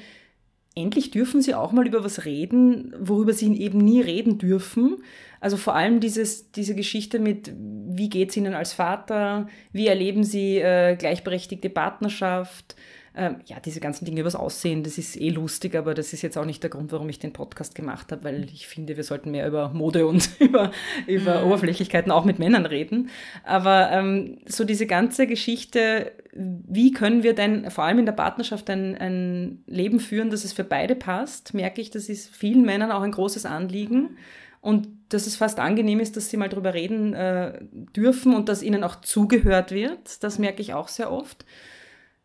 endlich 0.81 1.11
dürfen 1.11 1.43
sie 1.43 1.55
auch 1.55 1.73
mal 1.73 1.87
über 1.87 2.05
was 2.05 2.25
reden, 2.25 2.95
worüber 2.99 3.33
sie 3.33 3.55
eben 3.57 3.79
nie 3.79 4.01
reden 4.01 4.39
dürfen. 4.39 4.99
Also 5.41 5.57
vor 5.57 5.75
allem 5.75 6.01
dieses, 6.01 6.51
diese 6.53 6.75
Geschichte 6.75 7.19
mit, 7.19 7.53
wie 7.57 8.09
geht 8.09 8.31
es 8.31 8.37
ihnen 8.37 8.55
als 8.55 8.73
Vater, 8.73 9.49
wie 9.73 9.87
erleben 9.87 10.25
sie 10.25 10.59
äh, 10.59 10.97
gleichberechtigte 10.97 11.71
Partnerschaft, 11.71 12.77
ähm, 13.19 13.37
ja, 13.47 13.59
diese 13.59 13.81
ganzen 13.81 14.05
Dinge 14.05 14.21
übers 14.21 14.37
Aussehen, 14.37 14.85
das 14.85 14.97
ist 14.97 15.21
eh 15.21 15.31
lustig, 15.31 15.75
aber 15.75 15.93
das 15.93 16.13
ist 16.13 16.23
jetzt 16.23 16.39
auch 16.39 16.45
nicht 16.45 16.63
der 16.63 16.71
Grund, 16.71 16.93
warum 16.93 17.09
ich 17.09 17.19
den 17.19 17.33
Podcast 17.33 17.75
gemacht 17.75 18.13
habe, 18.13 18.23
weil 18.23 18.45
ich 18.45 18.69
finde, 18.69 18.97
wir 18.97 19.03
sollten 19.03 19.33
mehr 19.33 19.47
über 19.49 19.71
Mode 19.71 20.07
und 20.07 20.31
über, 20.39 20.71
über 21.09 21.41
mhm. 21.41 21.47
Oberflächlichkeiten 21.49 22.13
auch 22.13 22.25
mit 22.25 22.39
Männern 22.39 22.65
reden. 22.65 23.11
Aber 23.43 23.91
ähm, 23.91 24.39
so 24.47 24.65
diese 24.65 24.87
ganze 24.87 25.27
Geschichte, 25.27 26.13
wie 26.33 26.93
können 26.93 27.25
wir 27.25 27.35
denn 27.35 27.71
vor 27.73 27.85
allem 27.85 27.99
in 27.99 28.07
der 28.07 28.13
Partnerschaft 28.13 28.71
ein, 28.71 28.97
ein 28.97 29.65
Leben 29.67 29.99
führen, 29.99 30.31
dass 30.31 30.45
es 30.45 30.53
für 30.53 30.65
beide 30.65 30.95
passt, 30.95 31.55
merke 31.55 31.81
ich, 31.81 31.91
das 31.91 32.09
ist 32.09 32.35
vielen 32.35 32.63
Männern 32.63 32.93
auch 32.93 33.03
ein 33.03 33.13
großes 33.13 33.45
Anliegen. 33.47 34.17
Und 34.61 34.89
dass 35.09 35.27
es 35.27 35.37
fast 35.37 35.59
angenehm 35.59 35.99
ist, 35.99 36.17
dass 36.17 36.31
sie 36.31 36.37
mal 36.37 36.49
darüber 36.49 36.75
reden 36.75 37.15
äh, 37.15 37.61
dürfen 37.97 38.35
und 38.35 38.49
dass 38.49 38.63
ihnen 38.63 38.85
auch 38.85 39.01
zugehört 39.01 39.73
wird. 39.73 40.23
Das 40.23 40.39
merke 40.39 40.63
ich 40.63 40.75
auch 40.75 40.89
sehr 40.89 41.11
oft 41.11 41.45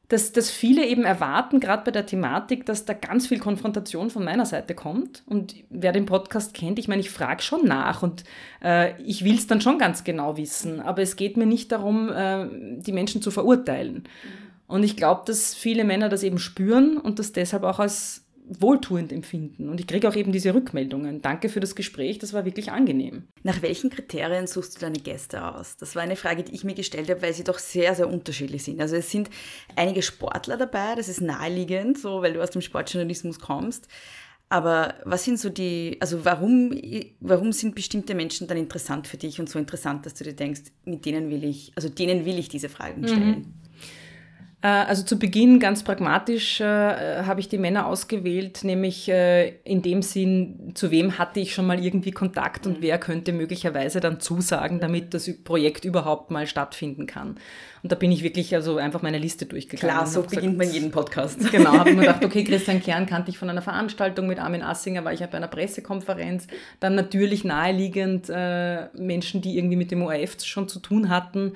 dass, 0.10 0.32
dass 0.34 0.52
viele 0.52 0.86
eben 0.86 1.06
erwarten, 1.06 1.60
gerade 1.60 1.84
bei 1.86 1.92
der 1.92 2.06
Thematik, 2.06 2.66
dass 2.66 2.86
da 2.86 2.94
ganz 2.94 3.28
viel 3.28 3.40
Konfrontation 3.40 4.10
von 4.10 4.24
meiner 4.24 4.46
Seite 4.46 4.76
kommt. 4.76 5.24
Und 5.26 5.56
wer 5.70 5.92
den 5.92 6.06
Podcast 6.06 6.54
kennt, 6.54 6.78
ich 6.78 6.88
meine, 6.88 7.02
ich 7.02 7.10
frage 7.10 7.42
schon 7.42 7.66
nach 7.66 8.04
und 8.04 8.24
äh, 8.62 9.02
ich 9.02 9.24
will 9.24 9.36
es 9.36 9.48
dann 9.48 9.62
schon 9.62 9.80
ganz 9.80 10.04
genau 10.04 10.38
wissen. 10.38 10.82
Aber 10.82 11.02
es 11.02 11.16
geht 11.16 11.38
mir 11.38 11.46
nicht 11.46 11.72
darum, 11.72 12.10
äh, 12.10 12.48
die 12.52 12.92
Menschen 12.92 13.22
zu 13.22 13.32
verurteilen. 13.32 14.04
Und 14.68 14.84
ich 14.84 14.98
glaube, 14.98 15.22
dass 15.26 15.56
viele 15.56 15.84
Männer 15.84 16.10
das 16.10 16.24
eben 16.24 16.40
spüren 16.40 16.98
und 16.98 17.20
das 17.20 17.32
deshalb 17.32 17.64
auch 17.64 17.80
als 17.80 18.26
wohltuend 18.62 19.12
empfinden. 19.12 19.70
Und 19.70 19.80
ich 19.80 19.88
kriege 19.88 20.08
auch 20.08 20.16
eben 20.16 20.32
diese 20.32 20.54
Rückmeldungen. 20.54 21.22
Danke 21.22 21.50
für 21.50 21.60
das 21.60 21.76
Gespräch, 21.76 22.20
das 22.20 22.34
war 22.34 22.46
wirklich 22.46 22.72
angenehm. 22.72 23.24
Nach 23.44 23.62
welchen 23.62 23.90
Kriterien 23.90 24.48
suchst 24.48 24.76
du 24.76 24.80
deine 24.80 25.00
Gäste 25.00 25.44
aus? 25.44 25.78
Das 25.78 25.96
war 25.96 26.04
eine 26.04 26.16
Frage, 26.16 26.44
die 26.44 26.54
ich 26.54 26.64
mir 26.64 26.76
gestellt 26.76 27.10
habe, 27.10 27.22
weil 27.22 27.34
sie 27.34 27.44
doch 27.44 27.60
sehr, 27.60 27.96
sehr 27.96 28.10
unterschiedlich 28.10 28.64
sind. 28.64 28.82
Also 28.82 28.96
es 28.96 29.12
sind 29.12 29.30
einige 29.76 30.02
Sportler 30.02 30.58
dabei, 30.58 30.96
das 30.96 31.08
ist 31.08 31.22
naheliegend, 31.22 31.98
so 31.98 32.22
weil 32.22 32.34
du 32.34 32.42
aus 32.42 32.52
dem 32.52 32.62
Sportjournalismus 32.62 33.40
kommst. 33.40 33.88
Aber 34.50 34.94
was 35.04 35.24
sind 35.24 35.40
so 35.40 35.50
die, 35.50 35.98
also 36.00 36.26
warum, 36.26 36.80
warum 37.22 37.52
sind 37.54 37.74
bestimmte 37.74 38.14
Menschen 38.14 38.46
dann 38.46 38.58
interessant 38.58 39.08
für 39.08 39.18
dich 39.18 39.40
und 39.40 39.50
so 39.50 39.58
interessant, 39.58 40.06
dass 40.06 40.14
du 40.14 40.24
dir 40.24 40.34
denkst, 40.34 40.62
mit 40.86 41.06
denen 41.06 41.32
will 41.32 41.44
ich, 41.44 41.72
also 41.76 41.90
denen 41.90 42.26
will 42.26 42.38
ich 42.38 42.50
diese 42.50 42.70
Fragen 42.70 43.08
stellen? 43.08 43.40
Mhm. 43.40 43.63
Äh, 44.64 44.68
also 44.68 45.04
zu 45.04 45.20
Beginn 45.20 45.60
ganz 45.60 45.84
pragmatisch 45.84 46.62
äh, 46.62 47.24
habe 47.24 47.42
ich 47.42 47.50
die 47.50 47.58
Männer 47.58 47.86
ausgewählt, 47.86 48.64
nämlich 48.64 49.10
äh, 49.10 49.50
in 49.66 49.82
dem 49.82 50.02
Sinn, 50.02 50.72
zu 50.74 50.90
wem 50.90 51.20
hatte 51.20 51.42
ich 51.42 51.54
schon 51.54 51.68
mal 51.68 51.84
irgendwie 51.84 52.12
Kontakt 52.12 52.66
und 52.66 52.78
mhm. 52.78 52.82
wer 52.82 52.98
könnte 52.98 53.34
möglicherweise 53.34 54.00
dann 54.00 54.22
zusagen, 54.22 54.80
damit 54.80 55.14
das 55.14 55.30
Projekt 55.44 55.84
überhaupt 55.84 56.32
mal 56.32 56.48
stattfinden 56.48 57.06
kann. 57.06 57.36
Und 57.84 57.92
da 57.92 57.98
bin 57.98 58.14
ich 58.14 58.24
wirklich 58.24 58.56
also 58.56 58.78
einfach 58.78 59.02
meine 59.02 59.18
Liste 59.18 59.46
durchgegangen. 59.46 59.94
Klar, 59.94 60.08
so 60.08 60.24
beginnt 60.24 60.58
man 60.58 60.72
jeden 60.72 60.92
Podcast. 60.92 61.52
Genau, 61.52 61.74
habe 61.74 61.92
mir 61.92 62.02
gedacht, 62.06 62.24
okay, 62.24 62.46
Christian 62.46 62.82
Kern 62.82 63.06
kannte 63.06 63.32
ich 63.32 63.38
von 63.38 63.50
einer 63.50 63.62
Veranstaltung 63.62 64.28
mit 64.28 64.40
Armin 64.40 64.62
Assinger, 64.62 65.04
war 65.04 65.12
ich 65.12 65.20
bei 65.20 65.38
einer 65.38 65.50
Pressekonferenz. 65.50 66.48
Dann 66.80 66.96
natürlich 66.96 67.44
naheliegend 67.44 68.30
äh, 68.30 68.88
Menschen, 68.96 69.42
die 69.42 69.58
irgendwie 69.58 69.76
mit 69.76 69.92
dem 69.92 70.02
ORF 70.04 70.42
schon 70.46 70.70
zu 70.70 70.80
tun 70.80 71.10
hatten. 71.10 71.52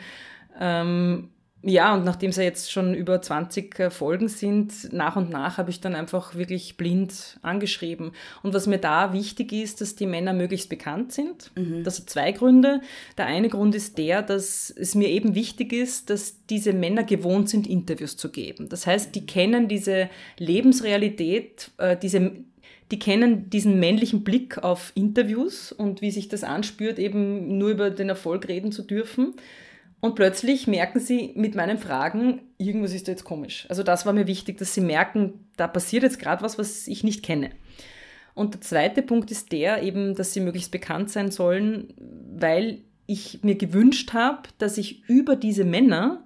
Ähm, 0.60 1.30
ja, 1.64 1.96
und 1.96 2.06
nachdem 2.06 2.30
es 2.30 2.36
ja 2.36 2.44
jetzt 2.44 2.72
schon 2.72 2.94
über 2.94 3.22
20 3.22 3.80
äh, 3.80 3.90
Folgen 3.90 4.28
sind, 4.28 4.94
nach 4.94 5.16
und 5.16 5.32
nach 5.32 5.58
habe 5.58 5.72
ich 5.72 5.82
dann 5.82 5.96
einfach 5.96 6.36
wirklich 6.36 6.78
blind 6.78 7.40
angeschrieben. 7.42 8.12
Und 8.44 8.54
was 8.54 8.68
mir 8.68 8.78
da 8.78 9.12
wichtig 9.12 9.52
ist, 9.52 9.82
dass 9.82 9.96
die 9.96 10.06
Männer 10.06 10.34
möglichst 10.34 10.70
bekannt 10.70 11.14
sind. 11.14 11.52
Mhm. 11.56 11.84
Das 11.84 12.00
hat 12.00 12.10
zwei 12.10 12.32
Gründe. 12.32 12.82
Der 13.18 13.26
eine 13.26 13.50
Grund 13.50 13.74
ist 13.74 13.98
der, 13.98 14.22
dass 14.22 14.70
es 14.70 14.94
mir 14.94 15.10
eben 15.10 15.34
wichtig 15.34 15.74
ist, 15.74 16.12
dass 16.12 16.46
diese 16.46 16.74
Männer 16.74 17.04
gewohnt 17.04 17.50
sind, 17.50 17.66
Interviews 17.66 18.18
zu 18.18 18.30
geben. 18.30 18.70
Das 18.70 18.86
heißt, 18.86 19.16
die 19.16 19.26
kennen 19.26 19.68
diese 19.68 20.10
Lebensrealität, 20.38 21.72
äh, 21.78 21.98
diese 21.98 22.34
die 22.92 23.00
kennen 23.00 23.50
diesen 23.50 23.80
männlichen 23.82 24.24
Blick 24.24 24.60
auf 24.60 24.94
Interviews 24.96 25.74
und 25.74 26.02
wie 26.02 26.12
sich 26.12 26.30
das 26.30 26.46
anspürt, 26.46 27.00
eben 27.00 27.58
nur 27.58 27.72
über 27.72 27.90
den 27.90 28.08
Erfolg 28.08 28.48
reden 28.48 28.72
zu 28.72 28.82
dürfen. 28.82 29.34
Und 30.00 30.16
plötzlich 30.16 30.68
merken 30.68 31.00
sie 31.00 31.34
mit 31.36 31.56
meinen 31.56 31.80
Fragen, 31.80 32.42
irgendwas 32.58 32.94
ist 32.94 33.08
da 33.08 33.12
jetzt 33.12 33.24
komisch. 33.24 33.66
Also 33.70 33.82
das 33.82 34.06
war 34.06 34.14
mir 34.14 34.28
wichtig, 34.28 34.58
dass 34.58 34.74
sie 34.74 34.82
merken, 34.82 35.48
da 35.58 35.68
passiert 35.68 36.04
jetzt 36.04 36.20
gerade 36.20 36.44
was, 36.44 36.60
was 36.60 36.88
ich 36.88 37.04
nicht 37.04 37.24
kenne. 37.24 37.50
Und 38.36 38.54
der 38.54 38.62
zweite 38.62 39.02
Punkt 39.02 39.32
ist 39.32 39.52
der 39.52 39.82
eben, 39.82 40.14
dass 40.14 40.34
sie 40.34 40.42
möglichst 40.42 40.72
bekannt 40.72 41.10
sein 41.10 41.32
sollen, 41.32 41.94
weil 41.98 42.84
ich 43.08 43.40
mir 43.42 43.56
gewünscht 43.56 44.14
habe, 44.14 44.50
dass 44.60 44.78
ich 44.78 45.10
über 45.10 45.36
diese 45.36 45.64
Männer 45.64 46.24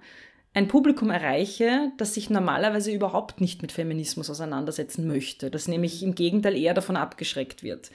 ein 0.52 0.68
Publikum 0.68 1.08
erreiche, 1.08 1.92
das 1.96 2.12
sich 2.12 2.28
normalerweise 2.28 2.92
überhaupt 2.92 3.40
nicht 3.40 3.62
mit 3.62 3.72
Feminismus 3.72 4.28
auseinandersetzen 4.28 5.06
möchte, 5.06 5.50
das 5.50 5.68
nämlich 5.68 6.02
im 6.02 6.14
Gegenteil 6.14 6.56
eher 6.56 6.74
davon 6.74 6.96
abgeschreckt 6.96 7.62
wird. 7.62 7.90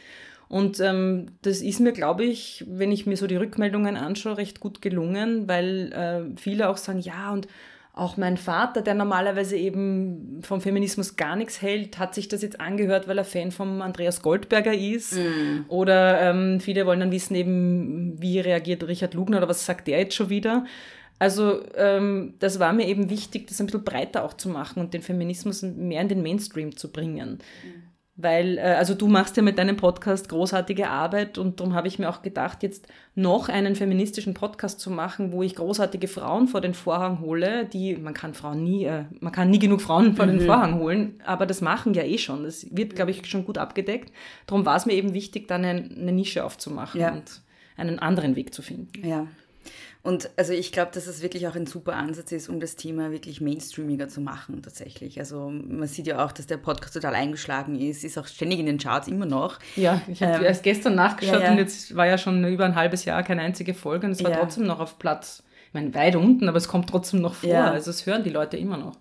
Und 0.50 0.80
ähm, 0.80 1.28
das 1.42 1.62
ist 1.62 1.80
mir, 1.80 1.92
glaube 1.92 2.24
ich, 2.24 2.66
wenn 2.68 2.92
ich 2.92 3.06
mir 3.06 3.18
so 3.18 3.28
die 3.28 3.36
Rückmeldungen 3.36 3.98
anschaue, 3.98 4.38
recht 4.38 4.60
gut 4.60 4.82
gelungen, 4.82 5.48
weil 5.48 5.92
äh, 5.92 6.40
viele 6.40 6.70
auch 6.70 6.78
sagen, 6.78 7.00
ja, 7.00 7.32
und 7.32 7.48
auch 7.98 8.16
mein 8.16 8.38
Vater, 8.38 8.82
der 8.82 8.94
normalerweise 8.94 9.58
eben 9.58 10.40
vom 10.44 10.62
Feminismus 10.62 11.16
gar 11.16 11.36
nichts 11.36 11.62
hält, 11.62 11.98
hat 11.98 12.14
sich 12.14 12.28
das 12.28 12.44
jetzt 12.44 12.62
angehört, 12.62 13.08
weil 13.08 13.18
er 13.18 13.26
Fan 13.26 13.52
von 13.52 13.82
Andreas 13.82 14.22
Goldberger 14.22 14.74
ist. 14.74 15.14
Mm. 15.14 15.66
Oder 15.68 16.22
ähm, 16.22 16.60
viele 16.60 16.86
wollen 16.86 17.00
dann 17.00 17.12
wissen 17.12 17.36
eben, 17.36 18.22
wie 18.22 18.40
reagiert 18.40 18.88
Richard 18.88 19.16
Lugner 19.16 19.38
oder 19.38 19.50
was 19.50 19.66
sagt 19.66 19.88
der 19.88 20.00
jetzt 20.00 20.16
schon 20.16 20.30
wieder. 20.30 20.66
Also 21.20 21.64
ähm, 21.76 22.36
das 22.40 22.60
war 22.60 22.72
mir 22.74 22.86
eben 22.88 23.10
wichtig, 23.10 23.48
das 23.48 23.60
ein 23.60 23.66
bisschen 23.66 23.84
breiter 23.84 24.24
auch 24.24 24.36
zu 24.36 24.50
machen 24.50 24.80
und 24.80 24.94
den 24.94 25.02
Feminismus 25.02 25.64
mehr 25.64 26.02
in 26.02 26.10
den 26.10 26.22
Mainstream 26.22 26.78
zu 26.78 26.92
bringen. 26.92 27.40
Mm. 27.64 27.87
Weil, 28.20 28.58
äh, 28.58 28.62
also 28.62 28.96
du 28.96 29.08
machst 29.08 29.38
ja 29.38 29.44
mit 29.44 29.60
deinem 29.60 29.78
Podcast 29.78 30.28
großartige 30.28 30.90
Arbeit 30.90 31.38
und 31.38 31.60
darum 31.60 31.76
habe 31.76 31.88
ich 31.88 32.00
mir 32.00 32.10
auch 32.10 32.24
gedacht, 32.24 32.64
jetzt 32.64 32.88
noch 33.14 33.48
einen 33.48 33.76
feministischen 33.76 34.34
Podcast 34.34 34.80
zu 34.80 34.90
machen, 34.90 35.32
wo 35.32 35.44
ich 35.44 35.56
großartige 35.56 36.08
Frauen 36.08 36.48
vor 36.48 36.60
den 36.60 36.74
Vorhang 36.74 37.20
hole, 37.22 37.66
die, 37.66 37.96
man 37.96 38.16
kann 38.16 38.34
Frauen 38.34 38.64
nie, 38.64 38.86
äh, 38.86 39.06
man 39.20 39.32
kann 39.32 39.52
nie 39.52 39.60
genug 39.60 39.82
Frauen 39.82 40.16
vor 40.16 40.26
mhm. 40.26 40.32
den 40.32 40.42
Vorhang 40.42 40.80
holen, 40.80 41.22
aber 41.26 41.46
das 41.46 41.62
machen 41.62 41.94
ja 41.94 42.04
eh 42.04 42.18
schon. 42.18 42.44
Das 42.44 42.66
wird, 42.76 42.96
glaube 42.96 43.12
ich, 43.12 43.24
schon 43.28 43.46
gut 43.46 43.60
abgedeckt. 43.60 44.12
Darum 44.48 44.66
war 44.66 44.78
es 44.78 44.88
mir 44.88 44.94
eben 44.94 45.14
wichtig, 45.14 45.48
dann 45.48 45.64
eine, 45.64 45.84
eine 45.84 46.12
Nische 46.12 46.44
aufzumachen 46.44 47.00
ja. 47.00 47.14
und 47.14 47.42
einen 47.78 48.00
anderen 48.00 48.36
Weg 48.36 48.52
zu 48.52 48.64
finden. 48.64 49.08
Ja. 49.08 49.28
Und 50.08 50.30
also 50.38 50.54
ich 50.54 50.72
glaube, 50.72 50.92
dass 50.94 51.06
es 51.06 51.22
wirklich 51.22 51.50
auch 51.50 51.56
ein 51.56 51.66
super 51.66 51.98
Ansatz 51.98 52.32
ist, 52.32 52.48
um 52.48 52.62
das 52.62 52.78
Thema 52.78 53.12
wirklich 53.12 53.42
mainstreamiger 53.42 54.08
zu 54.08 54.22
machen 54.22 54.62
tatsächlich. 54.64 55.20
Also 55.20 55.50
man 55.50 55.86
sieht 55.86 56.08
ja 56.08 56.24
auch, 56.24 56.32
dass 56.32 56.48
der 56.48 56.56
Podcast 56.56 56.94
total 56.94 57.14
eingeschlagen 57.14 57.78
ist, 57.78 58.06
ist 58.06 58.18
auch 58.18 58.26
ständig 58.26 58.60
in 58.60 58.68
den 58.68 58.78
Charts 58.78 59.10
immer 59.10 59.26
noch. 59.26 59.60
Ja, 59.76 60.02
ich 60.08 60.24
habe 60.24 60.38
ähm, 60.38 60.44
erst 60.46 60.64
gestern 60.64 60.96
nachgeschaut 60.96 61.42
ja, 61.42 61.48
ja. 61.48 61.52
und 61.52 61.58
jetzt 61.58 61.94
war 61.94 62.08
ja 62.08 62.18
schon 62.18 62.46
über 62.46 62.64
ein 62.64 62.76
halbes 62.76 63.04
Jahr 63.04 63.22
keine 63.22 63.42
einzige 63.42 63.74
Folge 63.74 64.08
und 64.08 64.14
es 64.14 64.24
war 64.24 64.32
ja. 64.32 64.38
trotzdem 64.38 64.66
noch 64.66 64.80
auf 64.80 64.98
Platz, 64.98 65.44
ich 65.68 65.74
meine, 65.74 65.94
weit 65.94 66.16
unten, 66.16 66.48
aber 66.48 66.58
es 66.58 66.70
kommt 66.70 66.90
trotzdem 66.90 67.20
noch 67.20 67.34
vor. 67.34 67.54
Also 67.58 67.90
es 67.90 68.06
hören 68.06 68.24
die 68.24 68.30
Leute 68.30 68.56
immer 68.56 68.78
noch. 68.78 68.96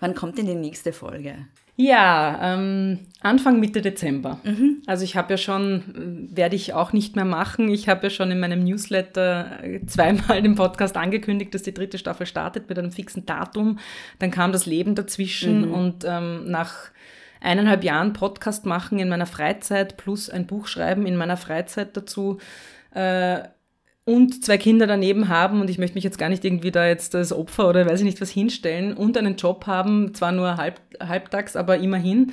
Wann 0.00 0.14
kommt 0.14 0.38
denn 0.38 0.46
die 0.46 0.54
nächste 0.54 0.94
Folge? 0.94 1.34
Ja, 1.80 2.40
ähm, 2.42 3.06
Anfang 3.20 3.60
Mitte 3.60 3.80
Dezember. 3.80 4.40
Mhm. 4.42 4.82
Also 4.86 5.04
ich 5.04 5.14
habe 5.14 5.34
ja 5.34 5.36
schon, 5.36 6.28
werde 6.32 6.56
ich 6.56 6.74
auch 6.74 6.92
nicht 6.92 7.14
mehr 7.14 7.24
machen. 7.24 7.68
Ich 7.68 7.88
habe 7.88 8.08
ja 8.08 8.10
schon 8.10 8.32
in 8.32 8.40
meinem 8.40 8.64
Newsletter 8.64 9.62
äh, 9.62 9.86
zweimal 9.86 10.42
den 10.42 10.56
Podcast 10.56 10.96
angekündigt, 10.96 11.54
dass 11.54 11.62
die 11.62 11.72
dritte 11.72 11.96
Staffel 11.96 12.26
startet 12.26 12.68
mit 12.68 12.80
einem 12.80 12.90
fixen 12.90 13.26
Datum. 13.26 13.78
Dann 14.18 14.32
kam 14.32 14.50
das 14.50 14.66
Leben 14.66 14.96
dazwischen 14.96 15.68
mhm. 15.68 15.72
und 15.72 16.04
ähm, 16.04 16.50
nach 16.50 16.90
eineinhalb 17.40 17.84
Jahren 17.84 18.12
Podcast 18.12 18.66
machen 18.66 18.98
in 18.98 19.08
meiner 19.08 19.26
Freizeit 19.26 19.96
plus 19.96 20.28
ein 20.28 20.48
Buch 20.48 20.66
schreiben 20.66 21.06
in 21.06 21.14
meiner 21.14 21.36
Freizeit 21.36 21.96
dazu. 21.96 22.38
Äh, 22.92 23.42
und 24.08 24.42
zwei 24.42 24.56
Kinder 24.56 24.86
daneben 24.86 25.28
haben 25.28 25.60
und 25.60 25.68
ich 25.68 25.76
möchte 25.76 25.94
mich 25.94 26.02
jetzt 26.02 26.16
gar 26.16 26.30
nicht 26.30 26.42
irgendwie 26.42 26.70
da 26.70 26.86
jetzt 26.86 27.14
als 27.14 27.30
Opfer 27.30 27.68
oder 27.68 27.84
weiß 27.84 28.00
ich 28.00 28.06
nicht 28.06 28.22
was 28.22 28.30
hinstellen 28.30 28.94
und 28.94 29.18
einen 29.18 29.36
Job 29.36 29.66
haben, 29.66 30.14
zwar 30.14 30.32
nur 30.32 30.56
halb, 30.56 30.80
halbtags, 30.98 31.56
aber 31.56 31.76
immerhin. 31.76 32.32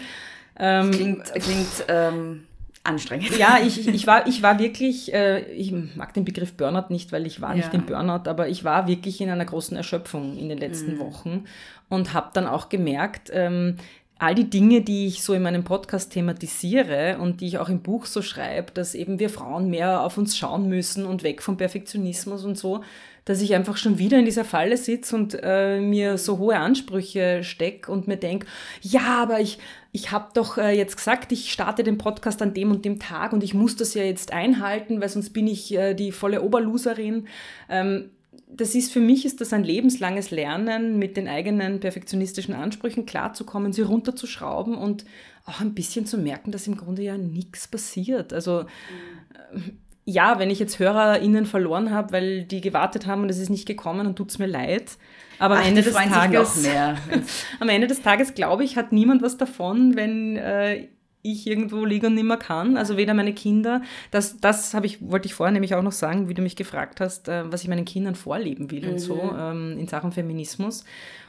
Ähm, 0.58 0.92
klingt 0.92 1.34
klingt 1.34 1.86
ähm, 1.90 2.46
anstrengend. 2.86 3.38
Ja, 3.38 3.58
ich, 3.66 3.90
ich, 3.90 4.08
war, 4.08 4.26
ich 4.26 4.42
war 4.42 4.58
wirklich, 4.58 5.14
äh, 5.14 5.42
ich 5.52 5.74
mag 5.74 6.14
den 6.14 6.24
Begriff 6.24 6.54
Burnout 6.54 6.94
nicht, 6.94 7.12
weil 7.12 7.28
ich 7.28 7.42
war 7.42 7.50
ja. 7.50 7.58
nicht 7.58 7.74
im 7.74 7.86
Burnout, 7.86 8.30
aber 8.30 8.48
ich 8.48 8.64
war 8.64 8.88
wirklich 8.88 9.20
in 9.20 9.30
einer 9.30 9.44
großen 9.44 9.76
Erschöpfung 9.76 10.38
in 10.38 10.48
den 10.48 10.60
letzten 10.60 10.94
mhm. 10.94 11.00
Wochen 11.00 11.44
und 11.90 12.14
habe 12.14 12.30
dann 12.32 12.48
auch 12.48 12.70
gemerkt, 12.70 13.32
ähm, 13.34 13.76
all 14.18 14.34
die 14.34 14.50
Dinge, 14.50 14.82
die 14.82 15.08
ich 15.08 15.24
so 15.24 15.34
in 15.34 15.42
meinem 15.42 15.64
Podcast 15.64 16.14
thematisiere 16.14 17.18
und 17.20 17.42
die 17.42 17.48
ich 17.48 17.58
auch 17.58 17.68
im 17.68 17.82
Buch 17.82 18.06
so 18.06 18.22
schreibe, 18.22 18.72
dass 18.72 18.96
eben 18.96 19.20
wir 19.20 19.30
Frauen 19.30 19.70
mehr 19.70 20.04
auf 20.04 20.18
uns 20.18 20.38
schauen 20.38 20.70
müssen 20.70 21.06
und 21.06 21.24
weg 21.24 21.42
vom 21.42 21.58
Perfektionismus 21.58 22.46
und 22.46 22.58
so, 22.58 22.82
dass 23.26 23.42
ich 23.42 23.56
einfach 23.56 23.76
schon 23.76 23.98
wieder 23.98 24.18
in 24.18 24.26
dieser 24.26 24.46
Falle 24.46 24.78
sitze 24.78 25.16
und 25.16 25.38
äh, 25.42 25.82
mir 25.82 26.18
so 26.18 26.38
hohe 26.38 26.58
Ansprüche 26.58 27.44
stecke 27.44 27.92
und 27.92 28.08
mir 28.08 28.18
denke, 28.18 28.48
ja, 28.82 29.22
aber 29.22 29.42
ich, 29.42 29.58
ich 29.92 30.12
habe 30.12 30.30
doch 30.34 30.58
äh, 30.58 30.78
jetzt 30.78 30.96
gesagt, 30.96 31.32
ich 31.32 31.52
starte 31.52 31.84
den 31.84 31.98
Podcast 31.98 32.42
an 32.42 32.54
dem 32.54 32.72
und 32.72 32.86
dem 32.86 33.00
Tag 33.00 33.34
und 33.34 33.44
ich 33.44 33.54
muss 33.54 33.76
das 33.76 33.96
ja 33.96 34.04
jetzt 34.04 34.32
einhalten, 34.32 35.02
weil 35.02 35.10
sonst 35.10 35.32
bin 35.32 35.48
ich 35.48 35.74
äh, 35.74 35.94
die 35.94 36.12
volle 36.12 36.42
Oberloserin. 36.42 37.28
Ähm, 37.68 38.12
das 38.58 38.76
ist 38.76 38.92
für 38.92 39.00
mich 39.00 39.26
ist 39.26 39.42
das 39.42 39.54
ein 39.54 39.64
lebenslanges 39.64 40.32
Lernen, 40.32 40.98
mit 40.98 41.18
den 41.18 41.28
eigenen 41.28 41.80
perfektionistischen 41.80 42.54
Ansprüchen 42.54 43.06
klarzukommen, 43.06 43.74
sie 43.74 43.82
runterzuschrauben 43.82 44.76
und 44.76 45.06
auch 45.46 45.62
ein 45.62 45.74
bisschen 45.74 46.06
zu 46.06 46.18
merken, 46.18 46.52
dass 46.52 46.68
im 46.68 46.78
Grunde 46.78 47.04
ja 47.04 47.18
nichts 47.18 47.68
passiert. 47.68 48.34
Also 48.34 48.62
äh, 48.62 49.60
ja, 50.06 50.40
wenn 50.40 50.52
ich 50.52 50.60
jetzt 50.60 50.80
HörerInnen 50.80 51.46
verloren 51.46 51.92
habe, 51.92 52.14
weil 52.14 52.44
die 52.44 52.62
gewartet 52.62 53.08
haben 53.08 53.24
und 53.24 53.30
es 53.30 53.40
ist 53.40 53.50
nicht 53.50 53.66
gekommen 53.66 54.06
und 54.06 54.16
tut 54.16 54.30
es 54.30 54.38
mir 54.38 54.46
leid. 54.46 54.98
Aber 55.40 55.56
am 55.56 55.62
Ach, 55.62 55.68
Ende 55.68 55.82
des 55.82 55.94
Tages, 55.94 56.68
am 57.60 57.70
Ende 57.70 57.88
des 57.88 58.02
Tages, 58.02 58.36
glaube 58.36 58.64
ich, 58.64 58.78
hat 58.78 58.92
niemand 58.92 59.22
was 59.22 59.38
davon, 59.38 59.96
wenn 59.96 60.38
äh, 60.38 60.88
ich 61.32 61.48
irgendwo 61.48 61.86
liege 61.86 62.08
und 62.08 62.16
nicht 62.16 62.26
mehr 62.26 62.38
kann. 62.38 62.78
Also 62.78 62.98
weder 62.98 63.14
meine 63.14 63.34
Kinder, 63.34 63.82
das, 64.12 64.38
das 64.40 64.74
habe 64.74 64.86
ich, 64.86 65.00
wollte 65.02 65.28
ich 65.28 65.34
vorher 65.34 65.52
nämlich 65.52 65.76
auch 65.76 65.82
noch 65.82 65.92
sagen, 65.92 66.30
wie 66.30 66.34
du 66.34 66.42
mich 66.42 66.56
gefragt 66.56 67.02
hast, 67.02 67.28
äh, 67.28 67.52
was 67.52 67.64
ich 67.64 67.68
meinen 67.68 67.86
Kindern 67.86 68.16
vorleben 68.16 68.72
will 68.72 68.86
mhm. 68.86 68.92
und 68.92 69.00
so 69.00 69.16
mhm. 69.16 69.38
ähm, 69.38 69.80
in 69.80 69.88
Sachen 69.88 70.12
Feminismus. 70.12 70.86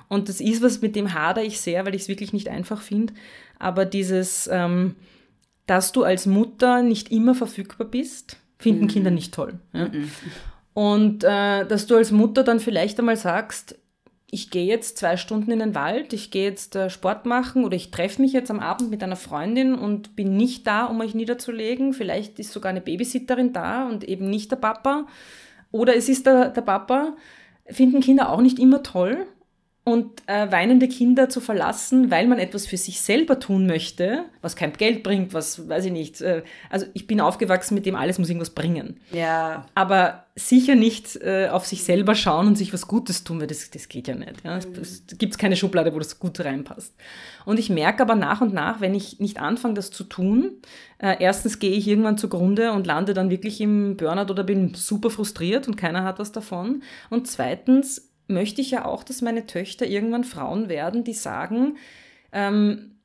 Und 0.09 0.29
das 0.29 0.41
ist 0.41 0.63
was, 0.63 0.83
mit 0.83 0.95
dem 0.95 1.15
hader 1.15 1.43
ich 1.43 1.61
sehr, 1.61 1.85
weil 1.85 1.95
ich 1.95 2.03
es 2.03 2.09
wirklich 2.09 2.33
nicht 2.33 2.49
einfach 2.49 2.81
finde. 2.81 3.13
Aber 3.59 3.85
dieses, 3.85 4.49
ähm, 4.53 4.95
dass 5.67 5.93
du 5.93 6.05
als 6.05 6.27
Mutter 6.27 6.83
nicht 6.83 7.11
immer 7.11 7.35
verfügbar 7.35 7.87
bist, 7.87 8.37
finden 8.59 8.85
mhm. 8.85 8.89
Kinder 8.89 9.11
nicht 9.11 9.35
toll. 9.35 9.55
Ja? 9.73 9.89
Mhm. 9.89 10.11
Und 10.75 11.25
äh, 11.25 11.67
dass 11.67 11.87
du 11.87 11.97
als 11.97 12.11
Mutter 12.11 12.45
dann 12.45 12.61
vielleicht 12.61 12.99
einmal 12.99 13.17
sagst, 13.17 13.79
ich 14.31 14.51
gehe 14.51 14.67
jetzt 14.67 14.99
zwei 14.99 15.17
Stunden 15.17 15.53
in 15.53 15.61
den 15.61 15.75
Wald, 15.75 16.13
ich 16.13 16.31
gehe 16.31 16.45
jetzt 16.45 16.75
äh, 16.75 16.91
Sport 16.91 17.27
machen 17.27 17.65
oder 17.65 17.77
ich 17.77 17.91
treffe 17.91 18.21
mich 18.21 18.33
jetzt 18.33 18.51
am 18.51 18.59
Abend 18.59 18.91
mit 18.91 19.03
einer 19.03 19.17
Freundin 19.17 19.75
und 19.77 20.17
bin 20.17 20.37
nicht 20.37 20.67
da, 20.67 20.87
um 20.87 21.01
euch 21.01 21.15
niederzulegen. 21.15 21.93
Vielleicht 21.93 22.39
ist 22.41 22.53
sogar 22.53 22.71
eine 22.71 22.81
Babysitterin 22.81 23.53
da 23.53 23.87
und 23.87 24.03
eben 24.05 24.29
nicht 24.29 24.51
der 24.51 24.57
Papa. 24.57 25.07
Oder 25.71 25.97
es 25.97 26.09
ist 26.09 26.27
der, 26.27 26.49
der 26.49 26.63
Papa. 26.63 27.17
Finden 27.67 28.01
Kinder 28.01 28.31
auch 28.31 28.41
nicht 28.41 28.59
immer 28.59 28.83
toll. 28.83 29.27
Und 29.89 30.21
äh, 30.27 30.51
weinende 30.51 30.89
Kinder 30.89 31.29
zu 31.29 31.41
verlassen, 31.41 32.11
weil 32.11 32.27
man 32.27 32.41
etwas 32.41 32.67
für 32.67 32.77
sich 32.77 33.01
selber 33.01 33.39
tun 33.39 33.69
möchte, 33.69 34.25
was 34.43 34.57
kein 34.57 34.73
Geld 34.73 35.05
bringt, 35.05 35.33
was 35.33 35.69
weiß 35.69 35.85
ich 35.85 35.93
nicht. 35.93 36.21
Äh, 36.21 36.43
also 36.71 36.87
ich 36.93 37.07
bin 37.07 37.21
aufgewachsen 37.21 37.77
mit 37.77 37.87
dem, 37.87 37.95
alles 37.95 38.19
muss 38.19 38.29
irgendwas 38.29 38.51
bringen. 38.51 38.99
Ja. 39.13 39.65
Aber 39.77 40.25
sicher 40.35 40.75
nicht 40.75 41.15
äh, 41.23 41.51
auf 41.51 41.67
sich 41.67 41.85
selber 41.85 42.17
schauen 42.17 42.49
und 42.49 42.59
sich 42.59 42.73
was 42.73 42.89
Gutes 42.89 43.23
tun, 43.23 43.39
weil 43.39 43.47
das, 43.47 43.71
das 43.71 43.89
geht 43.89 44.09
ja 44.09 44.17
nicht. 44.17 44.45
Ja? 44.45 44.57
Es, 44.57 44.67
es 44.83 45.19
gibt 45.19 45.39
keine 45.39 45.55
Schublade, 45.55 45.95
wo 45.95 46.01
das 46.01 46.19
gut 46.19 46.41
reinpasst. 46.41 46.93
Und 47.45 47.61
ich 47.61 47.71
merke 47.71 48.03
aber 48.03 48.17
nach 48.17 48.41
und 48.41 48.53
nach, 48.53 48.81
wenn 48.81 48.93
ich 48.93 49.21
nicht 49.21 49.41
anfange, 49.41 49.75
das 49.75 49.93
zu 49.93 50.03
tun, 50.03 50.63
äh, 50.99 51.15
erstens 51.21 51.61
gehe 51.61 51.71
ich 51.71 51.87
irgendwann 51.87 52.19
zugrunde 52.19 52.73
und 52.73 52.89
lande 52.89 53.15
dann 53.15 53.31
wirklich 53.31 53.61
im 53.61 53.97
Burnout 53.97 54.33
oder 54.33 54.43
bin 54.43 54.75
super 54.75 55.11
frustriert 55.11 55.69
und 55.69 55.77
keiner 55.77 56.03
hat 56.03 56.19
was 56.19 56.33
davon. 56.33 56.83
Und 57.09 57.29
zweitens 57.29 58.06
möchte 58.29 58.61
ich 58.61 58.71
ja 58.71 58.85
auch, 58.85 59.03
dass 59.03 59.23
meine 59.23 59.47
Töchter 59.47 59.87
irgendwann 59.87 60.25
Frauen 60.25 60.69
werden, 60.69 61.05
die 61.05 61.15
sagen, 61.15 61.77
ähm, 62.33 62.97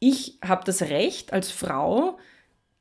ich 0.00 0.38
habe 0.44 0.64
das 0.64 0.82
Recht 0.82 1.32
als 1.32 1.50
Frau, 1.50 2.18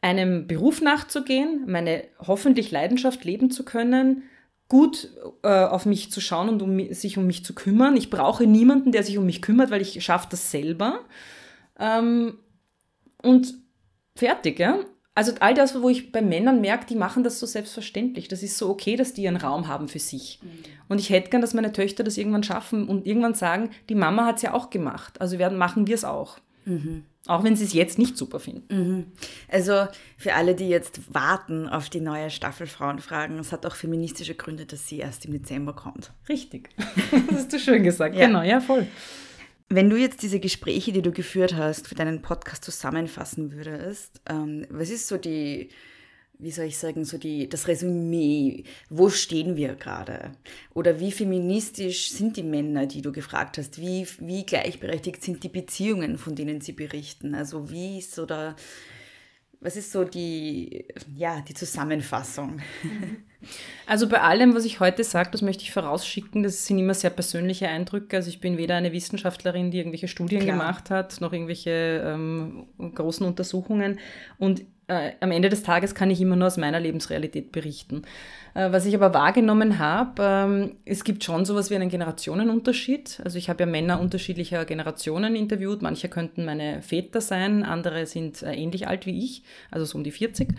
einem 0.01 0.47
Beruf 0.47 0.81
nachzugehen, 0.81 1.63
meine 1.67 2.03
hoffentlich 2.19 2.71
Leidenschaft 2.71 3.25
leben 3.25 3.49
zu 3.49 3.65
können, 3.65 4.23
gut 4.69 5.09
äh, 5.43 5.65
auf 5.65 5.85
mich 5.85 6.11
zu 6.11 6.21
schauen 6.21 6.49
und 6.49 6.61
um, 6.61 6.93
sich 6.93 7.17
um 7.17 7.25
mich 7.25 7.43
zu 7.43 7.55
kümmern. 7.55 7.97
Ich 7.97 8.09
brauche 8.09 8.45
niemanden, 8.45 8.91
der 8.91 9.03
sich 9.03 9.17
um 9.17 9.25
mich 9.25 9.41
kümmert, 9.41 9.71
weil 9.71 9.81
ich 9.81 10.03
schaffe 10.03 10.27
das 10.29 10.51
selber. 10.51 11.05
Ähm, 11.79 12.37
und 13.21 13.55
fertig, 14.15 14.59
ja. 14.59 14.79
Also 15.17 15.31
all 15.39 15.55
das, 15.55 15.81
wo 15.81 15.89
ich 15.89 16.11
bei 16.11 16.21
Männern 16.21 16.61
merke, 16.61 16.85
die 16.85 16.95
machen 16.95 17.23
das 17.23 17.39
so 17.39 17.47
selbstverständlich. 17.47 18.27
Das 18.27 18.43
ist 18.43 18.55
so 18.55 18.69
okay, 18.69 18.95
dass 18.95 19.15
die 19.15 19.23
ihren 19.23 19.35
Raum 19.35 19.67
haben 19.67 19.87
für 19.87 19.97
sich. 19.97 20.39
Mhm. 20.43 20.49
Und 20.89 20.99
ich 20.99 21.09
hätte 21.09 21.31
gern, 21.31 21.41
dass 21.41 21.55
meine 21.55 21.71
Töchter 21.71 22.03
das 22.03 22.19
irgendwann 22.19 22.43
schaffen 22.43 22.87
und 22.87 23.07
irgendwann 23.07 23.33
sagen, 23.33 23.71
die 23.89 23.95
Mama 23.95 24.27
hat 24.27 24.35
es 24.35 24.43
ja 24.43 24.53
auch 24.53 24.69
gemacht. 24.69 25.19
Also 25.19 25.39
werden, 25.39 25.57
machen 25.57 25.87
wir 25.87 25.95
es 25.95 26.05
auch. 26.05 26.37
Mhm. 26.65 27.03
Auch 27.25 27.43
wenn 27.43 27.55
sie 27.55 27.65
es 27.65 27.73
jetzt 27.73 27.97
nicht 27.97 28.15
super 28.15 28.39
finden. 28.39 28.67
Mhm. 28.69 29.05
Also 29.47 29.87
für 30.17 30.35
alle, 30.35 30.53
die 30.53 30.69
jetzt 30.69 31.11
warten 31.11 31.67
auf 31.67 31.89
die 31.89 31.99
neue 31.99 32.29
Staffel 32.29 32.67
Frauenfragen, 32.67 33.39
es 33.39 33.51
hat 33.51 33.65
auch 33.65 33.73
feministische 33.73 34.35
Gründe, 34.35 34.67
dass 34.67 34.87
sie 34.87 34.99
erst 34.99 35.25
im 35.25 35.31
Dezember 35.31 35.73
kommt. 35.73 36.11
Richtig. 36.29 36.69
das 36.77 37.37
hast 37.37 37.53
du 37.53 37.57
schön 37.57 37.81
gesagt. 37.81 38.13
Ja. 38.13 38.27
Genau, 38.27 38.43
ja, 38.43 38.59
voll. 38.59 38.85
Wenn 39.69 39.89
du 39.89 39.97
jetzt 39.97 40.21
diese 40.21 40.39
Gespräche, 40.39 40.93
die 40.93 41.01
du 41.01 41.11
geführt 41.11 41.55
hast, 41.55 41.87
für 41.87 41.95
deinen 41.95 42.21
Podcast 42.21 42.63
zusammenfassen 42.63 43.51
würdest, 43.51 44.21
ähm, 44.29 44.65
was 44.69 44.89
ist 44.89 45.07
so 45.07 45.17
die, 45.17 45.69
wie 46.39 46.51
soll 46.51 46.65
ich 46.65 46.77
sagen, 46.77 47.03
so 47.03 47.17
die, 47.17 47.49
das 47.49 47.67
Resümee? 47.67 48.63
Wo 48.89 49.09
stehen 49.09 49.57
wir 49.57 49.75
gerade? 49.75 50.31
Oder 50.73 51.01
wie 51.01 51.11
feministisch 51.11 52.11
sind 52.11 52.37
die 52.37 52.43
Männer, 52.43 52.85
die 52.85 53.01
du 53.01 53.11
gefragt 53.11 53.57
hast? 53.57 53.81
Wie, 53.81 54.07
wie 54.19 54.45
gleichberechtigt 54.45 55.21
sind 55.21 55.43
die 55.43 55.49
Beziehungen, 55.49 56.17
von 56.17 56.35
denen 56.35 56.61
sie 56.61 56.71
berichten? 56.71 57.35
Also 57.35 57.69
wie 57.69 57.99
ist 57.99 58.15
so 58.15 58.25
da, 58.25 58.55
was 59.59 59.75
ist 59.75 59.91
so 59.91 60.03
die, 60.03 60.85
ja, 61.15 61.41
die 61.41 61.53
Zusammenfassung? 61.53 62.61
Also 63.85 64.09
bei 64.09 64.21
allem, 64.21 64.55
was 64.55 64.65
ich 64.65 64.79
heute 64.79 65.03
sage, 65.03 65.29
das 65.31 65.41
möchte 65.41 65.63
ich 65.63 65.71
vorausschicken, 65.71 66.43
das 66.43 66.65
sind 66.65 66.79
immer 66.79 66.93
sehr 66.93 67.11
persönliche 67.11 67.69
Eindrücke. 67.69 68.17
Also 68.17 68.29
ich 68.29 68.41
bin 68.41 68.57
weder 68.57 68.75
eine 68.75 68.91
Wissenschaftlerin, 68.91 69.71
die 69.71 69.77
irgendwelche 69.77 70.07
Studien 70.07 70.41
Klar. 70.41 70.57
gemacht 70.57 70.89
hat, 70.89 71.21
noch 71.21 71.33
irgendwelche 71.33 72.01
ähm, 72.03 72.67
großen 72.77 73.25
Untersuchungen. 73.25 73.99
Und 74.37 74.65
äh, 74.87 75.11
am 75.19 75.31
Ende 75.31 75.49
des 75.49 75.63
Tages 75.63 75.95
kann 75.95 76.09
ich 76.09 76.21
immer 76.21 76.35
nur 76.35 76.47
aus 76.47 76.57
meiner 76.57 76.79
Lebensrealität 76.79 77.51
berichten. 77.51 78.03
Äh, 78.53 78.71
was 78.71 78.85
ich 78.85 78.95
aber 78.95 79.13
wahrgenommen 79.13 79.79
habe, 79.79 80.23
ähm, 80.23 80.75
es 80.85 81.03
gibt 81.03 81.23
schon 81.23 81.45
sowas 81.45 81.69
wie 81.69 81.75
einen 81.75 81.89
Generationenunterschied. 81.89 83.21
Also 83.23 83.37
ich 83.37 83.49
habe 83.49 83.63
ja 83.63 83.65
Männer 83.65 83.99
unterschiedlicher 83.99 84.65
Generationen 84.65 85.35
interviewt. 85.35 85.81
Manche 85.81 86.07
könnten 86.07 86.45
meine 86.45 86.81
Väter 86.81 87.21
sein, 87.21 87.63
andere 87.63 88.05
sind 88.05 88.41
äh, 88.43 88.53
ähnlich 88.53 88.87
alt 88.87 89.05
wie 89.05 89.23
ich, 89.23 89.43
also 89.71 89.85
so 89.85 89.97
um 89.97 90.03
die 90.03 90.11
40 90.11 90.49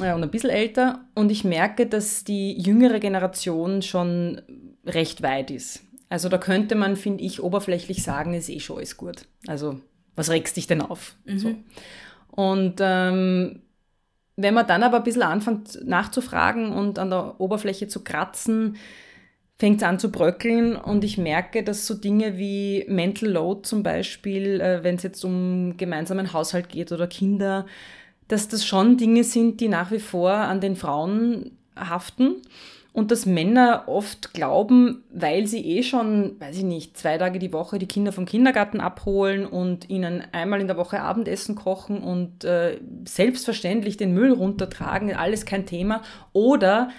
äh, 0.00 0.14
und 0.14 0.22
ein 0.22 0.30
bisschen 0.30 0.50
älter. 0.50 1.04
Und 1.14 1.30
ich 1.30 1.44
merke, 1.44 1.86
dass 1.86 2.24
die 2.24 2.58
jüngere 2.58 3.00
Generation 3.00 3.82
schon 3.82 4.40
recht 4.86 5.22
weit 5.22 5.50
ist. 5.50 5.82
Also 6.08 6.28
da 6.28 6.38
könnte 6.38 6.74
man, 6.74 6.96
finde 6.96 7.22
ich, 7.24 7.42
oberflächlich 7.42 8.02
sagen, 8.02 8.34
ist 8.34 8.48
eh 8.48 8.60
schon 8.60 8.78
alles 8.78 8.96
gut. 8.96 9.26
Also 9.46 9.80
was 10.14 10.30
regst 10.30 10.56
dich 10.56 10.66
denn 10.66 10.80
auf? 10.80 11.14
Mhm. 11.24 11.38
So. 11.38 11.54
Und 12.32 12.76
ähm, 12.80 13.62
wenn 14.36 14.54
man 14.54 14.66
dann 14.66 14.82
aber 14.82 14.98
ein 14.98 15.04
bisschen 15.04 15.22
anfängt 15.22 15.78
nachzufragen 15.84 16.72
und 16.72 16.98
an 16.98 17.10
der 17.10 17.40
Oberfläche 17.40 17.88
zu 17.88 18.02
kratzen, 18.02 18.76
fängt 19.58 19.82
es 19.82 19.86
an 19.86 19.98
zu 19.98 20.10
bröckeln. 20.10 20.74
Und 20.74 21.04
ich 21.04 21.18
merke, 21.18 21.62
dass 21.62 21.86
so 21.86 21.94
Dinge 21.94 22.38
wie 22.38 22.84
Mental 22.88 23.28
Load 23.28 23.62
zum 23.62 23.82
Beispiel, 23.82 24.60
äh, 24.60 24.82
wenn 24.82 24.96
es 24.96 25.02
jetzt 25.02 25.24
um 25.24 25.76
gemeinsamen 25.76 26.32
Haushalt 26.32 26.68
geht 26.68 26.90
oder 26.90 27.06
Kinder, 27.06 27.66
dass 28.28 28.48
das 28.48 28.64
schon 28.64 28.96
Dinge 28.96 29.24
sind, 29.24 29.60
die 29.60 29.68
nach 29.68 29.90
wie 29.90 30.00
vor 30.00 30.32
an 30.32 30.60
den 30.60 30.74
Frauen 30.74 31.52
haften 31.76 32.36
und 32.92 33.10
dass 33.10 33.24
Männer 33.24 33.84
oft 33.86 34.34
glauben, 34.34 35.04
weil 35.10 35.46
sie 35.46 35.64
eh 35.64 35.82
schon, 35.82 36.38
weiß 36.40 36.58
ich 36.58 36.64
nicht, 36.64 36.98
zwei 36.98 37.16
Tage 37.16 37.38
die 37.38 37.52
Woche 37.52 37.78
die 37.78 37.86
Kinder 37.86 38.12
vom 38.12 38.26
Kindergarten 38.26 38.80
abholen 38.80 39.46
und 39.46 39.88
ihnen 39.88 40.22
einmal 40.32 40.60
in 40.60 40.66
der 40.66 40.76
Woche 40.76 41.00
Abendessen 41.00 41.54
kochen 41.54 42.02
und 42.02 42.44
äh, 42.44 42.78
selbstverständlich 43.06 43.96
den 43.96 44.12
Müll 44.12 44.32
runtertragen, 44.32 45.14
alles 45.14 45.46
kein 45.46 45.64
Thema. 45.64 46.02
Oder 46.32 46.90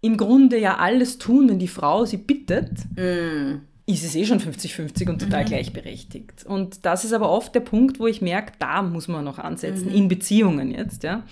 im 0.00 0.16
Grunde 0.16 0.58
ja 0.58 0.76
alles 0.76 1.18
tun, 1.18 1.48
wenn 1.48 1.58
die 1.58 1.68
Frau 1.68 2.04
sie 2.04 2.18
bittet. 2.18 2.70
Mm 2.96 3.62
ist 3.86 4.04
es 4.04 4.14
eh 4.14 4.24
schon 4.24 4.40
50-50 4.40 5.10
und 5.10 5.20
total 5.20 5.44
mhm. 5.44 5.48
gleichberechtigt. 5.48 6.44
Und 6.46 6.86
das 6.86 7.04
ist 7.04 7.12
aber 7.12 7.30
oft 7.30 7.54
der 7.54 7.60
Punkt, 7.60 8.00
wo 8.00 8.06
ich 8.06 8.22
merke, 8.22 8.52
da 8.58 8.82
muss 8.82 9.08
man 9.08 9.24
noch 9.24 9.38
ansetzen, 9.38 9.88
mhm. 9.88 9.94
in 9.94 10.08
Beziehungen 10.08 10.70
jetzt, 10.70 11.02
ja. 11.02 11.24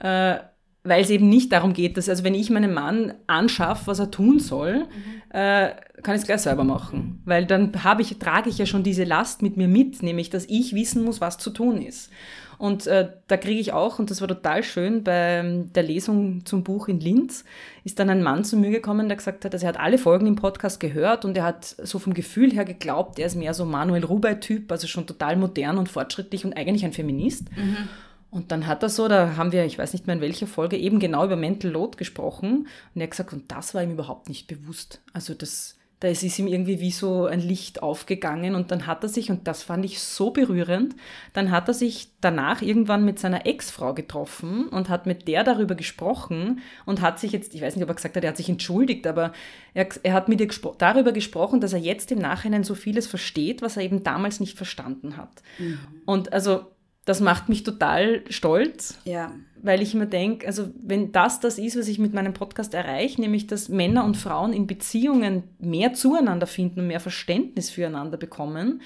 Äh, 0.00 0.40
weil 0.84 1.02
es 1.02 1.10
eben 1.10 1.28
nicht 1.28 1.52
darum 1.52 1.72
geht, 1.72 1.96
dass, 1.96 2.08
also 2.08 2.24
wenn 2.24 2.34
ich 2.34 2.50
meinem 2.50 2.74
Mann 2.74 3.14
anschaffe, 3.28 3.86
was 3.86 4.00
er 4.00 4.10
tun 4.10 4.40
soll, 4.40 4.80
mhm. 4.80 5.30
äh, 5.30 5.70
kann 6.02 6.16
ich 6.16 6.22
es 6.22 6.26
gleich 6.26 6.40
selber 6.40 6.64
machen. 6.64 7.22
Weil 7.24 7.46
dann 7.46 7.84
habe 7.84 8.02
ich, 8.02 8.18
trage 8.18 8.50
ich 8.50 8.58
ja 8.58 8.66
schon 8.66 8.82
diese 8.82 9.04
Last 9.04 9.42
mit 9.42 9.56
mir 9.56 9.68
mit, 9.68 10.02
nämlich, 10.02 10.30
dass 10.30 10.44
ich 10.46 10.74
wissen 10.74 11.04
muss, 11.04 11.20
was 11.20 11.38
zu 11.38 11.50
tun 11.50 11.80
ist. 11.80 12.10
Und 12.58 12.86
äh, 12.86 13.08
da 13.26 13.36
kriege 13.36 13.60
ich 13.60 13.72
auch, 13.72 13.98
und 13.98 14.10
das 14.10 14.20
war 14.20 14.28
total 14.28 14.62
schön, 14.62 15.02
bei 15.02 15.64
der 15.74 15.82
Lesung 15.82 16.44
zum 16.44 16.62
Buch 16.62 16.86
in 16.86 17.00
Linz, 17.00 17.44
ist 17.82 17.98
dann 17.98 18.10
ein 18.10 18.22
Mann 18.22 18.44
zu 18.44 18.56
mir 18.56 18.70
gekommen, 18.70 19.08
der 19.08 19.16
gesagt 19.16 19.44
hat, 19.44 19.52
also 19.52 19.66
er 19.66 19.70
hat 19.70 19.80
alle 19.80 19.98
Folgen 19.98 20.26
im 20.26 20.36
Podcast 20.36 20.78
gehört 20.78 21.24
und 21.24 21.36
er 21.36 21.42
hat 21.42 21.64
so 21.64 21.98
vom 21.98 22.14
Gefühl 22.14 22.52
her 22.52 22.64
geglaubt, 22.64 23.18
er 23.18 23.26
ist 23.26 23.34
mehr 23.34 23.54
so 23.54 23.64
Manuel 23.64 24.04
Rubey-Typ, 24.04 24.70
also 24.70 24.86
schon 24.86 25.08
total 25.08 25.36
modern 25.36 25.76
und 25.76 25.88
fortschrittlich 25.88 26.44
und 26.44 26.56
eigentlich 26.56 26.84
ein 26.84 26.92
Feminist. 26.92 27.50
Mhm. 27.56 27.88
Und 28.32 28.50
dann 28.50 28.66
hat 28.66 28.82
er 28.82 28.88
so, 28.88 29.08
da 29.08 29.36
haben 29.36 29.52
wir, 29.52 29.66
ich 29.66 29.78
weiß 29.78 29.92
nicht 29.92 30.06
mehr 30.06 30.16
in 30.16 30.22
welcher 30.22 30.46
Folge, 30.46 30.78
eben 30.78 30.98
genau 30.98 31.22
über 31.26 31.36
Mental 31.36 31.70
Load 31.70 31.98
gesprochen. 31.98 32.66
Und 32.94 33.00
er 33.00 33.02
hat 33.02 33.10
gesagt, 33.10 33.34
und 33.34 33.52
das 33.52 33.74
war 33.74 33.82
ihm 33.82 33.92
überhaupt 33.92 34.30
nicht 34.30 34.46
bewusst. 34.46 35.02
Also 35.12 35.34
das, 35.34 35.76
da 36.00 36.08
ist 36.08 36.38
ihm 36.38 36.46
irgendwie 36.46 36.80
wie 36.80 36.92
so 36.92 37.26
ein 37.26 37.40
Licht 37.40 37.82
aufgegangen 37.82 38.54
und 38.54 38.70
dann 38.70 38.86
hat 38.86 39.02
er 39.02 39.10
sich, 39.10 39.30
und 39.30 39.46
das 39.46 39.62
fand 39.62 39.84
ich 39.84 40.00
so 40.00 40.30
berührend, 40.30 40.96
dann 41.34 41.50
hat 41.50 41.68
er 41.68 41.74
sich 41.74 42.08
danach 42.22 42.62
irgendwann 42.62 43.04
mit 43.04 43.18
seiner 43.18 43.44
Ex-Frau 43.44 43.92
getroffen 43.92 44.66
und 44.66 44.88
hat 44.88 45.04
mit 45.04 45.28
der 45.28 45.44
darüber 45.44 45.74
gesprochen 45.74 46.62
und 46.86 47.02
hat 47.02 47.20
sich 47.20 47.32
jetzt, 47.32 47.54
ich 47.54 47.60
weiß 47.60 47.76
nicht, 47.76 47.84
ob 47.84 47.90
er 47.90 47.96
gesagt 47.96 48.16
hat, 48.16 48.24
er 48.24 48.30
hat 48.30 48.38
sich 48.38 48.48
entschuldigt, 48.48 49.06
aber 49.06 49.34
er, 49.74 49.88
er 50.04 50.14
hat 50.14 50.30
mit 50.30 50.40
ihr 50.40 50.46
gespro 50.46 50.74
darüber 50.78 51.12
gesprochen, 51.12 51.60
dass 51.60 51.74
er 51.74 51.80
jetzt 51.80 52.10
im 52.10 52.18
Nachhinein 52.18 52.64
so 52.64 52.74
vieles 52.74 53.06
versteht, 53.06 53.60
was 53.60 53.76
er 53.76 53.82
eben 53.82 54.02
damals 54.02 54.40
nicht 54.40 54.56
verstanden 54.56 55.18
hat. 55.18 55.42
Mhm. 55.58 55.78
Und 56.06 56.32
also 56.32 56.64
das 57.04 57.20
macht 57.20 57.48
mich 57.48 57.64
total 57.64 58.22
stolz, 58.30 58.98
ja. 59.04 59.32
weil 59.60 59.82
ich 59.82 59.94
mir 59.94 60.06
denke, 60.06 60.46
also 60.46 60.70
wenn 60.80 61.10
das 61.10 61.40
das 61.40 61.58
ist, 61.58 61.76
was 61.76 61.88
ich 61.88 61.98
mit 61.98 62.14
meinem 62.14 62.32
Podcast 62.32 62.74
erreiche, 62.74 63.20
nämlich 63.20 63.48
dass 63.48 63.68
Männer 63.68 64.04
und 64.04 64.16
Frauen 64.16 64.52
in 64.52 64.66
Beziehungen 64.66 65.42
mehr 65.58 65.94
zueinander 65.94 66.46
finden 66.46 66.80
und 66.80 66.86
mehr 66.86 67.00
Verständnis 67.00 67.70
füreinander 67.70 68.18
bekommen, 68.18 68.82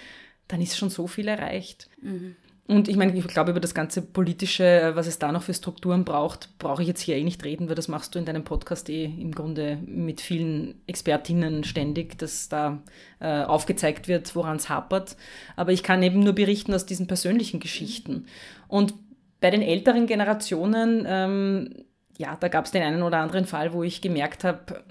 dann 0.49 0.63
ist 0.63 0.79
schon 0.79 0.91
so 0.91 1.07
viel 1.07 1.29
erreicht. 1.29 1.89
Mhm. 2.01 2.37
Und 2.69 2.89
ich 2.89 2.97
meine, 2.97 3.17
ich 3.17 3.29
glaube, 3.29 3.53
über 3.53 3.61
das 3.61 3.75
ganze 3.75 4.03
Politische, 4.03 4.65
äh, 4.65 4.97
was 4.97 5.07
es 5.07 5.21
da 5.21 5.31
noch 5.31 5.43
für 5.43 5.55
Strukturen 5.55 6.05
braucht, 6.05 6.59
brauche 6.59 6.83
ich 6.83 6.89
jetzt 6.89 7.01
hier 7.01 7.17
eh 7.17 7.23
nicht 7.23 7.45
reden, 7.45 7.69
weil 7.69 7.77
das 7.77 7.87
machst 7.87 8.15
du 8.15 8.19
in 8.19 8.25
deinem 8.25 8.43
Podcast 8.43 8.89
eh 8.89 9.05
im 9.05 9.33
Grunde 9.33 9.79
mit 9.87 10.21
vielen 10.21 10.75
Expertinnen 10.89 11.63
ständig, 11.63 12.19
dass 12.19 12.49
da 12.49 12.83
äh, 13.21 13.43
aufgezeigt 13.43 14.09
wird, 14.09 14.35
woran 14.35 14.57
es 14.57 14.69
hapert. 14.69 15.17
Aber 15.55 15.71
ich 15.71 15.85
kann 15.85 16.03
eben 16.03 16.21
nur 16.21 16.33
berichten 16.33 16.75
aus 16.75 16.87
diesen 16.87 17.07
persönlichen 17.07 17.61
Geschichten. 17.61 18.27
Und 18.67 18.95
bei 19.41 19.51
den 19.51 19.63
älteren 19.63 20.07
Generationen, 20.07 21.05
ähm, 21.07 21.71
ja, 22.19 22.37
da 22.41 22.49
gab 22.49 22.65
es 22.65 22.73
den 22.73 22.83
einen 22.83 23.03
oder 23.03 23.19
anderen 23.19 23.45
Fall, 23.45 23.75
wo 23.75 23.85
ich 23.85 24.01
gemerkt 24.01 24.43
habe, 24.43 24.83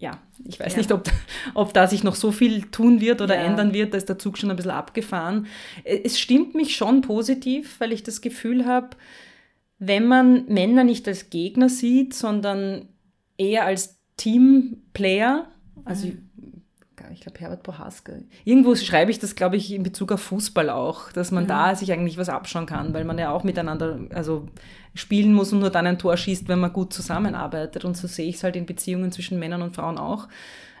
ja, 0.00 0.18
ich 0.44 0.58
weiß 0.58 0.72
ja. 0.72 0.78
nicht, 0.78 0.92
ob, 0.92 1.08
ob 1.54 1.74
da 1.74 1.86
sich 1.86 2.02
noch 2.02 2.14
so 2.14 2.32
viel 2.32 2.62
tun 2.62 3.00
wird 3.00 3.20
oder 3.20 3.36
ja. 3.36 3.42
ändern 3.42 3.74
wird, 3.74 3.92
da 3.92 3.98
ist 3.98 4.08
der 4.08 4.18
Zug 4.18 4.38
schon 4.38 4.50
ein 4.50 4.56
bisschen 4.56 4.72
abgefahren. 4.72 5.46
Es 5.84 6.18
stimmt 6.18 6.54
mich 6.54 6.74
schon 6.74 7.02
positiv, 7.02 7.78
weil 7.78 7.92
ich 7.92 8.02
das 8.02 8.22
Gefühl 8.22 8.66
habe, 8.66 8.96
wenn 9.78 10.08
man 10.08 10.46
Männer 10.46 10.84
nicht 10.84 11.06
als 11.06 11.30
Gegner 11.30 11.68
sieht, 11.68 12.14
sondern 12.14 12.88
eher 13.36 13.66
als 13.66 13.98
Teamplayer, 14.16 15.48
also 15.84 16.08
mhm 16.08 16.29
ich 17.12 17.20
glaube 17.20 17.38
Herbert 17.40 17.62
Bohaska. 17.62 18.12
Irgendwo 18.44 18.74
schreibe 18.74 19.10
ich 19.10 19.18
das, 19.18 19.34
glaube 19.34 19.56
ich, 19.56 19.72
in 19.72 19.82
Bezug 19.82 20.12
auf 20.12 20.20
Fußball 20.22 20.70
auch, 20.70 21.12
dass 21.12 21.30
man 21.30 21.44
mhm. 21.44 21.48
da 21.48 21.74
sich 21.74 21.92
eigentlich 21.92 22.18
was 22.18 22.28
abschauen 22.28 22.66
kann, 22.66 22.94
weil 22.94 23.04
man 23.04 23.18
ja 23.18 23.30
auch 23.32 23.44
miteinander 23.44 23.98
also 24.10 24.48
spielen 24.94 25.32
muss 25.32 25.52
und 25.52 25.60
nur 25.60 25.70
dann 25.70 25.86
ein 25.86 25.98
Tor 25.98 26.16
schießt, 26.16 26.48
wenn 26.48 26.60
man 26.60 26.72
gut 26.72 26.92
zusammenarbeitet. 26.92 27.84
Und 27.84 27.96
so 27.96 28.06
sehe 28.06 28.28
ich 28.28 28.36
es 28.36 28.44
halt 28.44 28.56
in 28.56 28.66
Beziehungen 28.66 29.12
zwischen 29.12 29.38
Männern 29.38 29.62
und 29.62 29.74
Frauen 29.74 29.98
auch, 29.98 30.28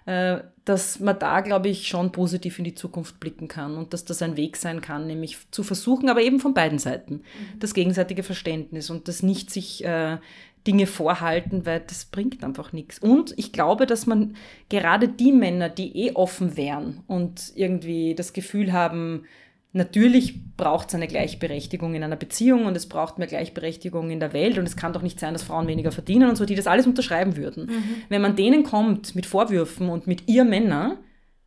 äh, 0.06 0.38
dass 0.64 1.00
man 1.00 1.18
da, 1.18 1.40
glaube 1.40 1.68
ich, 1.68 1.88
schon 1.88 2.12
positiv 2.12 2.58
in 2.58 2.64
die 2.64 2.74
Zukunft 2.74 3.20
blicken 3.20 3.48
kann 3.48 3.76
und 3.76 3.92
dass 3.92 4.04
das 4.04 4.22
ein 4.22 4.36
Weg 4.36 4.56
sein 4.56 4.80
kann, 4.80 5.06
nämlich 5.06 5.38
zu 5.50 5.62
versuchen, 5.62 6.08
aber 6.08 6.22
eben 6.22 6.40
von 6.40 6.54
beiden 6.54 6.78
Seiten, 6.78 7.14
mhm. 7.14 7.58
das 7.58 7.74
gegenseitige 7.74 8.22
Verständnis 8.22 8.90
und 8.90 9.08
das 9.08 9.22
nicht 9.22 9.50
sich 9.50 9.84
äh, 9.84 10.18
Dinge 10.66 10.86
vorhalten, 10.86 11.64
weil 11.64 11.80
das 11.80 12.04
bringt 12.04 12.44
einfach 12.44 12.72
nichts. 12.72 12.98
Und 12.98 13.32
ich 13.36 13.52
glaube, 13.52 13.86
dass 13.86 14.06
man 14.06 14.34
gerade 14.68 15.08
die 15.08 15.32
Männer, 15.32 15.68
die 15.68 15.96
eh 15.96 16.12
offen 16.12 16.56
wären 16.56 17.02
und 17.06 17.52
irgendwie 17.54 18.14
das 18.14 18.32
Gefühl 18.32 18.72
haben, 18.72 19.24
natürlich 19.72 20.56
braucht 20.56 20.88
es 20.88 20.94
eine 20.94 21.06
Gleichberechtigung 21.06 21.94
in 21.94 22.02
einer 22.02 22.16
Beziehung 22.16 22.66
und 22.66 22.76
es 22.76 22.88
braucht 22.88 23.18
mehr 23.18 23.28
Gleichberechtigung 23.28 24.10
in 24.10 24.20
der 24.20 24.32
Welt 24.32 24.58
und 24.58 24.66
es 24.66 24.76
kann 24.76 24.92
doch 24.92 25.02
nicht 25.02 25.20
sein, 25.20 25.32
dass 25.32 25.42
Frauen 25.42 25.66
weniger 25.66 25.92
verdienen 25.92 26.28
und 26.28 26.36
so, 26.36 26.44
die 26.44 26.56
das 26.56 26.66
alles 26.66 26.86
unterschreiben 26.86 27.36
würden. 27.36 27.66
Mhm. 27.66 27.94
Wenn 28.08 28.22
man 28.22 28.36
denen 28.36 28.64
kommt 28.64 29.14
mit 29.14 29.26
Vorwürfen 29.26 29.88
und 29.88 30.06
mit 30.06 30.28
ihr 30.28 30.44
Männer, 30.44 30.98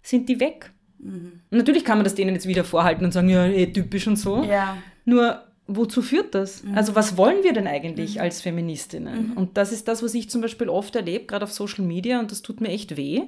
sind 0.02 0.28
die 0.30 0.40
weg. 0.40 0.72
Mhm. 1.00 1.42
natürlich 1.50 1.84
kann 1.84 1.98
man 1.98 2.06
das 2.06 2.16
denen 2.16 2.34
jetzt 2.34 2.48
wieder 2.48 2.64
vorhalten 2.64 3.04
und 3.04 3.12
sagen, 3.12 3.28
ja, 3.28 3.46
eh 3.46 3.68
typisch 3.68 4.08
und 4.08 4.16
so. 4.16 4.42
Ja. 4.44 4.78
Nur 5.04 5.44
wozu 5.68 6.02
führt 6.02 6.36
das? 6.36 6.64
Mhm. 6.64 6.76
Also 6.76 6.96
was 6.96 7.18
wollen 7.18 7.44
wir 7.44 7.54
denn 7.54 7.68
eigentlich 7.68 8.16
mhm. 8.16 8.22
als 8.22 8.42
Feministinnen? 8.42 9.30
Mhm. 9.30 9.38
Und 9.38 9.58
das 9.58 9.72
ist 9.72 9.88
das, 9.88 10.04
was 10.04 10.14
ich 10.14 10.30
zum 10.30 10.42
Beispiel 10.42 10.70
oft 10.70 10.96
erlebe, 10.96 11.26
gerade 11.26 11.46
auf 11.46 11.54
Social 11.54 11.86
Media, 11.86 12.20
und 12.20 12.32
das 12.32 12.42
tut 12.42 12.62
mir 12.62 12.70
echt 12.70 12.98
weh, 12.98 13.22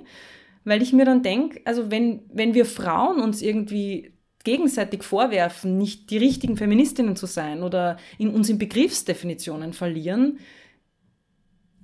weil 0.63 0.81
ich 0.81 0.93
mir 0.93 1.05
dann 1.05 1.23
denke, 1.23 1.61
also 1.65 1.91
wenn, 1.91 2.21
wenn 2.33 2.53
wir 2.53 2.65
Frauen 2.65 3.21
uns 3.21 3.41
irgendwie 3.41 4.11
gegenseitig 4.43 5.03
vorwerfen, 5.03 5.77
nicht 5.77 6.09
die 6.11 6.17
richtigen 6.17 6.57
Feministinnen 6.57 7.15
zu 7.15 7.25
sein 7.25 7.63
oder 7.63 7.97
in 8.17 8.29
uns 8.29 8.49
in 8.49 8.57
Begriffsdefinitionen 8.57 9.73
verlieren, 9.73 10.39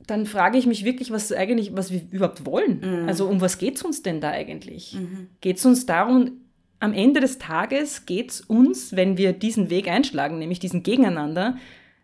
dann 0.08 0.26
frage 0.26 0.58
ich 0.58 0.66
mich 0.66 0.84
wirklich, 0.84 1.12
was 1.12 1.32
eigentlich, 1.32 1.76
was 1.76 1.92
wir 1.92 2.02
überhaupt 2.12 2.46
wollen. 2.46 2.82
Mhm. 2.82 3.08
Also 3.08 3.28
um 3.28 3.42
was 3.42 3.58
geht 3.58 3.78
es 3.78 3.84
uns 3.84 4.04
denn 4.04 4.22
da 4.22 4.30
eigentlich? 4.30 4.94
Mhm. 4.94 5.28
Geht 5.42 5.58
es 5.58 5.66
uns 5.66 5.86
darum, 5.86 6.41
am 6.82 6.94
Ende 6.94 7.22
des 7.22 7.38
Tages 7.38 8.06
geht 8.06 8.32
es 8.32 8.42
uns, 8.42 8.96
wenn 8.96 9.18
wir 9.18 9.34
diesen 9.34 9.70
Weg 9.70 9.88
einschlagen, 9.88 10.40
nämlich 10.40 10.60
diesen 10.60 10.84
Gegeneinander, 10.84 11.56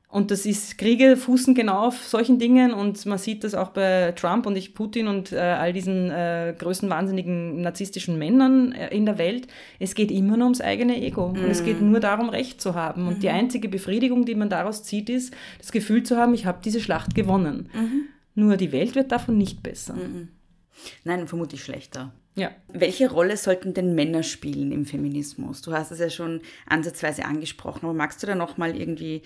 und 0.10 0.32
das 0.32 0.46
ist, 0.46 0.78
Kriege 0.78 1.18
fußen 1.18 1.54
genau 1.54 1.88
auf 1.88 2.02
solchen 2.02 2.40
Dingen 2.40 2.74
und 2.74 3.06
man 3.06 3.18
sieht 3.18 3.44
das 3.44 3.54
auch 3.54 3.70
bei 3.70 4.14
Trump 4.14 4.46
und 4.46 4.56
ich 4.56 4.74
Putin 4.74 5.08
und 5.08 5.34
äh, 5.34 5.38
all 5.38 5.74
diesen 5.74 6.10
äh, 6.10 6.56
größten 6.58 6.90
wahnsinnigen 6.90 7.60
narzisstischen 7.60 8.18
Männern 8.18 8.72
äh, 8.72 8.96
in 8.96 9.06
der 9.06 9.18
Welt. 9.18 9.48
Es 9.80 9.96
geht 9.96 10.10
immer 10.10 10.38
nur 10.38 10.46
ums 10.46 10.62
eigene 10.62 11.02
Ego 11.02 11.34
mhm. 11.34 11.44
und 11.44 11.50
es 11.52 11.66
geht 11.66 11.82
mhm. 11.82 11.92
nur 11.92 12.00
darum, 12.00 12.30
Recht 12.30 12.62
zu 12.62 12.74
haben. 12.74 13.06
Und 13.06 13.18
mhm. 13.18 13.20
die 13.20 13.30
einzige 13.30 13.68
Befriedigung, 13.68 14.24
die 14.26 14.36
man 14.36 14.50
daraus 14.50 14.82
zieht, 14.84 15.10
ist, 15.10 15.36
das 15.58 15.74
Gefühl 15.74 16.04
zu 16.04 16.16
haben, 16.16 16.34
ich 16.34 16.46
habe 16.46 16.60
diese 16.64 16.80
Schlacht 16.80 17.14
gewonnen. 17.14 17.70
Mhm. 17.74 18.04
Nur 18.34 18.56
die 18.56 18.72
Welt 18.72 18.96
wird 18.96 19.12
davon 19.12 19.38
nicht 19.38 19.62
besser. 19.62 19.96
Mhm. 19.96 20.30
Nein, 21.04 21.28
vermutlich 21.28 21.64
schlechter. 21.64 22.14
Ja. 22.38 22.52
Welche 22.68 23.10
Rolle 23.10 23.36
sollten 23.36 23.74
denn 23.74 23.96
Männer 23.96 24.22
spielen 24.22 24.72
im 24.72 24.86
Feminismus? 24.86 25.64
Du 25.64 25.74
hast 25.74 25.90
es 25.92 26.00
ja 26.00 26.12
schon 26.12 26.42
ansatzweise 26.68 27.26
angesprochen, 27.26 27.86
aber 27.86 27.96
magst 27.96 28.22
du 28.22 28.28
da 28.28 28.36
nochmal 28.36 28.80
irgendwie, 28.80 29.24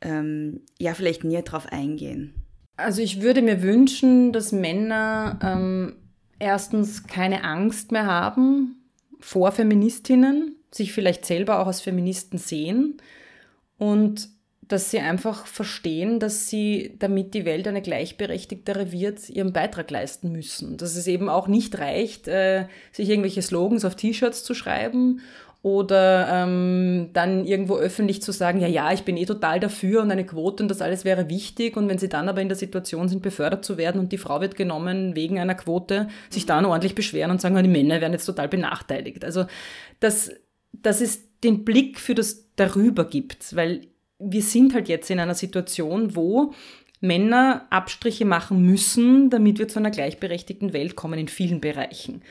ähm, 0.00 0.62
ja, 0.78 0.94
vielleicht 0.94 1.24
näher 1.24 1.42
drauf 1.42 1.66
eingehen? 1.70 2.32
Also 2.76 3.02
ich 3.02 3.20
würde 3.20 3.42
mir 3.42 3.62
wünschen, 3.62 4.32
dass 4.32 4.50
Männer 4.50 5.38
ähm, 5.42 5.96
erstens 6.38 7.06
keine 7.06 7.44
Angst 7.44 7.92
mehr 7.92 8.06
haben 8.06 8.76
vor 9.20 9.52
Feministinnen, 9.52 10.56
sich 10.70 10.94
vielleicht 10.94 11.26
selber 11.26 11.60
auch 11.60 11.66
als 11.66 11.82
Feministen 11.82 12.38
sehen 12.38 12.96
und 13.76 14.30
dass 14.68 14.90
sie 14.90 14.98
einfach 14.98 15.46
verstehen, 15.46 16.20
dass 16.20 16.48
sie, 16.48 16.94
damit 16.98 17.34
die 17.34 17.44
Welt 17.44 17.68
eine 17.68 17.82
gleichberechtigtere 17.82 18.92
wird, 18.92 19.28
ihren 19.28 19.52
Beitrag 19.52 19.90
leisten 19.90 20.32
müssen. 20.32 20.76
Dass 20.76 20.96
es 20.96 21.06
eben 21.06 21.28
auch 21.28 21.48
nicht 21.48 21.78
reicht, 21.78 22.28
äh, 22.28 22.66
sich 22.92 23.08
irgendwelche 23.08 23.42
Slogans 23.42 23.84
auf 23.84 23.94
T-Shirts 23.94 24.42
zu 24.44 24.54
schreiben 24.54 25.20
oder 25.62 26.28
ähm, 26.30 27.10
dann 27.14 27.46
irgendwo 27.46 27.76
öffentlich 27.76 28.20
zu 28.22 28.32
sagen, 28.32 28.60
ja, 28.60 28.68
ja, 28.68 28.92
ich 28.92 29.04
bin 29.04 29.16
eh 29.16 29.24
total 29.24 29.60
dafür 29.60 30.02
und 30.02 30.10
eine 30.10 30.26
Quote 30.26 30.62
und 30.62 30.68
das 30.68 30.82
alles 30.82 31.04
wäre 31.06 31.30
wichtig. 31.30 31.76
Und 31.76 31.88
wenn 31.88 31.98
sie 31.98 32.10
dann 32.10 32.28
aber 32.28 32.42
in 32.42 32.48
der 32.48 32.56
Situation 32.56 33.08
sind, 33.08 33.22
befördert 33.22 33.64
zu 33.64 33.78
werden 33.78 33.98
und 33.98 34.12
die 34.12 34.18
Frau 34.18 34.42
wird 34.42 34.56
genommen 34.56 35.16
wegen 35.16 35.38
einer 35.38 35.54
Quote, 35.54 36.08
sich 36.28 36.44
dann 36.44 36.66
ordentlich 36.66 36.94
beschweren 36.94 37.30
und 37.30 37.40
sagen, 37.40 37.56
die 37.62 37.68
Männer 37.68 38.02
werden 38.02 38.12
jetzt 38.12 38.26
total 38.26 38.48
benachteiligt. 38.48 39.24
Also, 39.24 39.46
dass, 40.00 40.32
dass 40.72 41.00
es 41.00 41.40
den 41.42 41.64
Blick 41.64 41.98
für 41.98 42.14
das 42.14 42.54
darüber 42.56 43.06
gibt, 43.06 43.56
weil 43.56 43.86
wir 44.18 44.42
sind 44.42 44.74
halt 44.74 44.88
jetzt 44.88 45.10
in 45.10 45.20
einer 45.20 45.34
Situation, 45.34 46.16
wo 46.16 46.52
Männer 47.00 47.66
Abstriche 47.70 48.24
machen 48.24 48.64
müssen, 48.64 49.30
damit 49.30 49.58
wir 49.58 49.68
zu 49.68 49.78
einer 49.78 49.90
gleichberechtigten 49.90 50.72
Welt 50.72 50.96
kommen 50.96 51.18
in 51.18 51.28
vielen 51.28 51.60
Bereichen. 51.60 52.22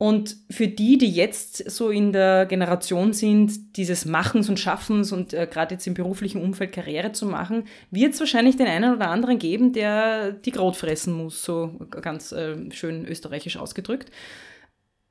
Und 0.00 0.36
für 0.48 0.68
die, 0.68 0.96
die 0.96 1.10
jetzt 1.10 1.68
so 1.68 1.90
in 1.90 2.12
der 2.12 2.46
Generation 2.46 3.12
sind, 3.12 3.76
dieses 3.76 4.04
Machens 4.04 4.48
und 4.48 4.60
Schaffens 4.60 5.10
und 5.10 5.34
äh, 5.34 5.48
gerade 5.50 5.74
jetzt 5.74 5.88
im 5.88 5.94
beruflichen 5.94 6.40
Umfeld 6.40 6.70
Karriere 6.70 7.10
zu 7.10 7.26
machen, 7.26 7.64
wird 7.90 8.14
es 8.14 8.20
wahrscheinlich 8.20 8.56
den 8.56 8.68
einen 8.68 8.94
oder 8.94 9.08
anderen 9.08 9.40
geben, 9.40 9.72
der 9.72 10.30
die 10.30 10.52
Grot 10.52 10.76
fressen 10.76 11.14
muss, 11.14 11.42
so 11.42 11.72
ganz 11.90 12.30
äh, 12.30 12.70
schön 12.70 13.06
österreichisch 13.06 13.56
ausgedrückt. 13.56 14.12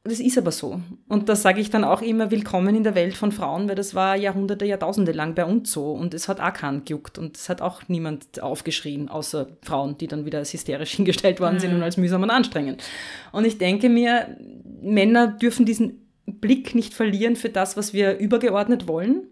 Das 0.07 0.19
ist 0.19 0.37
aber 0.37 0.51
so. 0.51 0.81
Und 1.07 1.29
das 1.29 1.41
sage 1.41 1.61
ich 1.61 1.69
dann 1.69 1.83
auch 1.83 2.01
immer, 2.01 2.31
willkommen 2.31 2.75
in 2.75 2.83
der 2.83 2.95
Welt 2.95 3.15
von 3.15 3.31
Frauen, 3.31 3.67
weil 3.67 3.75
das 3.75 3.95
war 3.95 4.15
Jahrhunderte, 4.15 4.65
Jahrtausende 4.65 5.11
lang 5.11 5.35
bei 5.35 5.45
uns 5.45 5.71
so. 5.71 5.91
Und 5.91 6.13
es 6.13 6.27
hat 6.27 6.39
auch 6.39 6.53
keinen 6.53 6.85
gejuckt. 6.85 7.17
Und 7.17 7.37
es 7.37 7.49
hat 7.49 7.61
auch 7.61 7.83
niemand 7.87 8.41
aufgeschrien, 8.41 9.09
außer 9.09 9.47
Frauen, 9.61 9.97
die 9.97 10.07
dann 10.07 10.25
wieder 10.25 10.39
als 10.39 10.53
hysterisch 10.53 10.91
hingestellt 10.95 11.39
worden 11.39 11.59
sind 11.59 11.73
und 11.73 11.83
als 11.83 11.97
mühsam 11.97 12.23
und 12.23 12.29
anstrengend. 12.29 12.83
Und 13.31 13.45
ich 13.45 13.57
denke 13.57 13.89
mir, 13.89 14.37
Männer 14.81 15.27
dürfen 15.27 15.65
diesen 15.65 16.07
Blick 16.25 16.75
nicht 16.75 16.93
verlieren 16.93 17.35
für 17.35 17.49
das, 17.49 17.77
was 17.77 17.93
wir 17.93 18.17
übergeordnet 18.17 18.87
wollen. 18.87 19.27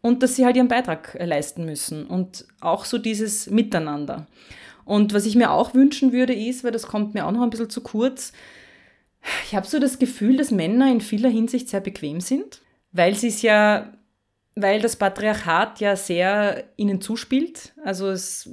Und 0.00 0.22
dass 0.22 0.36
sie 0.36 0.44
halt 0.44 0.56
ihren 0.56 0.68
Beitrag 0.68 1.16
leisten 1.18 1.64
müssen. 1.64 2.06
Und 2.06 2.46
auch 2.60 2.84
so 2.84 2.98
dieses 2.98 3.48
Miteinander. 3.48 4.26
Und 4.84 5.14
was 5.14 5.26
ich 5.26 5.34
mir 5.34 5.50
auch 5.50 5.74
wünschen 5.74 6.12
würde, 6.12 6.34
ist, 6.34 6.62
weil 6.62 6.72
das 6.72 6.86
kommt 6.86 7.14
mir 7.14 7.26
auch 7.26 7.32
noch 7.32 7.42
ein 7.42 7.50
bisschen 7.50 7.70
zu 7.70 7.80
kurz, 7.80 8.32
ich 9.46 9.54
habe 9.54 9.66
so 9.66 9.78
das 9.78 9.98
Gefühl, 9.98 10.36
dass 10.36 10.50
Männer 10.50 10.90
in 10.90 11.00
vieler 11.00 11.28
Hinsicht 11.28 11.68
sehr 11.68 11.80
bequem 11.80 12.20
sind, 12.20 12.62
weil 12.92 13.14
sie 13.14 13.28
es 13.28 13.42
ja, 13.42 13.92
weil 14.54 14.80
das 14.80 14.96
Patriarchat 14.96 15.80
ja 15.80 15.96
sehr 15.96 16.64
ihnen 16.76 17.00
zuspielt. 17.00 17.72
Also 17.82 18.10
es, 18.10 18.50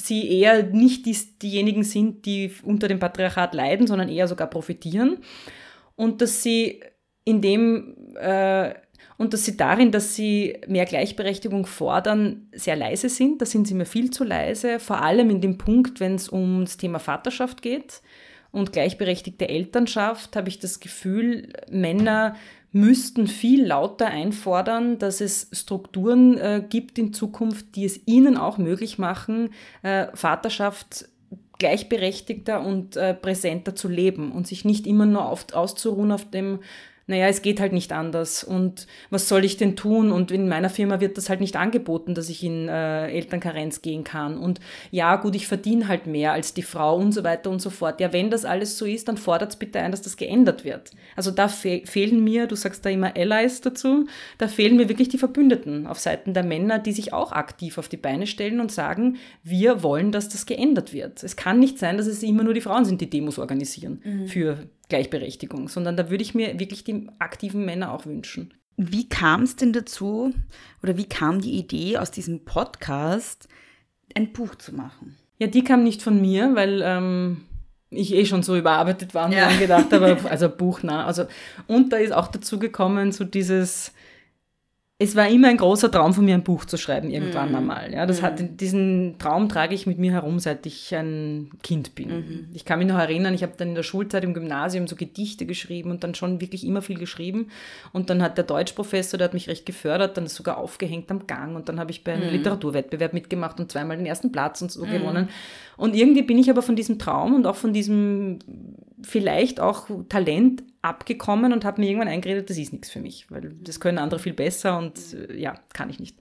sie 0.00 0.28
eher 0.40 0.64
nicht 0.64 1.06
die, 1.06 1.16
diejenigen 1.42 1.84
sind, 1.84 2.26
die 2.26 2.52
unter 2.62 2.88
dem 2.88 2.98
Patriarchat 2.98 3.54
leiden, 3.54 3.86
sondern 3.86 4.08
eher 4.08 4.28
sogar 4.28 4.48
profitieren. 4.48 5.18
Und 5.96 6.20
dass 6.22 6.42
sie 6.42 6.80
in 7.24 7.40
dem 7.40 7.94
äh, 8.16 8.74
und 9.16 9.34
dass 9.34 9.44
sie 9.44 9.58
darin, 9.58 9.92
dass 9.92 10.14
sie 10.14 10.56
mehr 10.66 10.86
Gleichberechtigung 10.86 11.66
fordern, 11.66 12.48
sehr 12.52 12.74
leise 12.74 13.10
sind. 13.10 13.42
Da 13.42 13.44
sind 13.44 13.68
sie 13.68 13.74
mir 13.74 13.84
viel 13.84 14.10
zu 14.10 14.24
leise, 14.24 14.80
vor 14.80 15.02
allem 15.02 15.28
in 15.28 15.42
dem 15.42 15.58
Punkt, 15.58 16.00
wenn 16.00 16.14
es 16.14 16.30
um 16.30 16.64
das 16.64 16.78
Thema 16.78 16.98
Vaterschaft 16.98 17.60
geht 17.60 18.00
und 18.52 18.72
gleichberechtigte 18.72 19.48
Elternschaft 19.48 20.36
habe 20.36 20.48
ich 20.48 20.58
das 20.58 20.80
Gefühl, 20.80 21.52
Männer 21.70 22.34
müssten 22.72 23.26
viel 23.26 23.66
lauter 23.66 24.06
einfordern, 24.06 24.98
dass 24.98 25.20
es 25.20 25.48
Strukturen 25.52 26.38
äh, 26.38 26.64
gibt 26.68 26.98
in 26.98 27.12
Zukunft, 27.12 27.74
die 27.74 27.84
es 27.84 28.00
ihnen 28.06 28.36
auch 28.36 28.58
möglich 28.58 28.98
machen, 28.98 29.50
äh, 29.82 30.06
Vaterschaft 30.14 31.08
gleichberechtigter 31.58 32.64
und 32.64 32.96
äh, 32.96 33.12
präsenter 33.14 33.74
zu 33.74 33.88
leben 33.88 34.32
und 34.32 34.46
sich 34.46 34.64
nicht 34.64 34.86
immer 34.86 35.06
nur 35.06 35.28
auf, 35.28 35.52
auszuruhen 35.52 36.10
auf 36.10 36.28
dem 36.30 36.60
naja, 37.10 37.26
es 37.26 37.42
geht 37.42 37.58
halt 37.58 37.72
nicht 37.72 37.92
anders 37.92 38.44
und 38.44 38.86
was 39.10 39.28
soll 39.28 39.44
ich 39.44 39.56
denn 39.56 39.74
tun? 39.74 40.12
Und 40.12 40.30
in 40.30 40.48
meiner 40.48 40.70
Firma 40.70 41.00
wird 41.00 41.16
das 41.16 41.28
halt 41.28 41.40
nicht 41.40 41.56
angeboten, 41.56 42.14
dass 42.14 42.28
ich 42.28 42.44
in 42.44 42.68
äh, 42.68 43.08
Elternkarenz 43.08 43.82
gehen 43.82 44.04
kann. 44.04 44.38
Und 44.38 44.60
ja, 44.92 45.16
gut, 45.16 45.34
ich 45.34 45.48
verdiene 45.48 45.88
halt 45.88 46.06
mehr 46.06 46.32
als 46.32 46.54
die 46.54 46.62
Frau 46.62 46.96
und 46.96 47.10
so 47.10 47.24
weiter 47.24 47.50
und 47.50 47.60
so 47.60 47.68
fort. 47.68 48.00
Ja, 48.00 48.12
wenn 48.12 48.30
das 48.30 48.44
alles 48.44 48.78
so 48.78 48.86
ist, 48.86 49.08
dann 49.08 49.16
fordert 49.16 49.50
es 49.50 49.56
bitte 49.56 49.80
ein, 49.80 49.90
dass 49.90 50.02
das 50.02 50.16
geändert 50.16 50.64
wird. 50.64 50.92
Also 51.16 51.32
da 51.32 51.48
fe 51.48 51.82
fehlen 51.84 52.22
mir, 52.22 52.46
du 52.46 52.54
sagst 52.54 52.86
da 52.86 52.90
immer 52.90 53.16
Allies 53.16 53.60
dazu, 53.60 54.06
da 54.38 54.46
fehlen 54.46 54.76
mir 54.76 54.88
wirklich 54.88 55.08
die 55.08 55.18
Verbündeten 55.18 55.88
auf 55.88 55.98
Seiten 55.98 56.32
der 56.32 56.44
Männer, 56.44 56.78
die 56.78 56.92
sich 56.92 57.12
auch 57.12 57.32
aktiv 57.32 57.76
auf 57.76 57.88
die 57.88 57.96
Beine 57.96 58.28
stellen 58.28 58.60
und 58.60 58.70
sagen, 58.70 59.16
wir 59.42 59.82
wollen, 59.82 60.12
dass 60.12 60.28
das 60.28 60.46
geändert 60.46 60.92
wird. 60.92 61.24
Es 61.24 61.34
kann 61.34 61.58
nicht 61.58 61.76
sein, 61.80 61.96
dass 61.96 62.06
es 62.06 62.22
immer 62.22 62.44
nur 62.44 62.54
die 62.54 62.60
Frauen 62.60 62.84
sind, 62.84 63.00
die 63.00 63.10
Demos 63.10 63.40
organisieren 63.40 64.00
mhm. 64.04 64.28
für 64.28 64.58
Gleichberechtigung, 64.90 65.68
sondern 65.68 65.96
da 65.96 66.10
würde 66.10 66.22
ich 66.22 66.34
mir 66.34 66.58
wirklich 66.60 66.84
die 66.84 67.08
aktiven 67.18 67.64
Männer 67.64 67.92
auch 67.92 68.04
wünschen. 68.04 68.52
Wie 68.76 69.08
kam 69.08 69.42
es 69.42 69.56
denn 69.56 69.72
dazu 69.72 70.34
oder 70.82 70.96
wie 70.96 71.08
kam 71.08 71.40
die 71.40 71.58
Idee 71.58 71.96
aus 71.96 72.10
diesem 72.10 72.44
Podcast, 72.44 73.48
ein 74.14 74.32
Buch 74.32 74.54
zu 74.54 74.74
machen? 74.74 75.16
Ja, 75.38 75.46
die 75.46 75.64
kam 75.64 75.82
nicht 75.82 76.02
von 76.02 76.20
mir, 76.20 76.54
weil 76.54 76.82
ähm, 76.84 77.42
ich 77.90 78.14
eh 78.14 78.24
schon 78.24 78.42
so 78.42 78.56
überarbeitet 78.56 79.14
war 79.14 79.26
und 79.26 79.32
ja. 79.32 79.50
gedacht 79.58 79.92
habe, 79.92 80.18
also 80.30 80.48
Buch, 80.48 80.80
na, 80.82 81.06
also 81.06 81.26
und 81.66 81.92
da 81.92 81.96
ist 81.96 82.12
auch 82.12 82.28
dazu 82.28 82.58
gekommen, 82.58 83.12
so 83.12 83.24
dieses 83.24 83.92
es 85.02 85.16
war 85.16 85.26
immer 85.30 85.48
ein 85.48 85.56
großer 85.56 85.90
Traum 85.90 86.12
von 86.12 86.26
mir, 86.26 86.34
ein 86.34 86.44
Buch 86.44 86.66
zu 86.66 86.76
schreiben, 86.76 87.08
irgendwann 87.08 87.52
mm. 87.52 87.54
einmal. 87.54 87.90
Ja, 87.90 88.04
das 88.04 88.20
mm. 88.20 88.24
hat, 88.24 88.60
diesen 88.60 89.16
Traum 89.18 89.48
trage 89.48 89.74
ich 89.74 89.86
mit 89.86 89.98
mir 89.98 90.12
herum, 90.12 90.38
seit 90.38 90.66
ich 90.66 90.94
ein 90.94 91.50
Kind 91.62 91.94
bin. 91.94 92.08
Mm 92.08 92.48
Ich 92.52 92.66
kann 92.66 92.78
mich 92.78 92.86
noch 92.86 92.98
erinnern, 92.98 93.32
ich 93.32 93.42
habe 93.42 93.54
dann 93.56 93.70
in 93.70 93.74
der 93.74 93.82
Schulzeit 93.82 94.24
im 94.24 94.34
Gymnasium 94.34 94.86
so 94.86 94.96
Gedichte 94.96 95.46
geschrieben 95.46 95.90
und 95.90 96.04
dann 96.04 96.14
schon 96.14 96.42
wirklich 96.42 96.66
immer 96.66 96.82
viel 96.82 96.98
geschrieben. 96.98 97.48
Und 97.94 98.10
dann 98.10 98.20
hat 98.20 98.36
der 98.36 98.44
Deutschprofessor, 98.44 99.16
der 99.16 99.24
hat 99.28 99.34
mich 99.34 99.48
recht 99.48 99.64
gefördert, 99.64 100.18
dann 100.18 100.26
sogar 100.26 100.58
aufgehängt 100.58 101.10
am 101.10 101.26
Gang. 101.26 101.56
Und 101.56 101.70
dann 101.70 101.80
habe 101.80 101.92
ich 101.92 102.04
bei 102.04 102.12
einem 102.12 102.26
mhm. 102.26 102.32
Literaturwettbewerb 102.32 103.14
mitgemacht 103.14 103.58
und 103.58 103.72
zweimal 103.72 103.96
den 103.96 104.04
ersten 104.04 104.32
Platz 104.32 104.60
und 104.60 104.70
so 104.70 104.84
mhm. 104.84 104.90
gewonnen. 104.90 105.28
Und 105.78 105.96
irgendwie 105.96 106.22
bin 106.22 106.36
ich 106.36 106.50
aber 106.50 106.60
von 106.60 106.76
diesem 106.76 106.98
Traum 106.98 107.34
und 107.34 107.46
auch 107.46 107.56
von 107.56 107.72
diesem 107.72 108.40
vielleicht 109.02 109.60
auch 109.60 109.86
Talent 110.10 110.62
abgekommen 110.82 111.52
und 111.52 111.64
habe 111.64 111.80
mir 111.80 111.88
irgendwann 111.88 112.08
eingeredet, 112.08 112.50
das 112.50 112.58
ist 112.58 112.72
nichts 112.72 112.90
für 112.90 113.00
mich, 113.00 113.30
weil 113.30 113.54
das 113.60 113.80
können 113.80 113.98
andere 113.98 114.20
viel 114.20 114.32
besser 114.32 114.78
und 114.78 114.98
äh, 115.14 115.36
ja, 115.36 115.54
kann 115.72 115.90
ich 115.90 116.00
nicht. 116.00 116.16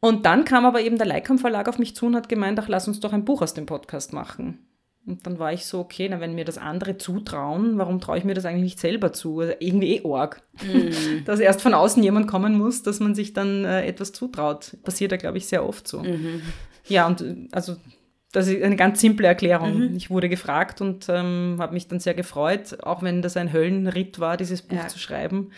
Und 0.00 0.26
dann 0.26 0.44
kam 0.44 0.64
aber 0.64 0.80
eben 0.80 0.96
der 0.96 1.06
Leikam 1.06 1.38
Verlag 1.38 1.68
auf 1.68 1.78
mich 1.78 1.96
zu 1.96 2.06
und 2.06 2.16
hat 2.16 2.28
gemeint, 2.28 2.58
ach, 2.60 2.68
lass 2.68 2.88
uns 2.88 3.00
doch 3.00 3.12
ein 3.12 3.24
Buch 3.24 3.42
aus 3.42 3.54
dem 3.54 3.66
Podcast 3.66 4.12
machen. 4.12 4.58
Und 5.06 5.26
dann 5.26 5.38
war 5.38 5.52
ich 5.52 5.64
so, 5.64 5.80
okay, 5.80 6.06
na, 6.08 6.20
wenn 6.20 6.34
mir 6.34 6.44
das 6.44 6.58
andere 6.58 6.98
zutrauen, 6.98 7.78
warum 7.78 7.98
traue 7.98 8.18
ich 8.18 8.24
mir 8.24 8.34
das 8.34 8.44
eigentlich 8.44 8.62
nicht 8.62 8.80
selber 8.80 9.12
zu? 9.12 9.40
Also 9.40 9.54
irgendwie 9.58 9.96
eh 9.96 10.04
arg. 10.04 10.42
Mm. 10.62 11.24
dass 11.24 11.40
erst 11.40 11.62
von 11.62 11.72
außen 11.72 12.02
jemand 12.02 12.28
kommen 12.28 12.56
muss, 12.56 12.82
dass 12.82 13.00
man 13.00 13.14
sich 13.14 13.32
dann 13.32 13.64
äh, 13.64 13.86
etwas 13.86 14.12
zutraut. 14.12 14.76
Passiert 14.84 15.10
ja, 15.10 15.18
glaube 15.18 15.38
ich, 15.38 15.46
sehr 15.46 15.66
oft 15.66 15.88
so. 15.88 16.00
Mhm. 16.00 16.42
Ja, 16.88 17.06
und 17.06 17.22
äh, 17.22 17.48
also 17.52 17.76
das 18.32 18.46
ist 18.48 18.62
eine 18.62 18.76
ganz 18.76 19.00
simple 19.00 19.26
Erklärung. 19.26 19.90
Mhm. 19.90 19.96
Ich 19.96 20.10
wurde 20.10 20.28
gefragt 20.28 20.80
und 20.80 21.06
ähm, 21.08 21.56
habe 21.58 21.74
mich 21.74 21.88
dann 21.88 22.00
sehr 22.00 22.14
gefreut, 22.14 22.82
auch 22.82 23.02
wenn 23.02 23.22
das 23.22 23.36
ein 23.36 23.52
Höllenritt 23.52 24.18
war, 24.18 24.36
dieses 24.36 24.62
Buch 24.62 24.76
ja. 24.76 24.88
zu 24.88 24.98
schreiben. 24.98 25.50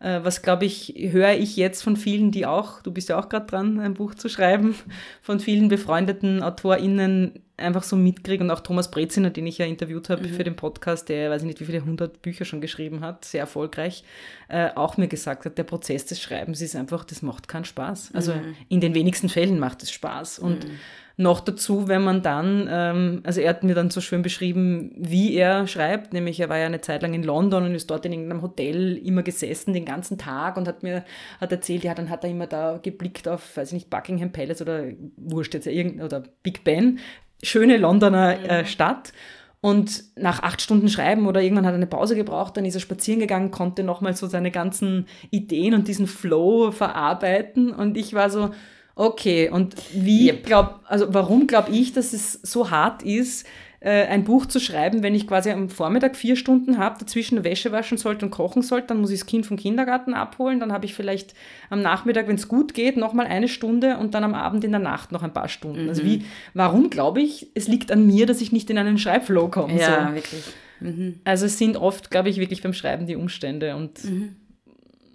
Äh, 0.00 0.20
was, 0.22 0.42
glaube 0.42 0.64
ich, 0.64 0.94
höre 0.96 1.32
ich 1.32 1.56
jetzt 1.56 1.82
von 1.82 1.96
vielen, 1.96 2.30
die 2.30 2.46
auch, 2.46 2.82
du 2.82 2.92
bist 2.92 3.08
ja 3.08 3.18
auch 3.18 3.28
gerade 3.28 3.46
dran, 3.46 3.80
ein 3.80 3.94
Buch 3.94 4.14
zu 4.14 4.28
schreiben, 4.28 4.74
von 5.22 5.40
vielen 5.40 5.68
befreundeten 5.68 6.42
AutorInnen 6.42 7.42
einfach 7.58 7.82
so 7.82 7.96
mitkriege 7.96 8.44
und 8.44 8.50
auch 8.52 8.60
Thomas 8.60 8.90
Breziner, 8.90 9.30
den 9.30 9.46
ich 9.48 9.58
ja 9.58 9.66
interviewt 9.66 10.08
habe 10.08 10.22
mhm. 10.22 10.32
für 10.32 10.44
den 10.44 10.54
Podcast, 10.54 11.08
der 11.08 11.28
weiß 11.30 11.42
ich 11.42 11.48
nicht, 11.48 11.60
wie 11.60 11.64
viele 11.64 11.84
hundert 11.84 12.22
Bücher 12.22 12.44
schon 12.44 12.60
geschrieben 12.60 13.00
hat, 13.00 13.24
sehr 13.24 13.40
erfolgreich, 13.40 14.04
äh, 14.48 14.70
auch 14.76 14.96
mir 14.96 15.08
gesagt 15.08 15.44
hat, 15.44 15.58
der 15.58 15.64
Prozess 15.64 16.06
des 16.06 16.22
Schreibens 16.22 16.60
ist 16.60 16.76
einfach, 16.76 17.04
das 17.04 17.20
macht 17.20 17.48
keinen 17.48 17.64
Spaß. 17.64 18.12
Also 18.14 18.34
mhm. 18.34 18.54
in 18.68 18.80
den 18.80 18.94
wenigsten 18.94 19.28
Fällen 19.28 19.58
macht 19.58 19.82
es 19.82 19.90
Spaß. 19.90 20.38
Und 20.38 20.68
mhm 20.68 20.78
noch 21.20 21.40
dazu, 21.40 21.88
wenn 21.88 22.04
man 22.04 22.22
dann, 22.22 22.68
ähm, 22.70 23.20
also 23.24 23.40
er 23.40 23.50
hat 23.50 23.64
mir 23.64 23.74
dann 23.74 23.90
so 23.90 24.00
schön 24.00 24.22
beschrieben, 24.22 24.92
wie 24.96 25.34
er 25.34 25.66
schreibt, 25.66 26.12
nämlich 26.12 26.38
er 26.38 26.48
war 26.48 26.58
ja 26.58 26.66
eine 26.66 26.80
Zeit 26.80 27.02
lang 27.02 27.12
in 27.12 27.24
London 27.24 27.64
und 27.64 27.74
ist 27.74 27.90
dort 27.90 28.06
in 28.06 28.12
irgendeinem 28.12 28.40
Hotel 28.40 28.96
immer 28.98 29.24
gesessen 29.24 29.74
den 29.74 29.84
ganzen 29.84 30.16
Tag 30.16 30.56
und 30.56 30.68
hat 30.68 30.84
mir 30.84 31.04
hat 31.40 31.50
erzählt, 31.50 31.82
ja, 31.82 31.92
dann 31.92 32.08
hat 32.08 32.22
er 32.22 32.30
immer 32.30 32.46
da 32.46 32.78
geblickt 32.80 33.26
auf, 33.26 33.56
weiß 33.56 33.70
ich 33.70 33.74
nicht, 33.74 33.90
Buckingham 33.90 34.30
Palace 34.30 34.62
oder 34.62 34.84
wurscht 35.16 35.54
jetzt, 35.54 35.66
irgendein, 35.66 36.06
oder 36.06 36.22
Big 36.44 36.62
Ben, 36.62 37.00
schöne 37.42 37.78
Londoner 37.78 38.38
äh, 38.48 38.62
mhm. 38.62 38.66
Stadt. 38.66 39.12
Und 39.60 40.04
nach 40.14 40.44
acht 40.44 40.62
Stunden 40.62 40.88
Schreiben 40.88 41.26
oder 41.26 41.42
irgendwann 41.42 41.66
hat 41.66 41.72
er 41.72 41.78
eine 41.78 41.88
Pause 41.88 42.14
gebraucht, 42.14 42.56
dann 42.56 42.64
ist 42.64 42.76
er 42.76 42.80
spazieren 42.80 43.18
gegangen, 43.18 43.50
konnte 43.50 43.82
nochmal 43.82 44.14
so 44.14 44.28
seine 44.28 44.52
ganzen 44.52 45.06
Ideen 45.30 45.74
und 45.74 45.88
diesen 45.88 46.06
Flow 46.06 46.70
verarbeiten. 46.70 47.72
Und 47.72 47.96
ich 47.96 48.14
war 48.14 48.30
so, 48.30 48.50
Okay, 48.98 49.48
und 49.48 49.76
wie 49.92 50.26
yep. 50.26 50.44
glaub, 50.44 50.80
also 50.86 51.14
warum 51.14 51.46
glaube 51.46 51.70
ich, 51.70 51.92
dass 51.92 52.12
es 52.12 52.32
so 52.32 52.72
hart 52.72 53.04
ist, 53.04 53.46
äh, 53.78 54.06
ein 54.06 54.24
Buch 54.24 54.46
zu 54.46 54.58
schreiben, 54.58 55.04
wenn 55.04 55.14
ich 55.14 55.28
quasi 55.28 55.52
am 55.52 55.68
Vormittag 55.68 56.16
vier 56.16 56.34
Stunden 56.34 56.78
habe, 56.78 56.98
dazwischen 56.98 57.44
Wäsche 57.44 57.70
waschen 57.70 57.96
sollte 57.96 58.26
und 58.26 58.32
kochen 58.32 58.62
sollte, 58.62 58.88
dann 58.88 59.00
muss 59.00 59.12
ich 59.12 59.20
das 59.20 59.26
Kind 59.26 59.46
vom 59.46 59.56
Kindergarten 59.56 60.14
abholen, 60.14 60.58
dann 60.58 60.72
habe 60.72 60.84
ich 60.84 60.94
vielleicht 60.94 61.34
am 61.70 61.80
Nachmittag, 61.80 62.26
wenn 62.26 62.34
es 62.34 62.48
gut 62.48 62.74
geht, 62.74 62.96
nochmal 62.96 63.26
eine 63.26 63.46
Stunde 63.46 63.98
und 63.98 64.14
dann 64.14 64.24
am 64.24 64.34
Abend 64.34 64.64
in 64.64 64.72
der 64.72 64.80
Nacht 64.80 65.12
noch 65.12 65.22
ein 65.22 65.32
paar 65.32 65.48
Stunden. 65.48 65.84
Mhm. 65.84 65.88
Also 65.90 66.02
wie, 66.02 66.24
warum 66.54 66.90
glaube 66.90 67.20
ich, 67.20 67.52
es 67.54 67.68
liegt 67.68 67.92
an 67.92 68.04
mir, 68.04 68.26
dass 68.26 68.40
ich 68.40 68.50
nicht 68.50 68.68
in 68.68 68.78
einen 68.78 68.98
Schreibflow 68.98 69.46
komme? 69.46 69.78
Ja, 69.78 70.08
so. 70.08 70.14
wirklich. 70.16 70.42
Mhm. 70.80 71.20
Also 71.22 71.46
es 71.46 71.56
sind 71.56 71.76
oft, 71.76 72.10
glaube 72.10 72.30
ich, 72.30 72.38
wirklich 72.38 72.62
beim 72.62 72.72
Schreiben 72.72 73.06
die 73.06 73.14
Umstände 73.14 73.76
und 73.76 74.02
mhm 74.02 74.34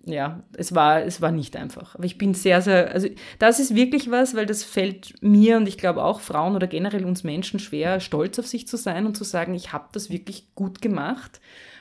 ja, 0.06 0.44
es 0.58 0.76
war, 0.76 1.04
es 1.04 1.22
war 1.22 1.32
nicht 1.32 1.56
einfach. 1.56 1.96
Aber 1.96 2.04
ich 2.04 2.18
bin 2.18 2.34
sehr, 2.34 2.62
sehr, 2.62 2.92
also 2.92 3.08
das 3.40 3.60
ist 3.60 3.74
wirklich 3.74 4.12
was, 4.12 4.36
weil 4.36 4.46
das 4.46 4.64
fällt 4.64 5.14
mir 5.22 5.58
und 5.58 5.68
ich 5.68 5.78
glaube 5.78 6.04
auch 6.04 6.20
Frauen 6.20 6.56
oder 6.56 6.68
generell 6.68 7.06
uns 7.06 7.24
Menschen 7.24 7.60
schwer, 7.60 8.00
stolz 8.00 8.38
auf 8.38 8.48
sich 8.48 8.68
zu 8.68 8.76
sein 8.78 9.06
und 9.06 9.16
zu 9.16 9.24
sagen, 9.24 9.54
ich 9.54 9.72
habe 9.72 9.88
das 9.94 10.10
wirklich 10.10 10.54
gut 10.56 10.82
gemacht. 10.82 11.40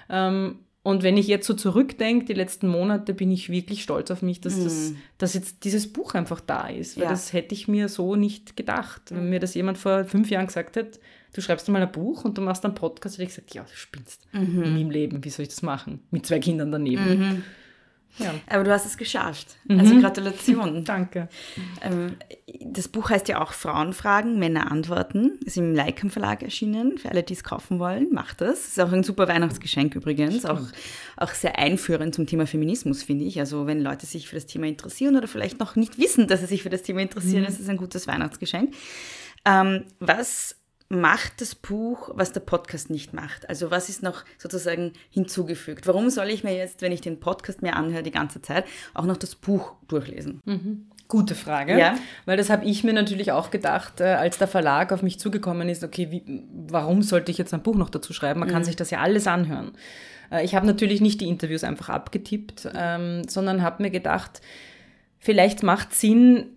Ähm, 0.09 0.61
und 0.85 1.05
wenn 1.05 1.17
ich 1.17 1.29
jetzt 1.29 1.47
so 1.47 1.55
zurückdenke, 1.55 2.27
die 2.27 2.33
letzten 2.33 2.67
Monate, 2.67 3.15
bin 3.15 3.31
ich 3.31 3.51
wirklich 3.51 3.85
stolz 3.85 4.11
auf 4.11 4.21
mich, 4.21 4.41
dass, 4.41 4.63
das, 4.63 4.89
hm. 4.89 4.97
dass 5.19 5.35
jetzt 5.35 5.65
dieses 5.65 5.93
Buch 5.93 6.15
einfach 6.15 6.41
da 6.41 6.67
ist. 6.67 6.97
Weil 6.97 7.05
ja. 7.05 7.11
das 7.11 7.33
hätte 7.33 7.55
ich 7.55 7.69
mir 7.69 7.89
so 7.89 8.17
nicht 8.17 8.57
gedacht. 8.57 9.03
Wenn 9.11 9.31
mir 9.31 9.39
das 9.39 9.55
jemand 9.55 9.79
vor 9.79 10.05
fünf 10.05 10.29
Jahren 10.31 10.47
gesagt 10.47 10.75
hätte, 10.75 10.99
du 11.35 11.41
schreibst 11.41 11.69
mal 11.69 11.83
ein 11.83 11.93
Buch 11.93 12.25
und 12.25 12.37
du 12.37 12.43
machst 12.43 12.65
einen 12.65 12.75
Podcast, 12.75 13.15
hätte 13.15 13.23
ich 13.23 13.29
gesagt, 13.29 13.55
ja, 13.55 13.63
du 13.63 13.75
spinnst. 13.75 14.27
Mhm. 14.33 14.63
In 14.63 14.75
meinem 14.75 14.91
Leben, 14.91 15.25
wie 15.25 15.31
soll 15.31 15.45
ich 15.45 15.51
das 15.51 15.63
machen? 15.63 16.01
Mit 16.11 16.27
zwei 16.27 16.41
Kindern 16.41 16.73
daneben. 16.73 17.45
Mhm 18.19 18.25
Ja. 18.25 18.35
Aber 18.49 18.65
du 18.65 18.71
hast 18.73 18.87
es 18.87 18.97
geschafft. 18.97 19.57
Also 19.69 19.95
Mhm. 19.95 20.01
Gratulation. 20.03 20.85
Danke. 20.87 21.29
Ähm, 21.81 22.17
Das 22.65 22.89
Buch 22.89 23.11
heißt 23.11 23.29
ja 23.29 23.41
auch 23.43 23.53
Frauenfragen, 23.53 24.39
Männer 24.39 24.71
antworten. 24.71 25.39
Ist 25.45 25.57
im 25.57 25.75
Leikam 25.75 26.11
Verlag 26.11 26.43
erschienen. 26.43 26.99
Für 26.99 27.11
alle, 27.11 27.23
die 27.23 27.33
es 27.35 27.43
kaufen 27.45 27.79
wollen, 27.79 28.09
macht 28.13 28.41
das. 28.41 28.67
Ist 28.69 28.81
auch 28.81 28.93
ein 28.93 29.03
super 29.03 29.27
Weihnachtsgeschenk 29.29 29.95
übrigens. 29.95 30.45
Auch, 30.45 30.61
auch 31.17 31.31
sehr 31.31 31.59
einführend 31.59 32.15
zum 32.15 32.27
Thema 32.27 32.47
Feminismus, 32.47 33.03
finde 33.03 33.25
ich. 33.25 33.39
Also 33.41 33.67
wenn 33.67 33.81
Leute 33.83 34.07
sich 34.07 34.29
für 34.29 34.37
das 34.37 34.47
Thema 34.47 34.67
interessieren 34.67 35.17
oder 35.17 35.27
vielleicht 35.29 35.59
noch 35.61 35.77
nicht 35.77 35.99
wissen, 35.99 36.29
dass 36.29 36.41
sie 36.41 36.47
sich 36.47 36.63
für 36.63 36.71
das 36.71 36.83
Thema 36.83 37.01
interessieren, 37.01 37.45
ist 37.45 37.59
es 37.61 37.69
ein 37.69 37.77
gutes 37.79 38.07
Weihnachtsgeschenk. 38.07 38.75
Ähm, 39.45 39.85
was 39.99 40.57
macht 40.93 41.41
das 41.41 41.55
Buch, 41.55 42.11
was 42.15 42.33
der 42.33 42.41
Podcast 42.41 42.91
nicht 42.91 43.15
macht? 43.15 43.49
Also 43.49 43.71
was 43.71 43.89
ist 43.89 44.03
noch 44.03 44.25
sozusagen 44.37 44.93
hinzugefügt? 45.11 45.87
Warum 45.87 46.11
soll 46.11 46.29
ich 46.29 46.45
mir 46.45 46.55
jetzt, 46.55 46.83
wenn 46.83 46.93
ich 46.93 47.01
den 47.01 47.19
Podcast 47.19 47.63
mir 47.63 47.77
anhöre 47.77 48.03
die 48.03 48.11
ganze 48.11 48.43
Zeit, 48.43 48.67
auch 48.93 49.07
noch 49.07 49.17
das 49.17 49.35
Buch 49.35 49.73
durchlesen? 49.89 50.43
Gute 51.09 51.35
Frage. 51.35 51.79
Ja. 51.79 51.97
Weil 52.27 52.37
das 52.37 52.51
habe 52.51 52.67
ich 52.67 52.85
mir 52.85 52.93
natürlich 52.93 53.33
auch 53.33 53.51
gedacht, 53.51 54.01
äh, 54.01 54.05
als 54.05 54.37
der 54.37 54.49
Verlag 54.49 54.93
auf 54.93 55.03
mich 55.03 55.19
zugekommen 55.19 55.69
ist, 55.71 55.83
okay, 55.83 56.11
wie, 56.11 56.45
warum 56.69 57.03
sollte 57.03 57.31
ich 57.31 57.39
jetzt 57.39 57.55
ein 57.55 57.63
Buch 57.63 57.77
noch 57.77 57.91
dazu 57.91 58.13
schreiben? 58.13 58.41
Man 58.41 58.51
kann 58.51 58.65
sich 58.65 58.77
das 58.77 58.91
ja 58.91 59.01
alles 59.01 59.27
anhören. 59.27 59.73
Äh, 60.31 60.45
ich 60.45 60.55
habe 60.55 60.67
natürlich 60.67 61.01
nicht 61.01 61.23
die 61.23 61.29
Interviews 61.29 61.65
einfach 61.65 61.89
abgetippt, 61.89 62.69
ähm, 62.75 63.23
sondern 63.29 63.63
habe 63.63 63.83
mir 63.83 63.91
gedacht, 63.91 64.43
vielleicht 65.19 65.63
macht 65.63 65.95
Sinn, 65.95 66.51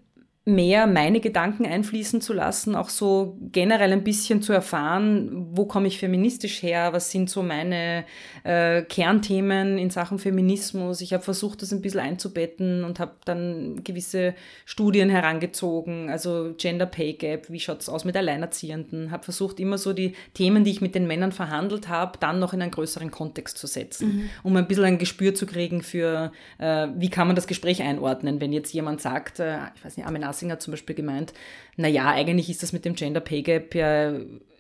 mehr 0.48 0.86
meine 0.86 1.22
Gedanken 1.22 1.66
einfließen 1.66 2.22
zu 2.22 2.32
lassen, 2.32 2.76
auch 2.76 2.90
so 2.90 3.36
generell 3.52 3.92
ein 3.92 4.04
bisschen 4.04 4.44
zu 4.44 4.54
erfahren, 4.54 5.48
wo 5.52 5.66
komme 5.66 5.88
ich 5.88 5.98
feministisch 5.98 6.62
her, 6.62 6.94
was 6.94 7.10
sind 7.10 7.32
so 7.32 7.42
meine 7.42 8.06
äh, 8.44 8.84
Kernthemen 8.84 9.80
in 9.80 9.90
Sachen 9.90 10.20
Feminismus. 10.20 11.02
Ich 11.02 11.14
habe 11.14 11.24
versucht, 11.24 11.64
das 11.64 11.74
ein 11.74 11.82
bisschen 11.82 12.02
einzubetten 12.02 12.84
und 12.84 13.00
habe 13.00 13.14
dann 13.26 13.84
gewisse 13.84 14.36
Studien 14.66 15.10
herangezogen, 15.10 16.12
also 16.12 16.54
Gender 16.56 16.86
Pay 16.86 17.14
Gap, 17.14 17.50
wie 17.50 17.60
schaut 17.60 17.82
es 17.82 17.90
aus 17.90 18.06
mit 18.06 18.16
Alleinerziehenden, 18.16 19.10
habe 19.10 19.24
versucht, 19.24 19.60
immer 19.60 19.80
so 19.80 19.94
die 19.94 20.14
Themen, 20.36 20.64
die 20.64 20.70
ich 20.70 20.82
mit 20.82 20.94
den 20.94 21.08
Männern 21.08 21.32
verhandelt 21.32 21.88
habe, 21.88 22.20
dann 22.20 22.38
noch 22.38 22.54
in 22.54 22.62
einen 22.62 22.70
größeren 22.70 23.10
Kontext 23.10 23.58
zu 23.58 23.66
setzen, 23.66 24.30
um 24.44 24.56
ein 24.58 24.68
bisschen 24.68 24.86
ein 24.86 24.98
Gespür 25.00 25.34
zu 25.34 25.48
kriegen 25.48 25.82
für, 25.82 26.32
äh, 26.60 26.88
wie 26.96 27.10
kann 27.10 27.26
man 27.26 27.36
das 27.36 27.48
Gespräch 27.48 27.82
einordnen, 27.82 28.40
wenn 28.40 28.54
jetzt 28.54 28.74
jemand 28.74 29.02
sagt, 29.02 29.40
äh, 29.40 29.58
ich 29.76 29.84
weiß 29.84 29.98
nicht, 29.98 30.06
Armin 30.06 30.35
Hat 30.44 30.62
zum 30.62 30.72
Beispiel 30.72 30.96
gemeint, 30.96 31.34
naja, 31.76 32.10
eigentlich 32.10 32.50
ist 32.50 32.64
das 32.64 32.74
mit 32.74 32.86
dem 32.86 32.96
Gender 32.96 33.20
Pay 33.20 33.42
Gap 33.42 33.76
ja 33.76 34.14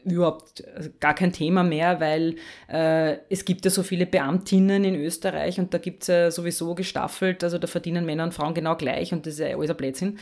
überhaupt 0.05 0.63
gar 0.99 1.15
kein 1.15 1.33
Thema 1.33 1.63
mehr, 1.63 1.99
weil 1.99 2.35
äh, 2.71 3.17
es 3.29 3.43
gibt 3.43 3.65
ja 3.65 3.71
so 3.71 3.81
viele 3.83 4.05
Beamtinnen 4.05 4.83
in 4.83 4.95
Österreich 4.95 5.59
und 5.59 5.73
da 5.73 5.79
gibt 5.79 6.03
es 6.03 6.07
ja 6.07 6.31
sowieso 6.31 6.75
gestaffelt, 6.75 7.43
also 7.43 7.57
da 7.57 7.67
verdienen 7.67 8.05
Männer 8.05 8.23
und 8.23 8.33
Frauen 8.33 8.53
genau 8.53 8.75
gleich 8.75 9.13
und 9.13 9.25
das 9.25 9.33
ist 9.33 9.39
ja 9.39 9.57
alles 9.57 9.71
ein 9.71 9.77
Blödsinn. 9.77 10.19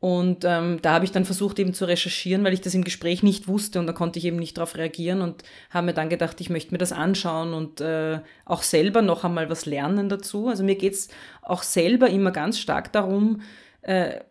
Und 0.00 0.44
ähm, 0.44 0.78
da 0.80 0.92
habe 0.92 1.04
ich 1.04 1.10
dann 1.10 1.24
versucht 1.24 1.58
eben 1.58 1.74
zu 1.74 1.84
recherchieren, 1.84 2.44
weil 2.44 2.52
ich 2.52 2.60
das 2.60 2.74
im 2.74 2.84
Gespräch 2.84 3.24
nicht 3.24 3.48
wusste 3.48 3.80
und 3.80 3.88
da 3.88 3.92
konnte 3.92 4.20
ich 4.20 4.24
eben 4.26 4.36
nicht 4.36 4.56
darauf 4.56 4.76
reagieren 4.76 5.20
und 5.22 5.42
habe 5.70 5.86
mir 5.86 5.94
dann 5.94 6.08
gedacht, 6.08 6.40
ich 6.40 6.50
möchte 6.50 6.70
mir 6.72 6.78
das 6.78 6.92
anschauen 6.92 7.52
und 7.52 7.80
äh, 7.80 8.20
auch 8.44 8.62
selber 8.62 9.02
noch 9.02 9.24
einmal 9.24 9.50
was 9.50 9.66
lernen 9.66 10.08
dazu. 10.08 10.46
Also 10.46 10.62
mir 10.62 10.76
geht 10.76 10.92
es 10.92 11.08
auch 11.42 11.64
selber 11.64 12.08
immer 12.08 12.30
ganz 12.30 12.60
stark 12.60 12.92
darum, 12.92 13.42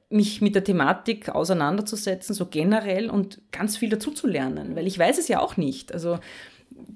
mich 0.09 0.41
mit 0.41 0.55
der 0.55 0.63
Thematik 0.63 1.29
auseinanderzusetzen, 1.29 2.35
so 2.35 2.45
generell 2.45 3.09
und 3.09 3.41
ganz 3.51 3.77
viel 3.77 3.89
dazu 3.89 4.11
zu 4.11 4.27
lernen, 4.27 4.75
weil 4.75 4.87
ich 4.87 4.99
weiß 4.99 5.17
es 5.17 5.27
ja 5.27 5.39
auch 5.39 5.57
nicht. 5.57 5.93
Also 5.93 6.19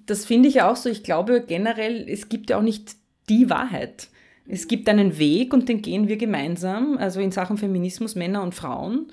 das 0.06 0.26
finde 0.26 0.50
ich 0.50 0.56
ja 0.56 0.72
auch 0.72 0.76
so, 0.76 0.90
ich 0.90 1.04
glaube 1.04 1.44
generell, 1.46 2.08
es 2.08 2.30
gibt 2.30 2.50
ja 2.50 2.58
auch 2.58 2.62
nicht 2.62 2.96
die 3.30 3.50
Wahrheit. 3.50 4.10
Es 4.48 4.68
gibt 4.68 4.90
einen 4.90 5.18
Weg 5.18 5.54
und 5.54 5.70
den 5.70 5.82
gehen 5.82 6.08
wir 6.08 6.18
gemeinsam, 6.18 6.98
also 6.98 7.20
in 7.20 7.32
Sachen 7.32 7.58
Feminismus, 7.58 8.16
Männer 8.16 8.44
und 8.44 8.56
Frauen. 8.56 9.08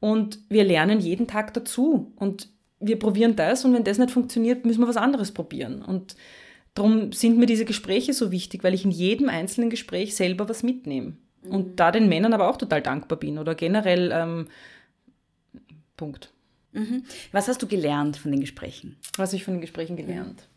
Und 0.00 0.40
wir 0.48 0.64
lernen 0.64 1.00
jeden 1.00 1.26
Tag 1.26 1.54
dazu. 1.54 2.12
Und 2.16 2.48
wir 2.80 2.98
probieren 2.98 3.36
das 3.36 3.64
und 3.64 3.72
wenn 3.74 3.84
das 3.84 3.98
nicht 3.98 4.10
funktioniert, 4.10 4.66
müssen 4.66 4.80
wir 4.80 4.88
was 4.88 4.96
anderes 4.96 5.32
probieren. 5.32 5.82
Und 5.82 6.16
darum 6.74 7.12
sind 7.12 7.38
mir 7.38 7.46
diese 7.46 7.64
Gespräche 7.64 8.12
so 8.12 8.32
wichtig, 8.32 8.64
weil 8.64 8.74
ich 8.74 8.84
in 8.84 8.90
jedem 8.90 9.28
einzelnen 9.28 9.70
Gespräch 9.70 10.14
selber 10.16 10.48
was 10.48 10.62
mitnehme. 10.62 11.16
Und 11.50 11.80
da 11.80 11.90
den 11.90 12.08
Männern 12.08 12.32
aber 12.32 12.48
auch 12.48 12.56
total 12.56 12.82
dankbar 12.82 13.18
bin 13.18 13.38
oder 13.38 13.54
generell 13.54 14.10
ähm, 14.12 14.46
Punkt. 15.96 16.32
Mhm. 16.72 17.04
Was 17.32 17.48
hast 17.48 17.62
du 17.62 17.66
gelernt 17.66 18.16
von 18.16 18.30
den 18.30 18.40
Gesprächen? 18.40 18.96
Was 19.16 19.30
habe 19.30 19.36
ich 19.36 19.44
von 19.44 19.54
den 19.54 19.60
Gesprächen 19.60 19.96
gelernt? 19.96 20.48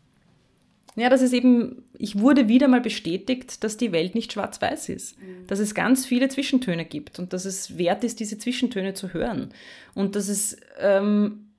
Ja, 0.96 1.10
das 1.10 1.20
ist 1.20 1.34
eben, 1.34 1.84
ich 1.98 2.18
wurde 2.18 2.48
wieder 2.48 2.68
mal 2.68 2.80
bestätigt, 2.80 3.62
dass 3.62 3.76
die 3.76 3.92
Welt 3.92 4.14
nicht 4.14 4.32
schwarz-weiß 4.32 4.88
ist. 4.88 5.18
Dass 5.46 5.58
es 5.58 5.74
ganz 5.74 6.06
viele 6.06 6.28
Zwischentöne 6.28 6.86
gibt 6.86 7.18
und 7.18 7.34
dass 7.34 7.44
es 7.44 7.76
wert 7.76 8.02
ist, 8.02 8.18
diese 8.18 8.38
Zwischentöne 8.38 8.94
zu 8.94 9.12
hören. 9.12 9.52
Und 9.94 10.16
dass 10.16 10.28
es 10.28 10.56
ähm, 10.78 11.50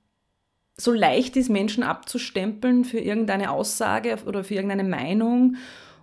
so 0.76 0.92
leicht 0.92 1.36
ist, 1.36 1.50
Menschen 1.50 1.84
abzustempeln 1.84 2.84
für 2.84 2.98
irgendeine 2.98 3.52
Aussage 3.52 4.18
oder 4.26 4.42
für 4.42 4.54
irgendeine 4.54 4.84
Meinung. 4.84 5.56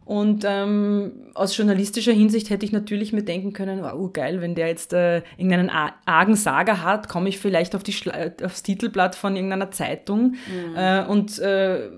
Und 0.05 0.45
ähm, 0.47 1.31
aus 1.33 1.57
journalistischer 1.57 2.11
Hinsicht 2.13 2.51
hätte 2.51 2.63
ich 2.63 2.71
natürlich 2.71 3.11
mir 3.11 3.23
denken 3.23 3.53
können, 3.53 3.81
wow, 3.81 4.13
geil, 4.13 4.39
wenn 4.39 4.53
der 4.53 4.67
jetzt 4.67 4.93
äh, 4.93 5.23
irgendeinen 5.35 5.71
argen 6.05 6.35
Sager 6.35 6.83
hat, 6.83 7.09
komme 7.09 7.27
ich 7.27 7.39
vielleicht 7.39 7.75
auf 7.75 7.81
die 7.81 7.91
Schla- 7.91 8.43
aufs 8.43 8.61
Titelblatt 8.61 9.15
von 9.15 9.35
irgendeiner 9.35 9.71
Zeitung 9.71 10.35
äh, 10.75 11.03
und 11.03 11.39
äh, 11.39 11.89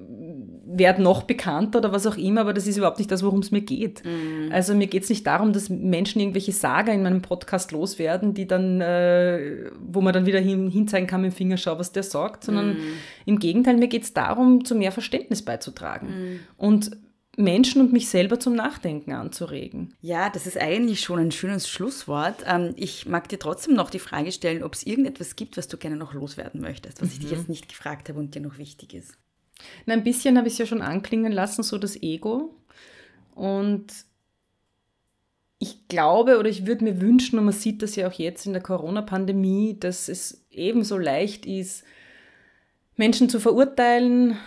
werde 0.66 1.02
noch 1.02 1.24
bekannter 1.24 1.80
oder 1.80 1.92
was 1.92 2.08
auch 2.08 2.18
immer, 2.18 2.42
aber 2.42 2.54
das 2.54 2.66
ist 2.66 2.78
überhaupt 2.78 3.00
nicht 3.00 3.12
das, 3.12 3.24
worum 3.24 3.40
es 3.40 3.52
mir 3.52 3.62
geht. 3.62 4.04
Also 4.52 4.74
mir 4.74 4.88
geht 4.88 5.04
es 5.04 5.10
nicht 5.10 5.28
darum, 5.28 5.52
dass 5.52 5.70
Menschen 5.70 6.22
irgendwelche 6.22 6.54
Sager 6.54 6.94
in 6.94 7.04
meinem 7.04 7.22
Podcast 7.22 7.74
loswerden, 7.74 8.34
die 8.34 8.48
dann, 8.48 8.80
äh, 8.80 9.70
wo 9.80 10.00
man 10.00 10.14
dann 10.14 10.26
wieder 10.26 10.40
hin, 10.40 10.70
hinzeigen 10.70 11.08
kann 11.08 11.22
mit 11.22 11.32
dem 11.32 11.36
Finger, 11.36 11.58
schau, 11.58 11.78
was 11.78 11.92
der 11.92 12.04
sagt, 12.04 12.46
sondern 12.46 12.78
im 13.26 13.40
Gegenteil, 13.40 13.76
mir 13.76 13.88
geht 13.90 14.04
es 14.04 14.14
darum, 14.14 14.64
zu 14.64 14.76
mehr 14.76 14.94
Verständnis 14.94 15.42
beizutragen. 15.44 16.40
Und 16.56 16.92
Menschen 17.38 17.82
und 17.82 17.94
mich 17.94 18.10
selber 18.10 18.40
zum 18.40 18.56
Nachdenken 18.56 19.14
anzuregen. 19.14 19.94
Ja, 20.02 20.32
das 20.32 20.48
ist 20.48 20.58
eigentlich 20.58 21.02
schon 21.02 21.20
ein 21.20 21.32
schönes 21.32 21.70
Schlusswort. 21.70 22.44
Ähm, 22.48 22.74
ich 22.76 23.06
mag 23.06 23.30
dir 23.30 23.38
trotzdem 23.38 23.76
noch 23.76 23.92
die 23.92 24.00
Frage 24.00 24.32
stellen, 24.32 24.64
ob 24.64 24.74
es 24.74 24.86
irgendetwas 24.86 25.36
gibt, 25.36 25.56
was 25.56 25.68
du 25.68 25.78
gerne 25.78 25.98
noch 25.98 26.14
loswerden 26.14 26.60
möchtest, 26.60 27.00
was 27.00 27.14
ich 27.14 27.20
dich 27.20 27.30
jetzt 27.30 27.48
nicht 27.48 27.70
gefragt 27.70 28.10
habe 28.10 28.20
und 28.20 28.34
dir 28.34 28.42
noch 28.42 28.58
wichtig 28.58 28.96
ist. 28.96 29.14
Na, 29.86 29.94
ein 29.94 30.04
bisschen 30.04 30.36
habe 30.38 30.48
ich 30.48 30.54
es 30.54 30.60
ja 30.60 30.66
schon 30.66 30.82
anklingen 30.82 31.32
lassen, 31.32 31.62
so 31.62 31.78
das 31.78 32.02
Ego. 32.02 32.56
Und 33.36 33.94
ich 35.60 35.88
glaube 35.88 36.40
oder 36.40 36.50
ich 36.50 36.66
würde 36.66 36.84
mir 36.84 37.02
wünschen, 37.02 37.38
und 37.38 37.46
man 37.46 37.54
sieht 37.54 37.84
das 37.84 37.96
ja 37.96 38.08
auch 38.08 38.14
jetzt 38.14 38.48
in 38.48 38.54
der 38.54 38.64
Corona-Pandemie, 38.64 39.78
dass 39.80 40.10
es 40.10 40.44
ebenso 40.50 40.98
leicht 40.98 41.46
ist, 41.46 41.84
Menschen 42.96 43.30
zu 43.30 43.40
verurteilen, 43.40 44.38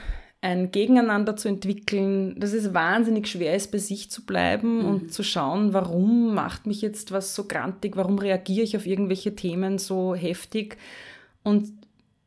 ein 0.42 0.70
Gegeneinander 0.70 1.36
zu 1.36 1.48
entwickeln, 1.48 2.38
dass 2.40 2.54
es 2.54 2.72
wahnsinnig 2.72 3.28
schwer 3.28 3.54
ist, 3.54 3.70
bei 3.70 3.78
sich 3.78 4.10
zu 4.10 4.24
bleiben 4.24 4.84
und 4.84 5.12
zu 5.12 5.22
schauen, 5.22 5.74
warum 5.74 6.34
macht 6.34 6.66
mich 6.66 6.80
jetzt 6.80 7.12
was 7.12 7.34
so 7.34 7.44
grantig, 7.44 7.96
warum 7.96 8.18
reagiere 8.18 8.64
ich 8.64 8.76
auf 8.76 8.86
irgendwelche 8.86 9.36
Themen 9.36 9.78
so 9.78 10.14
heftig. 10.14 10.78
Und 11.42 11.72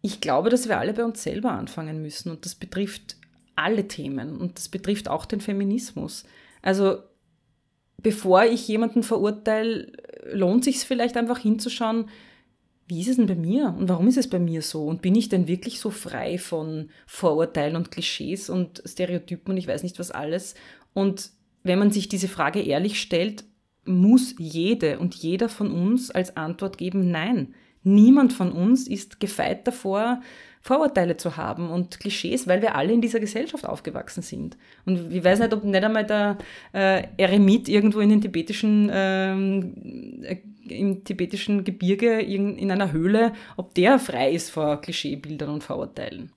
ich 0.03 0.22
glaube, 0.22 0.49
dass 0.49 0.68
wir 0.68 0.78
alle 0.78 0.93
bei 0.93 1.03
uns 1.03 1.24
selber 1.24 1.51
anfangen 1.51 2.01
müssen 2.01 2.30
und 2.30 2.45
das 2.45 2.53
betrifft 2.53 3.18
alle 3.55 3.88
Themen 3.88 4.38
und 4.38 4.57
das 4.57 4.70
betrifft 4.70 5.09
auch 5.09 5.26
den 5.26 5.41
Feminismus. 5.41 6.24
Also 6.61 6.97
bevor 7.97 8.43
ich 8.43 8.68
jemanden 8.68 9.01
verurteile, 9.01 9.91
lohnt 10.32 10.66
sich 10.66 10.78
es 10.78 10.84
vielleicht 10.84 11.18
einfach 11.18 11.39
hinzuschauen, 11.39 12.09
wie 12.88 13.02
ist 13.02 13.08
es 13.08 13.16
denn 13.16 13.28
bei 13.28 13.36
mir 13.36 13.76
und 13.78 13.90
warum 13.90 14.08
ist 14.08 14.18
es 14.18 14.30
bei 14.30 14.40
mir 14.40 14.62
so? 14.62 14.86
Und 14.86 15.02
bin 15.02 15.16
ich 15.16 15.30
denn 15.30 15.48
wirklich 15.48 15.80
so 15.80 15.90
frei 15.90 16.38
von 16.38 16.90
Vorurteilen 17.06 17.76
und 17.76 17.92
Klischees 17.92 18.50
und 18.50 18.84
Stereotypen 18.86 19.52
und 19.52 19.58
ich 19.58 19.68
weiß 19.68 19.84
nicht 19.84 20.00
was 20.00 20.12
alles? 20.12 20.56
Und 20.94 21.32
wenn 21.64 21.80
man 21.80 21.92
sich 21.92 22.10
diese 22.10 22.28
Frage 22.28 22.62
ehrlich 22.62 23.00
stellt, 23.00 23.46
muss 23.86 24.36
jede 24.38 25.00
und 25.00 25.16
jeder 25.16 25.50
von 25.50 25.72
uns 25.72 26.12
als 26.12 26.38
Antwort 26.38 26.78
geben, 26.78 27.12
nein. 27.12 27.54
Niemand 27.86 28.32
von 28.32 28.54
uns 28.54 28.88
ist 28.88 29.20
gefeit 29.20 29.68
davor, 29.68 30.22
Vorurteile 30.62 31.18
zu 31.18 31.36
haben 31.36 31.70
und 31.70 32.00
Klischees, 32.00 32.48
weil 32.48 32.62
wir 32.62 32.76
alle 32.76 32.94
in 32.94 33.02
dieser 33.02 33.20
Gesellschaft 33.20 33.66
aufgewachsen 33.66 34.24
sind. 34.24 34.56
Und 34.86 35.12
ich 35.12 35.22
weiß 35.22 35.40
nicht, 35.40 35.54
ob 35.54 35.66
nicht 35.66 35.84
einmal 35.84 36.06
der 36.06 36.38
äh, 36.74 37.04
Eremit 37.18 37.68
irgendwo 37.68 38.00
in 38.00 38.08
den 38.08 38.22
tibetischen, 38.22 38.90
ähm, 38.94 40.24
äh, 40.24 40.38
im 40.68 41.03
tibetischen 41.03 41.64
Gebirge 41.64 42.22
in, 42.22 42.57
in 42.57 42.72
einer 42.72 42.91
Höhle, 42.91 43.34
ob 43.57 43.74
der 43.74 43.99
frei 43.99 44.32
ist 44.32 44.49
vor 44.49 44.82
Klischeebildern 44.82 45.49
und 45.49 45.64
Vorurteilen. 45.64 46.32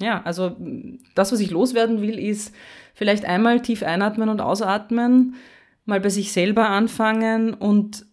Ja, 0.00 0.22
also 0.22 0.56
das, 1.14 1.32
was 1.32 1.40
ich 1.40 1.50
loswerden 1.50 2.00
will, 2.00 2.18
ist 2.18 2.54
vielleicht 2.94 3.24
einmal 3.24 3.62
tief 3.62 3.82
einatmen 3.82 4.28
und 4.28 4.40
ausatmen, 4.40 5.36
mal 5.84 6.00
bei 6.00 6.08
sich 6.08 6.32
selber 6.32 6.68
anfangen 6.68 7.54
und 7.54 8.06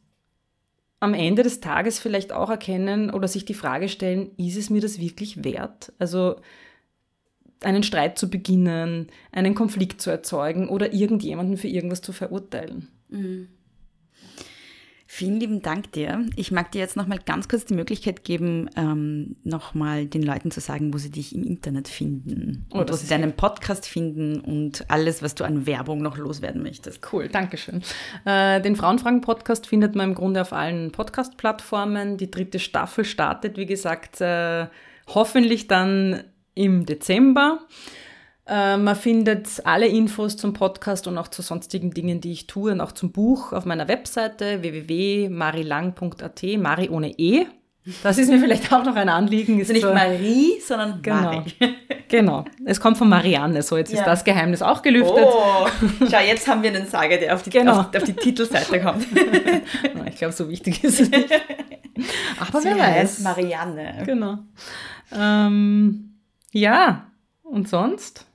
am 0.99 1.13
Ende 1.13 1.43
des 1.43 1.61
Tages 1.61 1.99
vielleicht 1.99 2.33
auch 2.33 2.49
erkennen 2.49 3.09
oder 3.09 3.27
sich 3.27 3.45
die 3.45 3.53
Frage 3.53 3.87
stellen, 3.87 4.31
ist 4.37 4.57
es 4.57 4.69
mir 4.69 4.81
das 4.81 4.99
wirklich 4.99 5.43
wert? 5.43 5.93
Also 5.97 6.35
einen 7.61 7.83
Streit 7.83 8.17
zu 8.17 8.29
beginnen, 8.29 9.07
einen 9.31 9.55
Konflikt 9.55 10.01
zu 10.01 10.09
erzeugen 10.09 10.69
oder 10.69 10.93
irgendjemanden 10.93 11.57
für 11.57 11.67
irgendwas 11.67 12.01
zu 12.01 12.11
verurteilen. 12.11 12.89
Vielen 15.11 15.39
lieben 15.39 15.63
Dank 15.63 15.91
dir. 15.93 16.23
Ich 16.35 16.51
mag 16.51 16.71
dir 16.71 16.77
jetzt 16.77 16.95
nochmal 16.95 17.17
ganz 17.17 17.47
kurz 17.47 17.65
die 17.65 17.73
Möglichkeit 17.73 18.23
geben, 18.23 18.69
ähm, 18.75 19.37
nochmal 19.43 20.05
den 20.05 20.21
Leuten 20.21 20.51
zu 20.51 20.59
sagen, 20.59 20.93
wo 20.93 20.99
sie 20.99 21.09
dich 21.09 21.33
im 21.33 21.43
Internet 21.43 21.87
finden 21.87 22.67
Oh, 22.71 22.77
und 22.77 22.91
wo 22.91 22.93
sie 22.93 23.07
deinen 23.07 23.33
Podcast 23.33 23.87
finden 23.87 24.39
und 24.39 24.85
alles, 24.87 25.23
was 25.23 25.33
du 25.33 25.45
an 25.45 25.65
Werbung 25.65 26.03
noch 26.03 26.15
loswerden 26.15 26.61
möchtest. 26.61 27.01
Cool, 27.11 27.27
danke 27.27 27.57
schön. 27.57 27.81
Äh, 28.23 28.61
den 28.61 28.75
Frauenfragen-Podcast 28.75 29.65
findet 29.65 29.95
man 29.95 30.09
im 30.09 30.15
Grunde 30.15 30.41
auf 30.41 30.53
allen 30.53 30.91
Podcast-Plattformen. 30.91 32.17
Die 32.17 32.29
dritte 32.29 32.59
Staffel 32.59 33.03
startet, 33.03 33.57
wie 33.57 33.65
gesagt, 33.65 34.21
äh, 34.21 34.67
hoffentlich 35.07 35.65
dann 35.65 36.23
im 36.53 36.85
Dezember. 36.85 37.61
Äh, 38.49 38.77
man 38.77 38.95
findet 38.95 39.47
alle 39.65 39.85
Infos 39.87 40.35
zum 40.37 40.53
Podcast 40.53 41.05
und 41.07 41.17
auch 41.19 41.27
zu 41.27 41.41
sonstigen 41.43 41.91
Dingen, 41.91 42.19
die 42.19 42.31
ich 42.31 42.47
tue 42.47 42.71
und 42.71 42.81
auch 42.81 42.91
zum 42.93 43.11
Buch 43.11 43.53
auf 43.53 43.65
meiner 43.65 43.87
Webseite 43.87 44.61
www.marilang.at, 44.63 46.43
Mari 46.57 46.89
ohne 46.89 47.11
E. 47.19 47.45
Das 48.03 48.17
ist 48.17 48.29
mir 48.29 48.39
vielleicht 48.39 48.71
auch 48.73 48.83
noch 48.83 48.95
ein 48.95 49.09
Anliegen. 49.09 49.59
Ist 49.59 49.69
Also 49.69 49.73
nicht 49.73 49.83
so- 49.83 49.93
Marie, 49.93 50.59
sondern 50.65 51.01
Genau. 51.01 51.21
Mari. 51.21 51.53
Genau. 52.09 52.43
Es 52.65 52.81
kommt 52.81 52.97
von 52.97 53.07
Marianne, 53.07 53.61
so 53.61 53.77
jetzt 53.77 53.93
Ja. 53.93 53.99
ist 53.99 54.05
das 54.07 54.23
Geheimnis 54.23 54.63
auch 54.63 54.81
gelüftet. 54.81 55.27
Oh, 55.27 55.67
schau, 56.09 56.19
jetzt 56.25 56.47
haben 56.47 56.63
wir 56.63 56.71
einen 56.73 56.87
Sager, 56.87 57.17
der 57.17 57.35
auf 57.35 57.43
die, 57.43 57.51
Genau. 57.51 57.81
auf, 57.81 57.95
auf 57.95 58.03
die 58.03 58.13
Titelseite 58.13 58.81
kommt. 58.81 59.05
Ich 60.07 60.15
glaube, 60.15 60.33
so 60.33 60.49
wichtig 60.49 60.83
ist 60.83 60.99
es 61.01 61.09
nicht. 61.11 61.29
Aber 62.39 62.61
Sie 62.61 62.69
wer 62.69 62.77
weiß. 62.79 63.19
Marianne. 63.19 64.01
Genau. 64.07 64.39
Ähm, 65.15 66.15
ja, 66.51 67.05
und 67.43 67.69
sonst? 67.69 68.25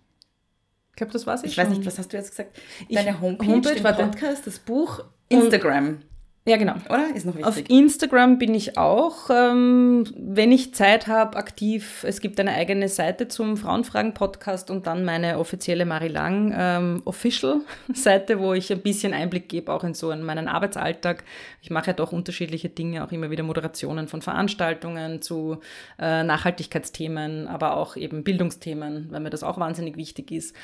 Ich 0.95 0.97
glaube, 0.97 1.13
das 1.13 1.27
war's 1.27 1.43
eh 1.43 1.47
Ich 1.49 1.59
weiß 1.59 1.67
schon. 1.67 1.79
nicht, 1.79 1.87
was 1.87 1.99
hast 1.99 2.13
du 2.13 2.17
jetzt 2.17 2.31
gesagt? 2.31 2.57
Ich- 2.89 2.95
Deine 2.95 3.21
Homepage, 3.21 3.47
Homepage, 3.49 3.75
den. 3.75 4.11
Podcast, 4.11 4.47
das 4.47 4.61
Buch, 4.61 5.05
Instagram, 5.29 5.99
Ja, 6.47 6.59
genau. 6.59 6.75
oder? 6.91 7.09
Ist 7.15 7.25
noch 7.25 7.35
Auf 7.43 7.57
wichtig. 7.57 7.75
Instagram 7.75 8.37
bin 8.37 8.55
ich 8.55 8.77
auch, 8.77 9.31
ähm, 9.31 10.05
wenn 10.15 10.53
ich 10.53 10.75
Zeit 10.75 11.07
habe, 11.07 11.39
aktiv. 11.39 12.05
Es 12.07 12.21
gibt 12.21 12.39
eine 12.39 12.53
eigene 12.53 12.91
Seite 12.91 13.29
zum 13.29 13.57
Frauenfragen-Podcast 13.57 14.71
und 14.71 14.87
dann 14.87 15.07
meine 15.07 15.39
offizielle 15.39 15.87
Marilang 15.87 16.53
ähm, 16.55 17.03
Official-Seite, 17.07 18.41
wo 18.41 18.53
ich 18.53 18.71
ein 18.71 18.83
bisschen 18.83 19.15
Einblick 19.15 19.49
gebe, 19.49 19.73
auch 19.73 19.85
in 19.85 19.95
so 19.95 20.11
in 20.11 20.23
meinen 20.23 20.47
Arbeitsalltag. 20.47 21.25
Ich 21.63 21.71
mache 21.71 21.87
ja 21.87 21.93
doch 21.95 22.13
unterschiedliche 22.13 22.69
Dinge, 22.69 23.05
auch 23.07 23.13
immer 23.13 23.31
wieder 23.31 23.43
Moderationen 23.43 24.07
von 24.07 24.21
Veranstaltungen 24.21 25.23
zu 25.23 25.61
äh, 25.99 26.25
Nachhaltigkeitsthemen, 26.25 27.49
aber 27.49 27.75
auch 27.75 27.97
eben 27.97 28.23
Bildungsthemen, 28.23 29.07
weil 29.11 29.21
mir 29.21 29.31
das 29.31 29.45
auch 29.45 29.59
wahnsinnig 29.59 29.97
wichtig 29.97 30.31
ist. 30.31 30.55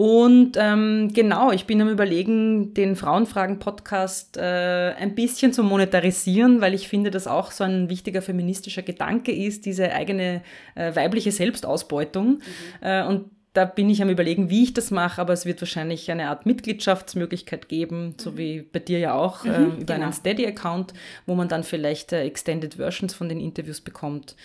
Und 0.00 0.52
ähm, 0.56 1.10
genau, 1.12 1.50
ich 1.50 1.64
bin 1.64 1.82
am 1.82 1.88
Überlegen, 1.88 2.72
den 2.72 2.94
Frauenfragen-Podcast 2.94 4.36
äh, 4.36 4.94
ein 4.96 5.16
bisschen 5.16 5.52
zu 5.52 5.64
monetarisieren, 5.64 6.60
weil 6.60 6.72
ich 6.72 6.86
finde, 6.86 7.10
dass 7.10 7.26
auch 7.26 7.50
so 7.50 7.64
ein 7.64 7.88
wichtiger 7.88 8.22
feministischer 8.22 8.82
Gedanke 8.82 9.32
ist, 9.32 9.66
diese 9.66 9.92
eigene 9.92 10.42
äh, 10.76 10.94
weibliche 10.94 11.32
Selbstausbeutung. 11.32 12.38
Äh, 12.80 13.02
und 13.02 13.32
da 13.54 13.64
bin 13.64 13.90
ich 13.90 14.00
am 14.00 14.08
Überlegen, 14.08 14.50
wie 14.50 14.62
ich 14.62 14.72
das 14.72 14.92
mache, 14.92 15.20
aber 15.20 15.32
es 15.32 15.46
wird 15.46 15.60
wahrscheinlich 15.60 16.08
eine 16.12 16.28
Art 16.28 16.46
Mitgliedschaftsmöglichkeit 16.46 17.68
geben, 17.68 18.14
so 18.18 18.38
wie 18.38 18.62
bei 18.62 18.78
dir 18.78 19.00
ja 19.00 19.14
auch, 19.14 19.44
äh, 19.44 19.64
über 19.64 19.78
genau. 19.78 20.04
einen 20.04 20.12
Steady-Account, 20.12 20.94
wo 21.26 21.34
man 21.34 21.48
dann 21.48 21.64
vielleicht 21.64 22.12
äh, 22.12 22.22
Extended 22.22 22.74
Versions 22.74 23.14
von 23.14 23.28
den 23.28 23.40
Interviews 23.40 23.80
bekommt. 23.80 24.36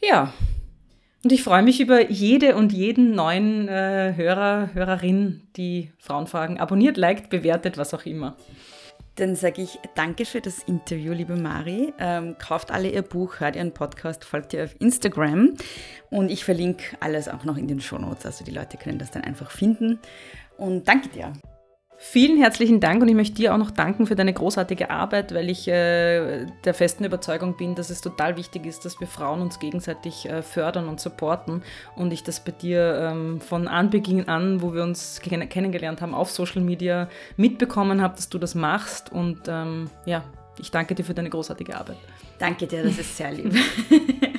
Ja, 0.00 0.32
und 1.24 1.32
ich 1.32 1.42
freue 1.42 1.62
mich 1.62 1.80
über 1.80 2.10
jede 2.10 2.56
und 2.56 2.72
jeden 2.72 3.14
neuen 3.14 3.68
äh, 3.68 4.14
Hörer, 4.16 4.70
Hörerin, 4.74 5.42
die 5.56 5.92
Frauenfragen 5.98 6.58
abonniert, 6.58 6.96
liked, 6.96 7.30
bewertet, 7.30 7.78
was 7.78 7.94
auch 7.94 8.04
immer. 8.06 8.36
Dann 9.16 9.36
sage 9.36 9.62
ich 9.62 9.78
danke 9.94 10.24
für 10.24 10.40
das 10.40 10.62
Interview, 10.64 11.12
liebe 11.12 11.36
Mari. 11.36 11.92
Ähm, 11.98 12.36
kauft 12.38 12.70
alle 12.70 12.88
ihr 12.88 13.02
Buch, 13.02 13.40
hört 13.40 13.56
ihren 13.56 13.72
Podcast, 13.72 14.24
folgt 14.24 14.54
ihr 14.54 14.64
auf 14.64 14.74
Instagram 14.80 15.54
und 16.10 16.30
ich 16.30 16.44
verlinke 16.44 16.96
alles 17.00 17.28
auch 17.28 17.44
noch 17.44 17.58
in 17.58 17.68
den 17.68 17.80
Shownotes, 17.80 18.24
also 18.24 18.44
die 18.44 18.52
Leute 18.52 18.78
können 18.78 18.98
das 18.98 19.10
dann 19.10 19.22
einfach 19.22 19.50
finden. 19.50 19.98
Und 20.56 20.88
danke 20.88 21.08
dir. 21.08 21.34
Vielen 22.04 22.36
herzlichen 22.36 22.80
Dank 22.80 23.00
und 23.00 23.08
ich 23.08 23.14
möchte 23.14 23.36
dir 23.36 23.54
auch 23.54 23.58
noch 23.58 23.70
danken 23.70 24.06
für 24.06 24.16
deine 24.16 24.32
großartige 24.32 24.90
Arbeit, 24.90 25.32
weil 25.32 25.48
ich 25.48 25.68
äh, 25.68 26.46
der 26.64 26.74
festen 26.74 27.04
Überzeugung 27.04 27.56
bin, 27.56 27.76
dass 27.76 27.90
es 27.90 28.00
total 28.00 28.36
wichtig 28.36 28.66
ist, 28.66 28.84
dass 28.84 28.98
wir 28.98 29.06
Frauen 29.06 29.40
uns 29.40 29.60
gegenseitig 29.60 30.28
äh, 30.28 30.42
fördern 30.42 30.88
und 30.88 30.98
supporten. 30.98 31.62
Und 31.94 32.12
ich 32.12 32.24
das 32.24 32.40
bei 32.40 32.50
dir 32.50 33.12
ähm, 33.12 33.40
von 33.40 33.68
Anbeginn 33.68 34.28
an, 34.28 34.62
wo 34.62 34.74
wir 34.74 34.82
uns 34.82 35.20
kenn 35.22 35.48
kennengelernt 35.48 36.02
haben, 36.02 36.12
auf 36.12 36.28
Social 36.32 36.60
Media 36.60 37.08
mitbekommen 37.36 38.02
habe, 38.02 38.16
dass 38.16 38.28
du 38.28 38.38
das 38.38 38.56
machst. 38.56 39.12
Und 39.12 39.42
ähm, 39.46 39.88
ja, 40.04 40.24
ich 40.58 40.72
danke 40.72 40.96
dir 40.96 41.04
für 41.04 41.14
deine 41.14 41.30
großartige 41.30 41.76
Arbeit. 41.76 41.98
Danke 42.36 42.66
dir, 42.66 42.82
das 42.82 42.98
ist 42.98 43.16
sehr 43.16 43.30
lieb. 43.30 43.54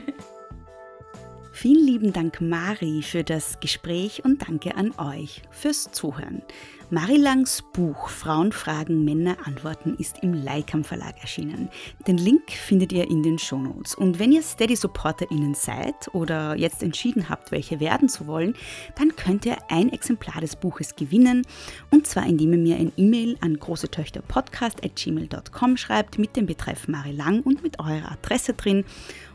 Vielen 1.55 1.85
lieben 1.85 2.13
Dank, 2.13 2.41
Mari, 2.41 3.03
für 3.03 3.23
das 3.23 3.59
Gespräch 3.59 4.25
und 4.25 4.47
danke 4.47 4.75
an 4.75 4.91
euch 4.97 5.43
fürs 5.51 5.91
Zuhören. 5.91 6.41
Mari 6.89 7.17
Langs 7.17 7.63
Buch 7.73 8.09
Frauen 8.09 8.51
fragen, 8.51 9.05
Männer 9.05 9.37
antworten 9.45 9.95
ist 9.99 10.23
im 10.23 10.33
Leikam 10.33 10.83
Verlag 10.83 11.21
erschienen. 11.21 11.69
Den 12.07 12.17
Link 12.17 12.51
findet 12.51 12.91
ihr 12.91 13.07
in 13.07 13.21
den 13.21 13.37
Shownotes. 13.37 13.93
Und 13.93 14.17
wenn 14.17 14.31
ihr 14.31 14.41
Steady-SupporterInnen 14.41 15.53
seid 15.53 15.93
oder 16.13 16.55
jetzt 16.55 16.81
entschieden 16.81 17.29
habt, 17.29 17.51
welche 17.51 17.79
werden 17.79 18.09
zu 18.09 18.25
wollen, 18.25 18.55
dann 18.97 19.15
könnt 19.15 19.45
ihr 19.45 19.57
ein 19.69 19.93
Exemplar 19.93 20.41
des 20.41 20.55
Buches 20.55 20.95
gewinnen. 20.95 21.45
Und 21.91 22.07
zwar 22.07 22.25
indem 22.25 22.53
ihr 22.53 22.59
mir 22.59 22.77
ein 22.77 22.91
E-Mail 22.97 23.37
an 23.41 23.59
großetöchterpodcast.gmail.com 23.59 25.77
schreibt 25.77 26.17
mit 26.17 26.35
dem 26.35 26.47
Betreff 26.47 26.87
Mari 26.87 27.11
Lang 27.11 27.41
und 27.41 27.61
mit 27.61 27.79
eurer 27.79 28.11
Adresse 28.11 28.55
drin. 28.55 28.85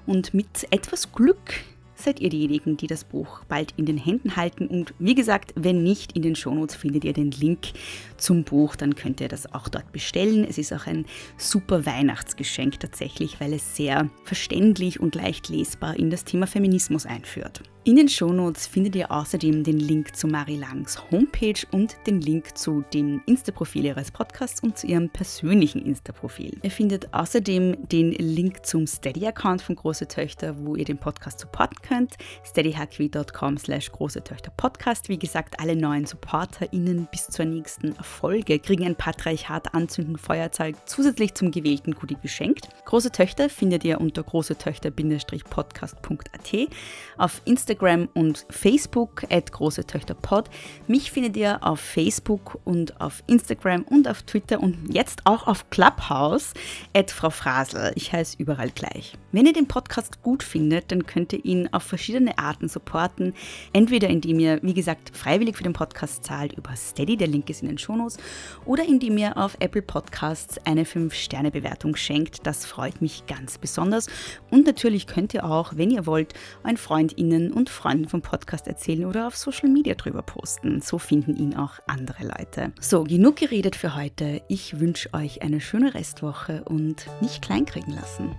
Und 0.04 0.34
mit 0.34 0.66
etwas 0.72 1.12
Glück 1.12 1.54
seid 1.98 2.20
ihr 2.20 2.28
diejenigen, 2.28 2.76
die 2.76 2.86
das 2.86 3.04
Buch 3.04 3.40
bald 3.48 3.74
in 3.76 3.86
den 3.86 3.98
Händen 3.98 4.36
halten. 4.36 4.66
Und 4.66 4.94
wie 4.98 5.14
gesagt, 5.14 5.52
wenn 5.56 5.82
nicht, 5.82 6.12
in 6.12 6.22
den 6.22 6.36
Shownotes 6.36 6.76
findet 6.76 7.04
ihr 7.04 7.12
den 7.12 7.30
Link 7.30 7.72
zum 8.16 8.44
Buch, 8.44 8.76
dann 8.76 8.94
könnt 8.94 9.20
ihr 9.20 9.28
das 9.28 9.52
auch 9.52 9.68
dort 9.68 9.92
bestellen. 9.92 10.44
Es 10.48 10.58
ist 10.58 10.72
auch 10.72 10.86
ein 10.86 11.06
super 11.36 11.86
Weihnachtsgeschenk 11.86 12.80
tatsächlich, 12.80 13.40
weil 13.40 13.52
es 13.52 13.76
sehr 13.76 14.08
verständlich 14.24 15.00
und 15.00 15.14
leicht 15.14 15.48
lesbar 15.48 15.96
in 15.96 16.10
das 16.10 16.24
Thema 16.24 16.46
Feminismus 16.46 17.06
einführt. 17.06 17.62
In 17.88 17.96
den 17.96 18.10
Shownotes 18.10 18.66
findet 18.66 18.94
ihr 18.96 19.10
außerdem 19.10 19.64
den 19.64 19.80
Link 19.80 20.14
zu 20.14 20.26
Marie 20.26 20.58
Langs 20.58 21.10
Homepage 21.10 21.66
und 21.72 21.96
den 22.06 22.20
Link 22.20 22.58
zu 22.58 22.84
dem 22.92 23.22
Insta-Profil 23.24 23.86
ihres 23.86 24.10
Podcasts 24.10 24.62
und 24.62 24.76
zu 24.76 24.86
ihrem 24.86 25.08
persönlichen 25.08 25.80
Insta-Profil. 25.80 26.58
Ihr 26.62 26.70
findet 26.70 27.14
außerdem 27.14 27.88
den 27.88 28.12
Link 28.12 28.66
zum 28.66 28.86
Steady-Account 28.86 29.62
von 29.62 29.74
Große 29.74 30.06
Töchter, 30.06 30.54
wo 30.58 30.76
ihr 30.76 30.84
den 30.84 30.98
Podcast 30.98 31.40
supporten 31.40 31.78
könnt. 31.80 32.16
steadyhq.com 32.44 33.56
slash 33.56 33.90
Große 33.90 34.22
Töchter 34.22 34.52
Podcast. 34.54 35.08
Wie 35.08 35.18
gesagt, 35.18 35.58
alle 35.58 35.74
neuen 35.74 36.04
SupporterInnen 36.04 37.08
bis 37.10 37.28
zur 37.28 37.46
nächsten 37.46 37.94
Folge 37.94 38.58
kriegen 38.58 38.84
ein 38.84 38.96
Patriarchat 38.96 39.72
anzünden 39.72 40.18
Feuerzeug 40.18 40.76
zusätzlich 40.84 41.32
zum 41.32 41.50
gewählten 41.50 41.94
Goodie 41.94 42.18
geschenkt. 42.20 42.68
Große 42.84 43.12
Töchter 43.12 43.48
findet 43.48 43.82
ihr 43.84 43.98
unter 43.98 44.24
großetöchter-podcast.at 44.24 46.68
auf 47.16 47.40
Instagram 47.46 47.77
und 48.14 48.44
Facebook 48.50 49.24
at 49.30 49.52
Große 49.52 49.86
Töchter 49.86 50.14
Pod. 50.14 50.50
Mich 50.88 51.12
findet 51.12 51.36
ihr 51.36 51.58
auf 51.62 51.78
Facebook 51.78 52.58
und 52.64 53.00
auf 53.00 53.22
Instagram 53.26 53.82
und 53.82 54.08
auf 54.08 54.22
Twitter 54.22 54.60
und 54.60 54.92
jetzt 54.92 55.20
auch 55.24 55.46
auf 55.46 55.70
Clubhouse 55.70 56.54
at 56.92 57.10
Frau 57.10 57.30
Frasel. 57.30 57.92
Ich 57.94 58.12
heiße 58.12 58.36
überall 58.38 58.70
gleich. 58.70 59.14
Wenn 59.30 59.46
ihr 59.46 59.52
den 59.52 59.68
Podcast 59.68 60.22
gut 60.22 60.42
findet, 60.42 60.90
dann 60.90 61.06
könnt 61.06 61.32
ihr 61.32 61.44
ihn 61.44 61.68
auf 61.72 61.84
verschiedene 61.84 62.36
Arten 62.38 62.68
supporten. 62.68 63.34
Entweder 63.72 64.08
indem 64.08 64.40
ihr, 64.40 64.58
wie 64.62 64.74
gesagt, 64.74 65.16
freiwillig 65.16 65.56
für 65.56 65.62
den 65.62 65.72
Podcast 65.72 66.24
zahlt 66.24 66.54
über 66.54 66.74
Steady, 66.74 67.16
der 67.16 67.28
Link 67.28 67.48
ist 67.48 67.62
in 67.62 67.68
den 67.68 67.78
Shownotes, 67.78 68.16
oder 68.64 68.84
indem 68.84 69.18
ihr 69.18 69.36
auf 69.36 69.56
Apple 69.60 69.82
Podcasts 69.82 70.58
eine 70.64 70.84
5-Sterne-Bewertung 70.84 71.94
schenkt. 71.94 72.46
Das 72.46 72.66
freut 72.66 73.00
mich 73.00 73.26
ganz 73.26 73.58
besonders. 73.58 74.06
Und 74.50 74.66
natürlich 74.66 75.06
könnt 75.06 75.34
ihr 75.34 75.44
auch, 75.44 75.76
wenn 75.76 75.90
ihr 75.90 76.06
wollt, 76.06 76.34
euren 76.64 76.76
FreundInnen 76.76 77.52
und 77.68 77.74
Freunden 77.74 78.08
vom 78.08 78.22
Podcast 78.22 78.66
erzählen 78.66 79.04
oder 79.04 79.26
auf 79.26 79.36
Social 79.36 79.68
Media 79.68 79.94
drüber 79.94 80.22
posten. 80.22 80.80
So 80.80 80.98
finden 80.98 81.36
ihn 81.36 81.54
auch 81.54 81.74
andere 81.86 82.24
Leute. 82.24 82.72
So, 82.80 83.04
genug 83.04 83.36
geredet 83.36 83.76
für 83.76 83.94
heute. 83.94 84.42
Ich 84.48 84.80
wünsche 84.80 85.12
euch 85.12 85.42
eine 85.42 85.60
schöne 85.60 85.94
Restwoche 85.94 86.64
und 86.64 87.06
nicht 87.20 87.42
kleinkriegen 87.42 87.94
lassen. 87.94 88.34